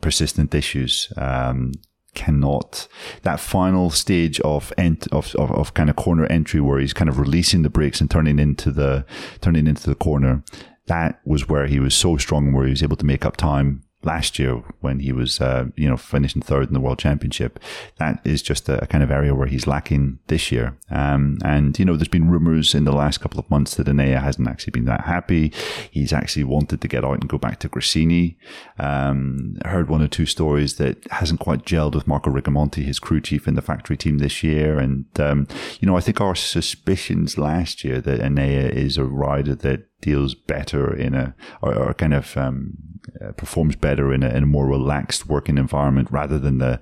persistent 0.00 0.54
issues. 0.54 1.12
Um, 1.16 1.72
cannot 2.14 2.88
that 3.22 3.38
final 3.38 3.90
stage 3.90 4.40
of, 4.40 4.72
ent, 4.76 5.06
of, 5.12 5.36
of 5.36 5.52
of 5.52 5.74
kind 5.74 5.88
of 5.88 5.94
corner 5.94 6.26
entry 6.26 6.60
where 6.60 6.80
he's 6.80 6.94
kind 6.94 7.08
of 7.08 7.18
releasing 7.18 7.62
the 7.62 7.70
brakes 7.70 8.00
and 8.00 8.10
turning 8.10 8.40
into 8.40 8.72
the 8.72 9.04
turning 9.40 9.68
into 9.68 9.88
the 9.88 9.94
corner 9.94 10.42
that 10.88 11.20
was 11.24 11.48
where 11.48 11.66
he 11.66 11.80
was 11.80 11.94
so 11.94 12.16
strong 12.16 12.52
where 12.52 12.64
he 12.64 12.70
was 12.70 12.82
able 12.82 12.96
to 12.96 13.06
make 13.06 13.24
up 13.24 13.36
time 13.36 13.82
last 14.08 14.38
year 14.38 14.54
when 14.80 15.00
he 15.00 15.12
was, 15.12 15.40
uh, 15.40 15.64
you 15.76 15.88
know, 15.88 15.98
finishing 15.98 16.42
third 16.42 16.68
in 16.68 16.74
the 16.74 16.84
world 16.84 16.98
championship. 16.98 17.52
That 17.96 18.14
is 18.24 18.40
just 18.50 18.68
a, 18.68 18.82
a 18.82 18.86
kind 18.86 19.04
of 19.04 19.10
area 19.10 19.34
where 19.34 19.50
he's 19.54 19.66
lacking 19.66 20.18
this 20.28 20.50
year. 20.50 20.76
Um, 20.90 21.38
and, 21.44 21.78
you 21.78 21.84
know, 21.84 21.96
there's 21.96 22.16
been 22.16 22.30
rumors 22.30 22.74
in 22.74 22.84
the 22.84 22.98
last 23.02 23.20
couple 23.20 23.38
of 23.38 23.50
months 23.50 23.74
that 23.74 23.86
Enea 23.86 24.20
hasn't 24.22 24.48
actually 24.48 24.70
been 24.70 24.86
that 24.86 25.04
happy. 25.14 25.52
He's 25.90 26.12
actually 26.12 26.44
wanted 26.44 26.80
to 26.80 26.88
get 26.88 27.04
out 27.04 27.20
and 27.20 27.28
go 27.28 27.38
back 27.38 27.58
to 27.60 27.68
Gresini. 27.68 28.36
Um, 28.78 29.58
heard 29.64 29.88
one 29.88 30.02
or 30.02 30.08
two 30.08 30.26
stories 30.26 30.76
that 30.76 30.96
hasn't 31.10 31.40
quite 31.40 31.66
gelled 31.66 31.94
with 31.94 32.08
Marco 32.08 32.30
Rigamonti, 32.30 32.82
his 32.84 32.98
crew 32.98 33.20
chief 33.20 33.46
in 33.46 33.56
the 33.56 33.68
factory 33.70 33.96
team 33.96 34.18
this 34.18 34.42
year. 34.42 34.78
And, 34.78 35.04
um, 35.20 35.46
you 35.80 35.86
know, 35.86 35.96
I 35.98 36.00
think 36.00 36.20
our 36.20 36.34
suspicions 36.34 37.36
last 37.36 37.84
year 37.84 38.00
that 38.00 38.20
Enea 38.20 38.70
is 38.70 38.96
a 38.96 39.04
rider 39.04 39.54
that 39.56 39.80
deals 40.00 40.34
better 40.34 40.94
in 40.94 41.14
a 41.14 41.34
or, 41.60 41.74
or 41.74 41.94
kind 41.94 42.14
of 42.14 42.36
um, 42.36 42.76
uh, 43.20 43.32
performs 43.32 43.76
better 43.76 44.12
in 44.12 44.22
a, 44.22 44.28
in 44.28 44.42
a 44.42 44.46
more 44.46 44.66
relaxed 44.66 45.26
working 45.26 45.58
environment 45.58 46.08
rather 46.10 46.38
than 46.38 46.58
the 46.58 46.80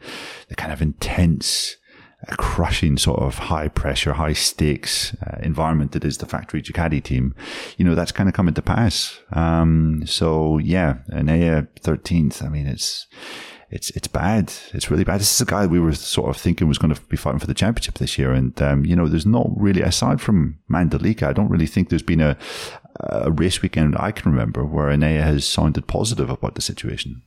the 0.49 0.55
kind 0.55 0.72
of 0.72 0.83
intense 0.83 1.77
uh, 2.29 2.35
crushing 2.37 2.97
sort 2.97 3.20
of 3.20 3.39
high 3.39 3.68
pressure, 3.68 4.14
high 4.14 4.33
stakes 4.33 5.14
uh, 5.27 5.39
environment 5.43 5.93
that 5.93 6.05
is 6.05 6.18
the 6.18 6.27
factory 6.27 6.62
Ducati 6.62 7.03
team, 7.03 7.35
you 7.77 7.85
know, 7.85 7.95
that's 7.95 8.12
kind 8.12 8.29
of 8.29 8.35
coming 8.35 8.55
to 8.55 8.62
pass. 8.62 9.20
Um, 9.33 10.03
so 10.07 10.59
yeah, 10.59 10.99
Enea 11.12 11.68
13th, 11.83 12.43
I 12.43 12.49
mean, 12.49 12.66
it's, 12.66 13.07
it's 13.68 13.91
it's 13.91 14.09
bad. 14.09 14.53
It's 14.72 14.91
really 14.91 15.05
bad. 15.05 15.20
This 15.20 15.35
is 15.35 15.41
a 15.41 15.45
guy 15.45 15.66
we 15.66 15.81
were 15.81 15.93
sort 15.93 16.31
of 16.31 16.37
thinking 16.37 16.68
was 16.68 16.79
going 16.79 16.95
to 16.95 17.01
be 17.03 17.16
fighting 17.16 17.41
for 17.41 17.49
the 17.49 17.55
championship 17.55 17.99
this 17.99 18.16
year, 18.16 18.33
and 18.33 18.61
um, 18.62 18.85
you 18.85 18.95
know, 18.95 19.09
there's 19.09 19.27
not 19.27 19.49
really 19.57 19.83
aside 19.83 20.20
from 20.20 20.59
Mandalika, 20.70 21.24
I 21.24 21.33
don't 21.33 21.51
really 21.51 21.66
think 21.66 21.89
there's 21.89 22.03
been 22.03 22.20
a 22.20 22.37
a 23.01 23.30
race 23.30 23.62
weekend 23.62 23.97
I 23.99 24.12
can 24.12 24.30
remember 24.30 24.64
where 24.64 24.88
Enea 24.88 25.22
has 25.22 25.47
sounded 25.47 25.86
positive 25.86 26.30
about 26.30 26.55
the 26.55 26.62
situation. 26.62 27.22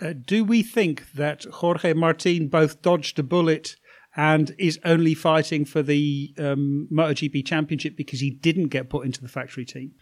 Uh, 0.00 0.12
do 0.12 0.44
we 0.44 0.62
think 0.62 1.12
that 1.12 1.44
Jorge 1.44 1.92
Martin 1.92 2.48
both 2.48 2.82
dodged 2.82 3.18
a 3.18 3.22
bullet 3.22 3.76
and 4.16 4.54
is 4.58 4.78
only 4.84 5.14
fighting 5.14 5.64
for 5.64 5.82
the 5.82 6.34
um, 6.38 6.88
MotoGP 6.92 7.46
championship 7.46 7.96
because 7.96 8.20
he 8.20 8.30
didn't 8.30 8.68
get 8.68 8.88
put 8.88 9.04
into 9.04 9.20
the 9.20 9.28
factory 9.28 9.64
team? 9.64 9.92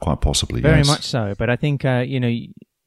Quite 0.00 0.20
possibly, 0.20 0.60
Very 0.60 0.78
yes. 0.78 0.86
much 0.86 1.02
so. 1.02 1.34
But 1.36 1.50
I 1.50 1.56
think, 1.56 1.84
uh, 1.84 2.04
you 2.06 2.20
know, 2.20 2.32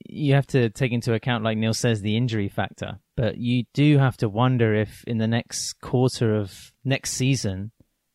you 0.05 0.34
have 0.34 0.47
to 0.47 0.69
take 0.69 0.91
into 0.91 1.13
account, 1.13 1.43
like 1.43 1.57
Neil 1.57 1.73
says, 1.73 2.01
the 2.01 2.15
injury 2.15 2.47
factor. 2.47 2.99
But 3.17 3.38
you 3.38 3.65
do 3.73 3.97
have 3.97 4.17
to 4.17 4.29
wonder 4.29 4.73
if 4.73 5.03
in 5.05 5.17
the 5.17 5.27
next 5.27 5.73
quarter 5.82 6.36
of 6.36 6.71
next 6.86 7.11
season, 7.11 7.71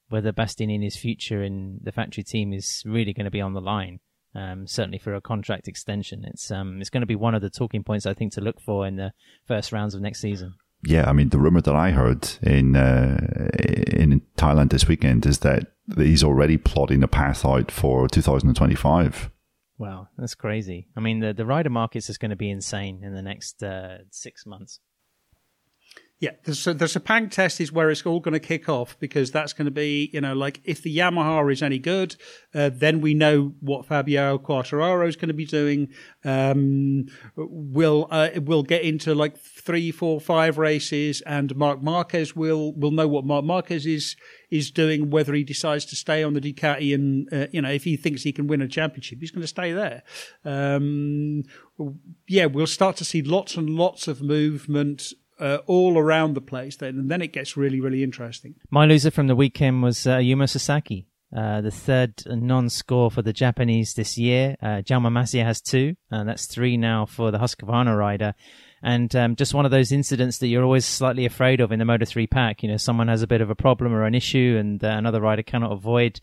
whether 0.09 0.33
Bastianini's 0.33 0.97
future 0.97 1.43
in 1.43 1.81
the 1.83 1.93
factory 1.93 2.23
team 2.23 2.53
is 2.53 2.83
really 2.87 3.13
going 3.13 3.25
to 3.25 3.31
be 3.31 3.41
on 3.41 3.55
the 3.55 3.61
line. 3.61 4.01
Um, 4.35 4.67
certainly 4.67 4.99
for 4.99 5.15
a 5.15 5.21
contract 5.21 5.67
extension, 5.67 6.25
it's 6.25 6.51
um, 6.51 6.81
it's 6.81 6.91
going 6.91 7.01
to 7.01 7.07
be 7.07 7.17
one 7.17 7.35
of 7.35 7.41
the 7.41 7.49
talking 7.49 7.83
points 7.83 8.05
I 8.05 8.13
think 8.13 8.33
to 8.35 8.43
look 8.43 8.61
for 8.61 8.87
in 8.87 8.97
the 8.97 9.13
first 9.47 9.73
rounds 9.73 9.95
of 9.95 10.03
next 10.03 10.21
season. 10.21 10.55
Yeah, 10.83 11.09
I 11.09 11.15
mean 11.15 11.31
the 11.31 11.39
rumor 11.39 11.63
that 11.63 11.75
I 11.75 11.91
heard 11.91 12.29
in 12.43 12.77
uh, 12.77 13.49
in 13.89 14.21
Thailand 14.37 14.71
this 14.71 14.87
weekend 14.87 15.25
is 15.25 15.39
that 15.39 15.73
he's 15.97 16.23
already 16.23 16.59
plotting 16.59 17.03
a 17.03 17.09
path 17.09 17.47
out 17.47 17.71
for 17.71 18.09
2025. 18.09 19.31
Wow, 19.79 20.09
that's 20.17 20.35
crazy. 20.35 20.89
I 20.97 21.01
mean, 21.01 21.21
the 21.21 21.33
the 21.33 21.47
rider 21.47 21.71
markets 21.71 22.09
is 22.09 22.19
going 22.19 22.31
to 22.31 22.37
be 22.37 22.51
insane 22.51 23.03
in 23.03 23.15
the 23.15 23.23
next 23.23 23.63
uh, 23.63 23.99
six 24.11 24.45
months. 24.47 24.81
Yeah, 26.19 26.31
so 26.51 26.73
the 26.73 26.87
Sepang 26.87 27.31
test 27.31 27.61
is 27.61 27.71
where 27.71 27.91
it's 27.91 28.07
all 28.07 28.21
going 28.21 28.33
to 28.33 28.41
kick 28.41 28.71
off 28.71 28.99
because 28.99 29.31
that's 29.31 29.53
going 29.53 29.67
to 29.67 29.71
be, 29.71 30.09
you 30.15 30.23
know, 30.23 30.33
like 30.33 30.63
if 30.65 30.83
the 30.83 30.97
Yamaha 30.97 31.53
is 31.53 31.63
any 31.63 31.79
good, 31.79 32.17
uh, 32.55 32.71
then 32.73 33.03
we 33.03 33.13
know 33.13 33.53
what 33.61 33.85
Fabio 33.85 34.39
Quartararo 34.39 35.07
is 35.07 35.17
going 35.17 35.29
to 35.29 35.35
be 35.35 35.45
doing. 35.45 35.89
Um, 36.25 37.05
we'll 37.37 38.09
uh, 38.11 38.31
we'll 38.37 38.63
get 38.63 38.81
into 38.81 39.15
like 39.15 39.37
three, 39.37 39.91
four, 39.91 40.19
five 40.19 40.57
races, 40.57 41.21
and 41.21 41.55
Marc 41.55 41.83
Marquez 41.83 42.35
will 42.35 42.73
will 42.75 42.93
know 42.93 43.07
what 43.09 43.27
Marc 43.27 43.45
Marquez 43.45 43.85
is 43.85 44.17
is 44.51 44.71
doing. 44.71 45.11
Whether 45.11 45.35
he 45.35 45.45
decides 45.45 45.85
to 45.87 45.97
stay 45.97 46.23
on 46.23 46.33
the 46.33 46.41
Ducati, 46.41 46.95
and 46.95 47.29
uh, 47.31 47.49
you 47.53 47.61
know, 47.61 47.71
if 47.71 47.85
he 47.85 47.99
thinks 47.99 48.23
he 48.23 48.33
can 48.33 48.47
win 48.47 48.63
a 48.63 48.69
championship, 48.69 49.19
he's 49.21 49.33
going 49.33 49.43
to 49.43 49.47
stay 49.47 49.73
there. 49.73 50.03
Um, 50.47 51.43
yeah, 52.27 52.47
we'll 52.47 52.67
start 52.67 52.97
to 52.97 53.05
see 53.05 53.21
lots 53.21 53.55
and 53.55 53.69
lots 53.69 54.09
of 54.09 54.23
movement 54.23 55.13
uh, 55.39 55.59
all 55.67 55.99
around 55.99 56.35
the 56.35 56.41
place 56.41 56.77
then, 56.77 56.99
and 56.99 57.11
then 57.11 57.23
it 57.23 57.33
gets 57.33 57.57
really, 57.57 57.81
really 57.81 58.03
interesting. 58.03 58.55
My 58.71 58.87
loser 58.87 59.11
from 59.11 59.27
the 59.27 59.37
weekend 59.37 59.83
was 59.83 60.07
uh, 60.07 60.19
Yuma 60.19 60.49
Sasaki, 60.49 61.07
uh, 61.37 61.61
the 61.61 61.71
third 61.71 62.23
non-score 62.27 63.11
for 63.11 63.23
the 63.23 63.33
Japanese 63.33 63.95
this 63.95 64.17
year. 64.17 64.57
Uh, 64.63 64.83
Masia 64.87 65.45
has 65.45 65.61
two, 65.61 65.97
and 66.11 66.29
that's 66.29 66.47
three 66.47 66.77
now 66.77 67.07
for 67.07 67.31
the 67.31 67.39
Husqvarna 67.39 67.97
rider. 67.97 68.35
And 68.83 69.15
um, 69.17 69.37
just 69.37 69.55
one 69.55 69.65
of 69.65 69.71
those 69.71 69.91
incidents 69.91 70.39
that 70.39 70.49
you're 70.49 70.63
always 70.63 70.85
slightly 70.85 71.27
afraid 71.27 71.61
of 71.61 71.73
in 71.73 71.79
the 71.79 71.85
Moto 71.85 72.05
3 72.05 72.27
pack. 72.27 72.63
You 72.63 72.69
know, 72.69 72.77
someone 72.77 73.09
has 73.09 73.23
a 73.23 73.27
bit 73.27 73.41
of 73.41 73.51
a 73.51 73.55
problem 73.55 73.93
or 73.93 74.05
an 74.05 74.15
issue, 74.15 74.57
and 74.59 74.83
uh, 74.85 74.89
another 74.89 75.21
rider 75.21 75.43
cannot 75.43 75.73
avoid 75.73 76.21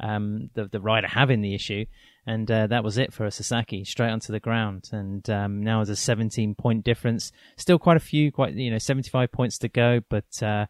um, 0.00 0.50
the, 0.54 0.66
the 0.66 0.80
rider 0.80 1.08
having 1.08 1.40
the 1.40 1.54
issue 1.54 1.84
and 2.26 2.50
uh, 2.50 2.66
that 2.66 2.82
was 2.82 2.98
it 2.98 3.12
for 3.12 3.30
Sasaki, 3.30 3.84
straight 3.84 4.10
onto 4.10 4.32
the 4.32 4.40
ground. 4.40 4.88
And 4.92 5.28
um, 5.30 5.62
now 5.62 5.80
it's 5.80 5.90
a 5.90 5.96
17 5.96 6.56
point 6.56 6.84
difference. 6.84 7.30
Still 7.56 7.78
quite 7.78 7.96
a 7.96 8.00
few, 8.00 8.32
quite 8.32 8.54
you 8.54 8.70
know, 8.70 8.78
75 8.78 9.30
points 9.30 9.58
to 9.58 9.68
go. 9.68 10.00
But 10.08 10.42
uh, 10.42 10.66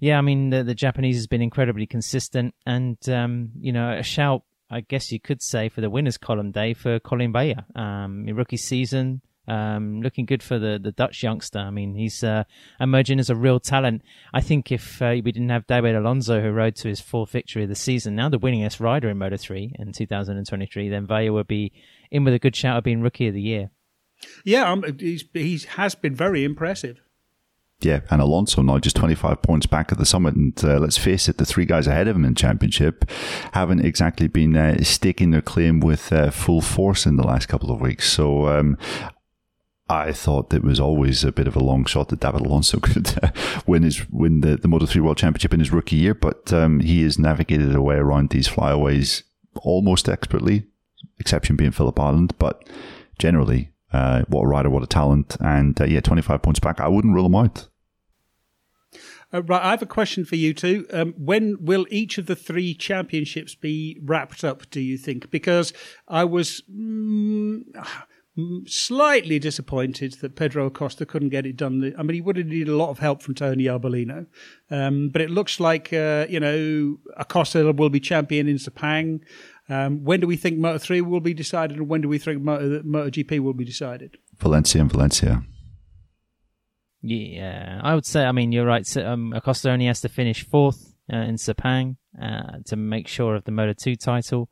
yeah, 0.00 0.18
I 0.18 0.22
mean 0.22 0.50
the, 0.50 0.64
the, 0.64 0.74
Japanese 0.74 1.16
has 1.16 1.26
been 1.26 1.42
incredibly 1.42 1.86
consistent, 1.86 2.54
and 2.66 2.96
um, 3.08 3.50
you 3.60 3.72
know, 3.72 3.92
a 3.92 4.02
shout, 4.02 4.42
I 4.70 4.80
guess 4.80 5.12
you 5.12 5.20
could 5.20 5.42
say, 5.42 5.68
for 5.68 5.82
the 5.82 5.90
winners 5.90 6.16
column 6.16 6.52
day 6.52 6.72
for 6.72 6.98
Collin 6.98 7.32
Veijer. 7.32 7.64
Um, 7.76 8.26
rookie 8.26 8.56
season, 8.56 9.20
um, 9.46 10.02
looking 10.02 10.26
good 10.26 10.42
for 10.42 10.58
the, 10.58 10.78
the 10.82 10.92
Dutch 10.92 11.22
youngster. 11.22 11.58
I 11.58 11.70
mean, 11.70 11.94
he's 11.94 12.22
uh, 12.24 12.44
emerging 12.80 13.20
as 13.20 13.30
a 13.30 13.34
real 13.34 13.60
talent. 13.60 14.02
I 14.32 14.40
think 14.40 14.72
if 14.72 15.00
uh, 15.02 15.16
we 15.24 15.32
didn't 15.32 15.50
have 15.50 15.66
David 15.66 15.94
Alonso, 15.94 16.40
who 16.40 16.50
rode 16.50 16.76
to 16.76 16.88
his 16.88 17.00
fourth 17.00 17.30
victory 17.30 17.64
of 17.64 17.68
the 17.68 17.74
season, 17.74 18.16
now 18.16 18.28
the 18.28 18.38
winningest 18.38 18.80
rider 18.80 19.08
in 19.08 19.18
Moto 19.18 19.36
3 19.36 19.76
in 19.78 19.92
2023, 19.92 20.88
then 20.88 21.06
Veijer 21.06 21.32
would 21.32 21.48
be 21.48 21.72
in 22.10 22.24
with 22.24 22.34
a 22.34 22.38
good 22.38 22.56
shout 22.56 22.78
of 22.78 22.84
being 22.84 23.00
Rookie 23.00 23.28
of 23.28 23.34
the 23.34 23.42
Year. 23.42 23.70
Yeah, 24.44 24.70
um, 24.70 24.84
he's, 24.98 25.24
he 25.32 25.58
has 25.76 25.94
been 25.94 26.14
very 26.14 26.44
impressive. 26.44 27.00
Yeah, 27.80 28.00
and 28.10 28.22
Alonso 28.22 28.62
now 28.62 28.78
just 28.78 28.96
25 28.96 29.42
points 29.42 29.66
back 29.66 29.92
at 29.92 29.98
the 29.98 30.06
summit. 30.06 30.34
And 30.34 30.64
uh, 30.64 30.78
let's 30.78 30.96
face 30.96 31.28
it, 31.28 31.36
the 31.36 31.44
three 31.44 31.66
guys 31.66 31.86
ahead 31.86 32.08
of 32.08 32.16
him 32.16 32.24
in 32.24 32.32
the 32.32 32.40
championship 32.40 33.10
haven't 33.52 33.84
exactly 33.84 34.26
been 34.26 34.56
uh, 34.56 34.82
staking 34.82 35.32
their 35.32 35.42
claim 35.42 35.80
with 35.80 36.12
uh, 36.12 36.30
full 36.30 36.62
force 36.62 37.04
in 37.04 37.16
the 37.16 37.26
last 37.26 37.46
couple 37.46 37.70
of 37.70 37.80
weeks. 37.80 38.10
So 38.10 38.48
um, 38.48 38.78
I 39.88 40.12
thought 40.12 40.54
it 40.54 40.64
was 40.64 40.80
always 40.80 41.24
a 41.24 41.32
bit 41.32 41.46
of 41.46 41.56
a 41.56 41.62
long 41.62 41.84
shot 41.84 42.08
that 42.08 42.20
David 42.20 42.40
Alonso 42.40 42.80
could 42.82 43.18
uh, 43.22 43.30
win 43.66 43.82
his 43.82 44.08
win 44.10 44.40
the, 44.40 44.56
the 44.56 44.68
Moto 44.68 44.86
3 44.86 45.02
World 45.02 45.18
Championship 45.18 45.52
in 45.52 45.60
his 45.60 45.72
rookie 45.72 45.96
year, 45.96 46.14
but 46.14 46.52
um, 46.52 46.80
he 46.80 47.02
has 47.02 47.18
navigated 47.18 47.74
a 47.74 47.82
way 47.82 47.96
around 47.96 48.30
these 48.30 48.48
flyaways 48.48 49.24
almost 49.56 50.08
expertly, 50.08 50.64
exception 51.18 51.56
being 51.56 51.70
Phillip 51.70 51.98
Island, 52.00 52.34
but 52.38 52.68
generally, 53.18 53.70
uh, 53.92 54.22
what 54.28 54.42
a 54.42 54.46
rider, 54.46 54.70
what 54.70 54.82
a 54.82 54.86
talent, 54.86 55.36
and 55.40 55.78
uh, 55.80 55.84
yeah, 55.84 56.00
25 56.00 56.42
points 56.42 56.60
back. 56.60 56.80
I 56.80 56.88
wouldn't 56.88 57.14
rule 57.14 57.26
him 57.26 57.34
out. 57.34 57.68
Uh, 59.32 59.42
right, 59.42 59.62
I 59.62 59.70
have 59.70 59.82
a 59.82 59.86
question 59.86 60.24
for 60.24 60.36
you 60.36 60.54
two. 60.54 60.86
Um, 60.92 61.12
when 61.18 61.56
will 61.60 61.86
each 61.90 62.18
of 62.18 62.26
the 62.26 62.36
three 62.36 62.72
championships 62.72 63.54
be 63.54 63.98
wrapped 64.02 64.44
up? 64.44 64.68
Do 64.70 64.80
you 64.80 64.96
think? 64.96 65.30
Because 65.30 65.72
I 66.08 66.24
was. 66.24 66.62
Mm, 66.72 67.64
slightly 68.66 69.38
disappointed 69.38 70.14
that 70.14 70.34
Pedro 70.34 70.66
Acosta 70.66 71.06
couldn't 71.06 71.28
get 71.28 71.46
it 71.46 71.56
done. 71.56 71.94
I 71.96 72.02
mean, 72.02 72.14
he 72.14 72.20
would 72.20 72.36
have 72.36 72.46
needed 72.46 72.68
a 72.68 72.76
lot 72.76 72.90
of 72.90 72.98
help 72.98 73.22
from 73.22 73.34
Tony 73.34 73.64
Arbolino. 73.64 74.26
Um, 74.70 75.10
but 75.10 75.22
it 75.22 75.30
looks 75.30 75.60
like, 75.60 75.92
uh, 75.92 76.26
you 76.28 76.40
know, 76.40 76.98
Acosta 77.16 77.72
will 77.72 77.90
be 77.90 78.00
champion 78.00 78.48
in 78.48 78.56
Sepang. 78.56 79.20
Um, 79.68 80.04
when 80.04 80.20
do 80.20 80.26
we 80.26 80.36
think 80.36 80.58
Moto 80.58 80.78
3 80.78 81.00
will 81.02 81.20
be 81.20 81.32
decided 81.32 81.78
and 81.78 81.88
when 81.88 82.00
do 82.00 82.08
we 82.08 82.18
think 82.18 82.42
Moto, 82.42 82.82
GP 82.82 83.40
will 83.40 83.54
be 83.54 83.64
decided? 83.64 84.18
Valencia 84.38 84.80
and 84.80 84.90
Valencia. 84.90 85.42
Yeah, 87.00 87.80
I 87.82 87.94
would 87.94 88.06
say, 88.06 88.24
I 88.24 88.32
mean, 88.32 88.50
you're 88.50 88.66
right. 88.66 88.86
So, 88.86 89.06
um, 89.06 89.32
Acosta 89.34 89.70
only 89.70 89.86
has 89.86 90.00
to 90.00 90.08
finish 90.08 90.46
fourth 90.46 90.94
uh, 91.12 91.18
in 91.18 91.36
Sepang 91.36 91.96
uh, 92.20 92.58
to 92.66 92.76
make 92.76 93.08
sure 93.08 93.36
of 93.36 93.44
the 93.44 93.52
Moto 93.52 93.74
2 93.74 93.94
title. 93.96 94.48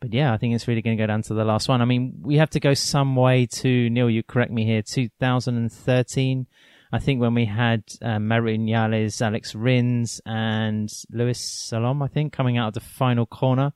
But 0.00 0.12
yeah, 0.12 0.32
I 0.32 0.36
think 0.36 0.54
it's 0.54 0.68
really 0.68 0.82
going 0.82 0.96
to 0.96 1.02
go 1.02 1.06
down 1.06 1.22
to 1.22 1.34
the 1.34 1.44
last 1.44 1.68
one. 1.68 1.80
I 1.80 1.86
mean, 1.86 2.20
we 2.22 2.36
have 2.36 2.50
to 2.50 2.60
go 2.60 2.74
some 2.74 3.16
way 3.16 3.46
to 3.46 3.90
Neil. 3.90 4.10
You 4.10 4.22
correct 4.22 4.52
me 4.52 4.64
here. 4.66 4.82
2013, 4.82 6.46
I 6.92 6.98
think 6.98 7.20
when 7.20 7.34
we 7.34 7.46
had 7.46 7.82
um, 8.02 8.28
Maverick 8.28 8.60
Viñales, 8.60 9.20
Alex 9.22 9.54
Rins, 9.54 10.20
and 10.26 10.92
Luis 11.10 11.40
Salom, 11.40 12.04
I 12.04 12.08
think 12.08 12.32
coming 12.32 12.58
out 12.58 12.68
of 12.68 12.74
the 12.74 12.80
final 12.80 13.26
corner. 13.26 13.72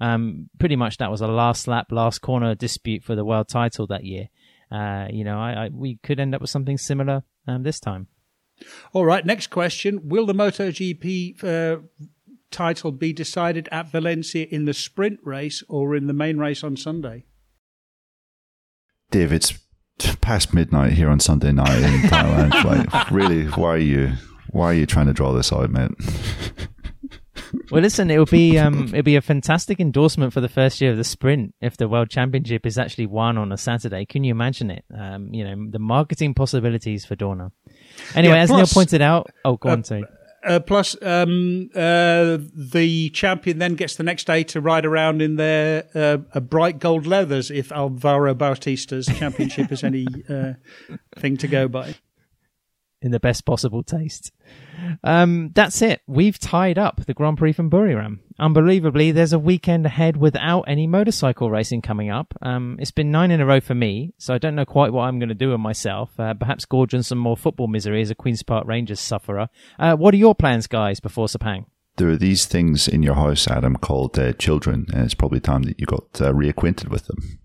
Um, 0.00 0.48
pretty 0.58 0.76
much 0.76 0.96
that 0.98 1.10
was 1.10 1.20
a 1.20 1.28
last 1.28 1.68
lap, 1.68 1.86
last 1.90 2.20
corner 2.20 2.54
dispute 2.54 3.04
for 3.04 3.14
the 3.14 3.24
world 3.24 3.48
title 3.48 3.86
that 3.88 4.04
year. 4.04 4.28
Uh, 4.70 5.06
you 5.10 5.24
know, 5.24 5.38
I, 5.38 5.66
I, 5.66 5.68
we 5.72 5.96
could 6.02 6.18
end 6.18 6.34
up 6.34 6.40
with 6.40 6.50
something 6.50 6.78
similar 6.78 7.22
um, 7.46 7.62
this 7.62 7.78
time. 7.78 8.08
All 8.92 9.04
right, 9.04 9.24
next 9.24 9.48
question. 9.48 10.00
Will 10.04 10.26
the 10.26 10.34
MotoGP 10.34 11.44
uh, 11.44 11.78
title 12.54 12.92
be 12.92 13.12
decided 13.12 13.68
at 13.72 13.90
Valencia 13.90 14.46
in 14.50 14.64
the 14.64 14.72
sprint 14.74 15.18
race 15.24 15.62
or 15.68 15.94
in 15.96 16.06
the 16.06 16.12
main 16.12 16.38
race 16.38 16.62
on 16.64 16.76
Sunday? 16.76 17.24
Dave, 19.10 19.32
it's 19.32 19.52
past 20.20 20.54
midnight 20.54 20.92
here 20.92 21.08
on 21.10 21.20
Sunday 21.20 21.52
night 21.52 21.78
in 21.82 22.00
Thailand. 22.08 22.64
like, 22.64 23.10
really, 23.10 23.44
why 23.46 23.68
are 23.74 23.78
you 23.78 24.12
why 24.50 24.66
are 24.66 24.74
you 24.74 24.86
trying 24.86 25.06
to 25.06 25.12
draw 25.12 25.32
this 25.32 25.52
out, 25.52 25.70
mate? 25.70 25.90
well, 27.70 27.82
listen, 27.82 28.10
it 28.10 28.18
will 28.18 28.24
be 28.26 28.58
um, 28.58 28.84
it'll 28.88 29.02
be 29.02 29.16
a 29.16 29.20
fantastic 29.20 29.80
endorsement 29.80 30.32
for 30.32 30.40
the 30.40 30.48
first 30.48 30.80
year 30.80 30.90
of 30.92 30.96
the 30.96 31.04
sprint 31.04 31.54
if 31.60 31.76
the 31.76 31.88
World 31.88 32.10
Championship 32.10 32.66
is 32.66 32.78
actually 32.78 33.06
won 33.06 33.36
on 33.38 33.52
a 33.52 33.56
Saturday. 33.56 34.04
Can 34.04 34.24
you 34.24 34.30
imagine 34.32 34.70
it? 34.70 34.84
Um, 34.96 35.32
you 35.32 35.44
know, 35.44 35.66
the 35.70 35.78
marketing 35.78 36.34
possibilities 36.34 37.04
for 37.04 37.14
Dorna. 37.16 37.50
Anyway, 38.14 38.34
Yeah, 38.34 38.42
as 38.42 38.50
plus- 38.50 38.58
Neil 38.74 38.82
pointed 38.82 39.02
out, 39.02 39.30
oh, 39.44 39.56
go 39.56 39.68
uh, 39.68 39.72
on, 39.72 39.84
sorry. 39.84 40.04
Uh, 40.44 40.60
plus, 40.60 40.94
um, 41.02 41.70
uh, 41.74 42.38
the 42.54 43.10
champion 43.14 43.58
then 43.58 43.74
gets 43.74 43.96
the 43.96 44.02
next 44.02 44.26
day 44.26 44.44
to 44.44 44.60
ride 44.60 44.84
around 44.84 45.22
in 45.22 45.36
their 45.36 45.86
uh, 45.94 46.40
bright 46.40 46.78
gold 46.78 47.06
leathers 47.06 47.50
if 47.50 47.72
Alvaro 47.72 48.34
Bautista's 48.34 49.06
championship 49.06 49.72
is 49.72 49.82
any 49.82 50.06
uh, 50.28 50.52
thing 51.16 51.36
to 51.38 51.48
go 51.48 51.66
by. 51.68 51.94
In 53.04 53.12
the 53.12 53.20
best 53.20 53.44
possible 53.44 53.82
taste. 53.82 54.32
Um, 55.04 55.50
that's 55.54 55.82
it. 55.82 56.00
We've 56.06 56.38
tied 56.38 56.78
up 56.78 57.04
the 57.06 57.14
Grand 57.14 57.38
Prix 57.38 57.52
from 57.52 57.70
Buriram. 57.70 58.18
Unbelievably, 58.38 59.12
there's 59.12 59.32
a 59.32 59.38
weekend 59.38 59.86
ahead 59.86 60.16
without 60.16 60.62
any 60.62 60.86
motorcycle 60.86 61.50
racing 61.50 61.82
coming 61.82 62.10
up. 62.10 62.34
Um, 62.42 62.76
it's 62.80 62.90
been 62.90 63.12
nine 63.12 63.30
in 63.30 63.40
a 63.40 63.46
row 63.46 63.60
for 63.60 63.74
me, 63.74 64.12
so 64.18 64.34
I 64.34 64.38
don't 64.38 64.54
know 64.56 64.64
quite 64.64 64.92
what 64.92 65.02
I'm 65.02 65.18
going 65.18 65.28
to 65.28 65.34
do 65.34 65.50
with 65.50 65.60
myself. 65.60 66.18
Uh, 66.18 66.34
perhaps 66.34 66.64
gorge 66.64 66.94
on 66.94 67.02
some 67.02 67.18
more 67.18 67.36
football 67.36 67.68
misery 67.68 68.02
as 68.02 68.10
a 68.10 68.14
Queen's 68.14 68.42
Park 68.42 68.66
Rangers 68.66 69.00
sufferer. 69.00 69.48
Uh, 69.78 69.94
what 69.94 70.14
are 70.14 70.18
your 70.18 70.34
plans, 70.34 70.66
guys, 70.66 70.98
before 70.98 71.26
Sepang? 71.26 71.66
There 71.96 72.08
are 72.08 72.16
these 72.16 72.46
things 72.46 72.88
in 72.88 73.04
your 73.04 73.14
house, 73.14 73.46
Adam, 73.46 73.76
called 73.76 74.18
uh, 74.18 74.32
children, 74.32 74.86
and 74.92 75.04
it's 75.04 75.14
probably 75.14 75.38
time 75.38 75.62
that 75.64 75.78
you 75.78 75.86
got 75.86 76.20
uh, 76.20 76.32
reacquainted 76.32 76.88
with 76.88 77.06
them. 77.06 77.38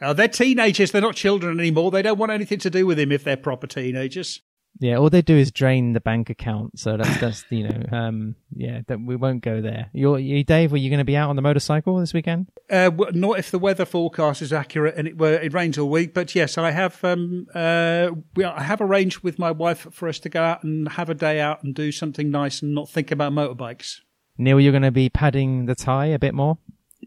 Uh, 0.00 0.12
they're 0.12 0.28
teenagers. 0.28 0.90
They're 0.90 1.00
not 1.00 1.14
children 1.14 1.60
anymore. 1.60 1.90
They 1.90 2.02
don't 2.02 2.18
want 2.18 2.32
anything 2.32 2.58
to 2.60 2.70
do 2.70 2.84
with 2.84 2.98
him 2.98 3.12
if 3.12 3.22
they're 3.22 3.36
proper 3.36 3.68
teenagers. 3.68 4.40
Yeah, 4.80 4.96
all 4.96 5.08
they 5.08 5.22
do 5.22 5.36
is 5.36 5.52
drain 5.52 5.92
the 5.92 6.00
bank 6.00 6.30
account. 6.30 6.78
So 6.78 6.96
that's 6.96 7.20
that's 7.20 7.44
you 7.50 7.68
know, 7.68 7.84
um, 7.96 8.34
yeah, 8.54 8.80
that 8.88 9.00
we 9.00 9.16
won't 9.16 9.42
go 9.42 9.60
there. 9.60 9.88
You're, 9.92 10.18
you, 10.18 10.42
Dave, 10.42 10.72
were 10.72 10.78
you 10.78 10.90
going 10.90 10.98
to 10.98 11.04
be 11.04 11.16
out 11.16 11.30
on 11.30 11.36
the 11.36 11.42
motorcycle 11.42 11.96
this 11.98 12.12
weekend? 12.12 12.48
Uh, 12.68 12.90
w- 12.90 13.12
not 13.12 13.38
if 13.38 13.50
the 13.50 13.58
weather 13.58 13.84
forecast 13.84 14.42
is 14.42 14.52
accurate 14.52 14.96
and 14.96 15.06
it 15.06 15.16
were 15.16 15.34
it 15.34 15.52
rains 15.52 15.78
all 15.78 15.88
week. 15.88 16.12
But 16.12 16.34
yes, 16.34 16.58
I 16.58 16.72
have 16.72 17.02
um, 17.04 17.46
uh, 17.54 18.10
we, 18.34 18.44
I 18.44 18.62
have 18.62 18.80
arranged 18.80 19.20
with 19.20 19.38
my 19.38 19.50
wife 19.50 19.86
for 19.92 20.08
us 20.08 20.18
to 20.20 20.28
go 20.28 20.42
out 20.42 20.64
and 20.64 20.88
have 20.90 21.08
a 21.08 21.14
day 21.14 21.40
out 21.40 21.62
and 21.62 21.74
do 21.74 21.92
something 21.92 22.30
nice 22.30 22.60
and 22.60 22.74
not 22.74 22.88
think 22.88 23.10
about 23.10 23.32
motorbikes. 23.32 24.00
Neil, 24.36 24.58
you're 24.58 24.72
going 24.72 24.82
to 24.82 24.90
be 24.90 25.08
padding 25.08 25.66
the 25.66 25.76
tie 25.76 26.06
a 26.06 26.18
bit 26.18 26.34
more. 26.34 26.58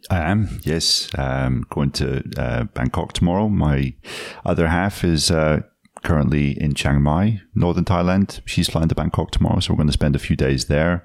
I 0.10 0.20
am, 0.20 0.60
yes. 0.64 1.10
Um, 1.18 1.66
going 1.70 1.92
to 1.92 2.24
uh, 2.38 2.64
Bangkok 2.66 3.14
tomorrow. 3.14 3.50
My 3.50 3.94
other 4.46 4.68
half 4.68 5.04
is 5.04 5.32
uh, 5.32 5.62
currently 6.04 6.60
in 6.60 6.74
Chiang 6.74 7.02
Mai, 7.02 7.42
northern 7.56 7.86
Thailand. 7.86 8.42
She's 8.46 8.70
flying 8.70 8.88
to 8.90 8.96
Bangkok 8.96 9.32
tomorrow, 9.32 9.60
so 9.60 9.74
we're 9.74 9.78
going 9.78 9.88
to 9.88 9.94
spend 9.94 10.16
a 10.16 10.20
few 10.20 10.36
days 10.36 10.66
there. 10.66 11.04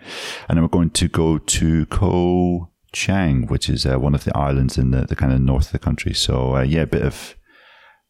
And 0.49 0.57
then 0.57 0.63
we're 0.63 0.69
going 0.69 0.91
to 0.91 1.09
go 1.09 1.39
to 1.39 1.87
Koh 1.87 2.71
Chang, 2.93 3.47
which 3.47 3.69
is 3.69 3.87
uh, 3.87 3.99
one 3.99 4.15
of 4.15 4.25
the 4.25 4.37
islands 4.37 4.79
in 4.79 4.91
the, 4.91 5.07
the 5.07 5.17
kind 5.17 5.33
of 5.33 5.41
north 5.41 5.67
of 5.67 5.73
the 5.73 5.79
country. 5.79 6.15
So, 6.15 6.57
uh, 6.57 6.63
yeah, 6.63 6.83
a 6.83 6.87
bit 6.87 7.03
of 7.03 7.37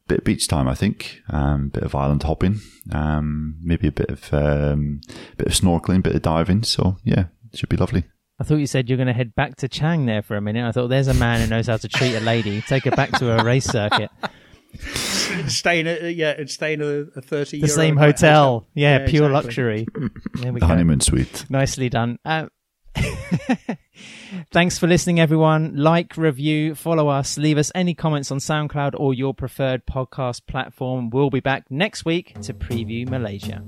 bit 0.09 0.19
of 0.19 0.25
beach 0.25 0.49
time, 0.49 0.69
I 0.69 0.75
think. 0.75 1.21
Um, 1.31 1.69
bit 1.69 1.85
of 1.85 1.95
island 1.95 2.25
hopping, 2.25 2.61
um, 2.93 3.57
maybe 3.63 3.89
a 3.89 3.93
bit 3.93 4.11
of 4.11 4.35
um, 4.35 5.01
bit 5.37 5.47
of 5.47 5.53
snorkeling, 5.53 6.03
bit 6.03 6.15
of 6.15 6.23
diving. 6.23 6.65
So, 6.65 6.97
yeah, 7.05 7.27
it 7.53 7.59
should 7.59 7.69
be 7.69 7.77
lovely. 7.77 8.05
I 8.41 8.45
thought 8.45 8.57
you 8.57 8.67
said 8.67 8.89
you're 8.89 8.97
going 8.97 9.07
to 9.07 9.13
head 9.13 9.37
back 9.37 9.57
to 9.57 9.69
Chang 9.69 10.07
there 10.07 10.23
for 10.23 10.37
a 10.37 10.41
minute. 10.41 10.67
I 10.67 10.73
thought 10.73 10.89
there's 10.89 11.07
a 11.07 11.15
man 11.15 11.41
who 11.41 11.47
knows 11.47 11.69
how 11.69 11.77
to 11.77 11.89
treat 11.89 12.17
a 12.17 12.21
lady. 12.21 12.61
Take 12.63 12.85
her 12.85 12.91
back 12.91 13.13
to 13.19 13.39
a 13.39 13.45
race 13.45 13.67
circuit. 13.67 14.11
staying 15.49 15.87
at 15.87 16.03
uh, 16.03 16.07
yeah, 16.07 16.35
and 16.39 16.49
staying 16.51 16.81
at 16.81 16.87
a, 16.87 17.01
a 17.17 17.21
thirty. 17.23 17.61
The 17.61 17.69
same 17.69 17.95
night 17.97 18.07
hotel. 18.07 18.67
Yeah, 18.75 19.01
Yeah, 19.01 19.07
pure 19.09 19.27
exactly. 19.31 19.33
luxury. 19.33 19.87
There 20.35 20.53
we 20.53 20.61
The 20.61 20.61
go. 20.67 20.67
honeymoon 20.67 21.01
suite. 21.01 21.45
Nicely 21.49 21.89
done. 21.89 22.19
Uh, 22.25 22.47
Thanks 24.51 24.79
for 24.79 24.87
listening, 24.87 25.21
everyone. 25.21 25.77
Like, 25.77 26.17
review, 26.17 26.75
follow 26.75 27.09
us, 27.09 27.37
leave 27.39 27.59
us 27.59 27.71
any 27.75 27.95
comments 27.95 28.31
on 28.31 28.39
SoundCloud 28.39 28.95
or 28.99 29.15
your 29.15 29.35
preferred 29.35 29.87
podcast 29.87 30.47
platform. 30.47 31.11
We'll 31.11 31.31
be 31.31 31.41
back 31.41 31.71
next 31.71 32.05
week 32.05 32.35
to 32.43 32.55
preview 32.55 33.09
Malaysia. 33.09 33.63